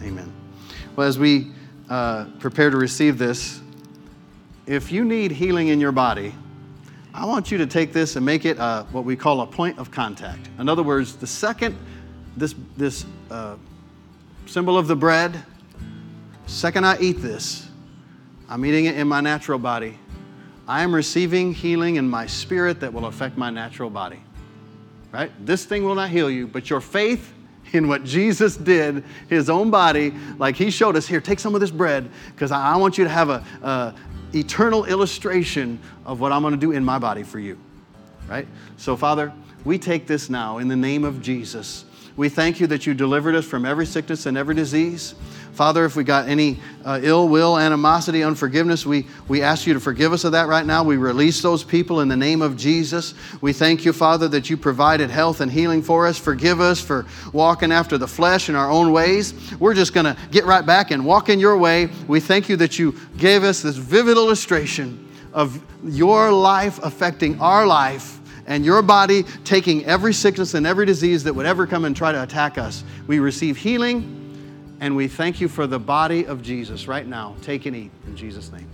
Amen. 0.00 0.32
Well, 0.94 1.08
as 1.08 1.18
we 1.18 1.50
uh, 1.90 2.26
prepare 2.38 2.70
to 2.70 2.76
receive 2.76 3.18
this, 3.18 3.60
if 4.66 4.92
you 4.92 5.04
need 5.04 5.32
healing 5.32 5.68
in 5.68 5.80
your 5.80 5.92
body, 5.92 6.32
I 7.12 7.26
want 7.26 7.50
you 7.50 7.58
to 7.58 7.66
take 7.66 7.92
this 7.92 8.14
and 8.14 8.24
make 8.24 8.44
it 8.44 8.60
uh, 8.60 8.84
what 8.84 9.04
we 9.04 9.16
call 9.16 9.40
a 9.40 9.46
point 9.46 9.76
of 9.78 9.90
contact. 9.90 10.48
In 10.60 10.68
other 10.68 10.84
words, 10.84 11.16
the 11.16 11.26
second 11.26 11.76
this, 12.36 12.54
this 12.76 13.04
uh, 13.30 13.56
symbol 14.46 14.78
of 14.78 14.86
the 14.86 14.94
bread, 14.94 15.42
second 16.46 16.86
I 16.86 16.96
eat 17.00 17.20
this, 17.20 17.68
I'm 18.48 18.64
eating 18.64 18.84
it 18.84 18.96
in 18.96 19.08
my 19.08 19.20
natural 19.20 19.58
body. 19.58 19.98
I 20.68 20.82
am 20.82 20.94
receiving 20.94 21.54
healing 21.54 21.96
in 21.96 22.08
my 22.08 22.26
spirit 22.26 22.80
that 22.80 22.92
will 22.92 23.06
affect 23.06 23.38
my 23.38 23.48
natural 23.48 23.88
body. 23.88 24.22
Right? 25.10 25.32
This 25.44 25.64
thing 25.64 25.82
will 25.82 25.94
not 25.94 26.10
heal 26.10 26.30
you, 26.30 26.46
but 26.46 26.68
your 26.68 26.82
faith 26.82 27.32
in 27.72 27.88
what 27.88 28.04
Jesus 28.04 28.56
did, 28.56 29.02
his 29.28 29.48
own 29.48 29.70
body, 29.70 30.12
like 30.38 30.56
he 30.56 30.70
showed 30.70 30.96
us 30.96 31.06
here, 31.06 31.20
take 31.20 31.38
some 31.38 31.54
of 31.54 31.60
this 31.62 31.70
bread, 31.70 32.10
because 32.34 32.52
I, 32.52 32.76
want 32.76 32.98
you 32.98 33.04
to 33.04 33.10
have 33.10 33.30
a 33.30 33.94
eternal 34.34 34.84
illustration 34.84 35.80
of 36.04 36.20
what 36.20 36.32
I'm 36.32 36.42
going 36.42 36.52
to 36.52 36.60
do 36.60 36.72
in 36.72 36.84
my 36.84 36.98
body 36.98 37.22
for 37.22 37.38
you. 37.38 37.58
Right? 38.28 38.46
So, 38.76 38.96
Father, 38.96 39.32
we 39.64 39.78
take 39.78 40.06
this 40.06 40.28
now 40.28 40.58
in 40.58 40.68
the 40.68 40.76
name 40.76 41.04
of 41.04 41.22
Jesus. 41.22 41.86
We 42.18 42.28
thank 42.28 42.58
you 42.58 42.66
that 42.66 42.84
you 42.84 42.94
delivered 42.94 43.36
us 43.36 43.44
from 43.44 43.64
every 43.64 43.86
sickness 43.86 44.26
and 44.26 44.36
every 44.36 44.56
disease. 44.56 45.14
Father, 45.52 45.84
if 45.84 45.94
we 45.94 46.02
got 46.02 46.28
any 46.28 46.58
uh, 46.84 46.98
ill 47.00 47.28
will, 47.28 47.56
animosity, 47.56 48.24
unforgiveness, 48.24 48.84
we, 48.84 49.06
we 49.28 49.40
ask 49.40 49.68
you 49.68 49.74
to 49.74 49.78
forgive 49.78 50.12
us 50.12 50.24
of 50.24 50.32
that 50.32 50.48
right 50.48 50.66
now. 50.66 50.82
We 50.82 50.96
release 50.96 51.40
those 51.42 51.62
people 51.62 52.00
in 52.00 52.08
the 52.08 52.16
name 52.16 52.42
of 52.42 52.56
Jesus. 52.56 53.14
We 53.40 53.52
thank 53.52 53.84
you, 53.84 53.92
Father, 53.92 54.26
that 54.30 54.50
you 54.50 54.56
provided 54.56 55.10
health 55.10 55.40
and 55.40 55.48
healing 55.48 55.80
for 55.80 56.08
us. 56.08 56.18
Forgive 56.18 56.60
us 56.60 56.80
for 56.80 57.06
walking 57.32 57.70
after 57.70 57.96
the 57.96 58.08
flesh 58.08 58.48
in 58.48 58.56
our 58.56 58.68
own 58.68 58.90
ways. 58.90 59.32
We're 59.60 59.74
just 59.74 59.94
going 59.94 60.06
to 60.06 60.16
get 60.32 60.44
right 60.44 60.66
back 60.66 60.90
and 60.90 61.06
walk 61.06 61.28
in 61.28 61.38
your 61.38 61.56
way. 61.56 61.88
We 62.08 62.18
thank 62.18 62.48
you 62.48 62.56
that 62.56 62.80
you 62.80 62.96
gave 63.16 63.44
us 63.44 63.62
this 63.62 63.76
vivid 63.76 64.16
illustration 64.16 65.08
of 65.32 65.62
your 65.84 66.32
life 66.32 66.80
affecting 66.82 67.40
our 67.40 67.64
life 67.64 68.17
and 68.48 68.64
your 68.64 68.82
body 68.82 69.22
taking 69.44 69.84
every 69.84 70.12
sickness 70.12 70.54
and 70.54 70.66
every 70.66 70.86
disease 70.86 71.22
that 71.24 71.34
would 71.34 71.46
ever 71.46 71.66
come 71.66 71.84
and 71.84 71.94
try 71.94 72.10
to 72.10 72.22
attack 72.22 72.58
us. 72.58 72.82
We 73.06 73.20
receive 73.20 73.56
healing 73.56 74.14
and 74.80 74.96
we 74.96 75.06
thank 75.06 75.40
you 75.40 75.48
for 75.48 75.66
the 75.66 75.78
body 75.78 76.26
of 76.26 76.42
Jesus 76.42 76.88
right 76.88 77.06
now. 77.06 77.36
Take 77.42 77.66
and 77.66 77.76
eat 77.76 77.90
in 78.06 78.16
Jesus' 78.16 78.50
name. 78.50 78.66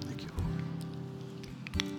Thank 0.00 0.22
you, 0.22 0.28
Lord. 0.36 1.92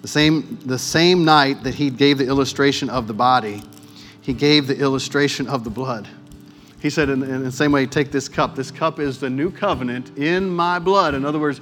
The 0.00 0.08
same, 0.08 0.58
the 0.64 0.78
same 0.78 1.24
night 1.24 1.62
that 1.62 1.74
he 1.74 1.90
gave 1.90 2.16
the 2.16 2.26
illustration 2.26 2.88
of 2.88 3.06
the 3.06 3.14
body, 3.14 3.62
he 4.22 4.32
gave 4.32 4.66
the 4.66 4.78
illustration 4.78 5.46
of 5.46 5.62
the 5.62 5.70
blood. 5.70 6.08
He 6.80 6.88
said, 6.88 7.10
in, 7.10 7.22
in 7.22 7.44
the 7.44 7.52
same 7.52 7.72
way, 7.72 7.84
take 7.84 8.10
this 8.10 8.30
cup. 8.30 8.54
This 8.54 8.70
cup 8.70 8.98
is 8.98 9.20
the 9.20 9.28
new 9.28 9.50
covenant 9.50 10.16
in 10.16 10.48
my 10.48 10.78
blood. 10.78 11.14
In 11.14 11.26
other 11.26 11.38
words, 11.38 11.60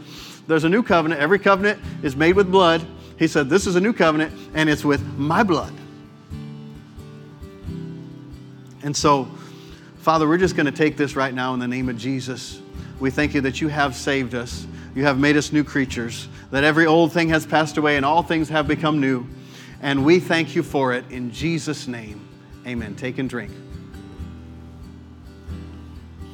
there's 0.48 0.64
a 0.64 0.68
new 0.68 0.82
covenant. 0.82 1.20
Every 1.20 1.38
covenant 1.38 1.80
is 2.02 2.16
made 2.16 2.34
with 2.34 2.50
blood. 2.50 2.84
He 3.18 3.28
said, 3.28 3.48
This 3.50 3.66
is 3.66 3.76
a 3.76 3.80
new 3.80 3.92
covenant, 3.92 4.32
and 4.54 4.68
it's 4.68 4.84
with 4.84 5.02
my 5.16 5.42
blood. 5.42 5.72
And 8.82 8.96
so, 8.96 9.28
Father, 9.98 10.26
we're 10.26 10.38
just 10.38 10.56
going 10.56 10.66
to 10.66 10.72
take 10.72 10.96
this 10.96 11.14
right 11.14 11.34
now 11.34 11.52
in 11.52 11.60
the 11.60 11.68
name 11.68 11.88
of 11.90 11.98
Jesus. 11.98 12.60
We 12.98 13.10
thank 13.10 13.34
you 13.34 13.42
that 13.42 13.60
you 13.60 13.68
have 13.68 13.94
saved 13.94 14.34
us. 14.34 14.66
You 14.94 15.04
have 15.04 15.18
made 15.18 15.36
us 15.36 15.52
new 15.52 15.62
creatures, 15.62 16.28
that 16.50 16.64
every 16.64 16.86
old 16.86 17.12
thing 17.12 17.28
has 17.28 17.46
passed 17.46 17.76
away 17.76 17.96
and 17.96 18.04
all 18.04 18.22
things 18.22 18.48
have 18.48 18.66
become 18.66 19.00
new. 19.00 19.26
And 19.82 20.04
we 20.04 20.18
thank 20.18 20.56
you 20.56 20.62
for 20.62 20.94
it 20.94 21.04
in 21.10 21.30
Jesus' 21.30 21.86
name. 21.86 22.26
Amen. 22.66 22.96
Take 22.96 23.18
and 23.18 23.28
drink. 23.28 23.52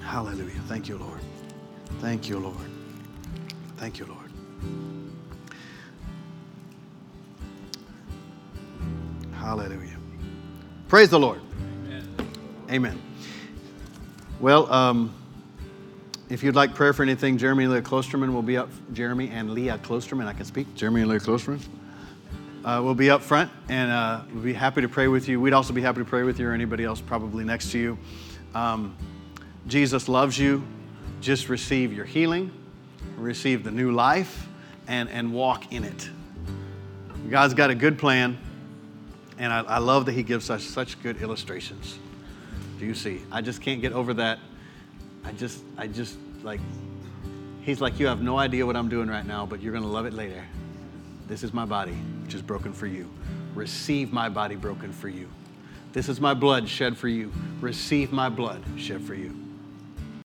Hallelujah. 0.02 0.60
Thank 0.68 0.88
you, 0.88 0.98
Lord. 0.98 1.20
Thank 2.00 2.28
you, 2.28 2.38
Lord. 2.38 2.73
Thank 3.84 3.98
you, 3.98 4.06
Lord. 4.06 4.30
Hallelujah. 9.34 9.98
Praise 10.88 11.10
the 11.10 11.20
Lord. 11.20 11.42
Amen. 12.70 12.98
Well, 14.40 14.72
um, 14.72 15.14
if 16.30 16.42
you'd 16.42 16.54
like 16.54 16.74
prayer 16.74 16.94
for 16.94 17.02
anything, 17.02 17.36
Jeremy 17.36 17.64
and 17.64 17.74
Leah 17.74 17.82
Klosterman 17.82 18.32
will 18.32 18.40
be 18.40 18.56
up. 18.56 18.70
Jeremy 18.94 19.28
and 19.28 19.50
Leah 19.50 19.76
Klosterman, 19.76 20.24
I 20.28 20.32
can 20.32 20.46
speak. 20.46 20.74
Jeremy 20.74 21.02
and 21.02 21.10
Leah 21.10 21.20
Klosterman 21.20 21.60
uh, 22.64 22.80
will 22.82 22.94
be 22.94 23.10
up 23.10 23.20
front, 23.20 23.50
and 23.68 23.92
uh, 23.92 24.22
we'll 24.32 24.44
be 24.44 24.54
happy 24.54 24.80
to 24.80 24.88
pray 24.88 25.08
with 25.08 25.28
you. 25.28 25.42
We'd 25.42 25.52
also 25.52 25.74
be 25.74 25.82
happy 25.82 25.98
to 25.98 26.06
pray 26.06 26.22
with 26.22 26.40
you 26.40 26.48
or 26.48 26.54
anybody 26.54 26.84
else 26.84 27.02
probably 27.02 27.44
next 27.44 27.70
to 27.72 27.78
you. 27.78 27.98
Um, 28.54 28.96
Jesus 29.66 30.08
loves 30.08 30.38
you. 30.38 30.64
Just 31.20 31.50
receive 31.50 31.92
your 31.92 32.06
healing, 32.06 32.50
receive 33.16 33.64
the 33.64 33.70
new 33.70 33.92
life, 33.92 34.48
and, 34.86 35.08
and 35.08 35.32
walk 35.32 35.72
in 35.72 35.84
it. 35.84 36.10
God's 37.30 37.54
got 37.54 37.70
a 37.70 37.74
good 37.74 37.98
plan, 37.98 38.38
and 39.38 39.52
I, 39.52 39.60
I 39.60 39.78
love 39.78 40.06
that 40.06 40.12
He 40.12 40.22
gives 40.22 40.50
us 40.50 40.62
such 40.62 41.02
good 41.02 41.22
illustrations 41.22 41.98
do 42.78 42.86
you 42.88 42.94
see? 42.94 43.22
I 43.30 43.40
just 43.40 43.62
can't 43.62 43.80
get 43.80 43.92
over 43.92 44.14
that. 44.14 44.38
I 45.24 45.32
just, 45.32 45.62
I 45.78 45.86
just 45.86 46.18
like, 46.42 46.60
he's 47.62 47.80
like, 47.80 47.98
you 47.98 48.06
have 48.06 48.20
no 48.20 48.38
idea 48.38 48.66
what 48.66 48.76
I'm 48.76 48.88
doing 48.88 49.08
right 49.08 49.24
now, 49.24 49.46
but 49.46 49.62
you're 49.62 49.72
going 49.72 49.84
to 49.84 49.90
love 49.90 50.06
it 50.06 50.12
later. 50.12 50.44
This 51.26 51.42
is 51.42 51.54
my 51.54 51.64
body, 51.64 51.94
which 52.24 52.34
is 52.34 52.42
broken 52.42 52.72
for 52.72 52.86
you. 52.86 53.08
Receive 53.54 54.12
my 54.12 54.28
body 54.28 54.56
broken 54.56 54.92
for 54.92 55.08
you. 55.08 55.28
This 55.92 56.08
is 56.08 56.20
my 56.20 56.34
blood 56.34 56.68
shed 56.68 56.96
for 56.98 57.08
you. 57.08 57.32
Receive 57.60 58.12
my 58.12 58.28
blood 58.28 58.62
shed 58.76 59.02
for 59.02 59.14
you. 59.14 59.43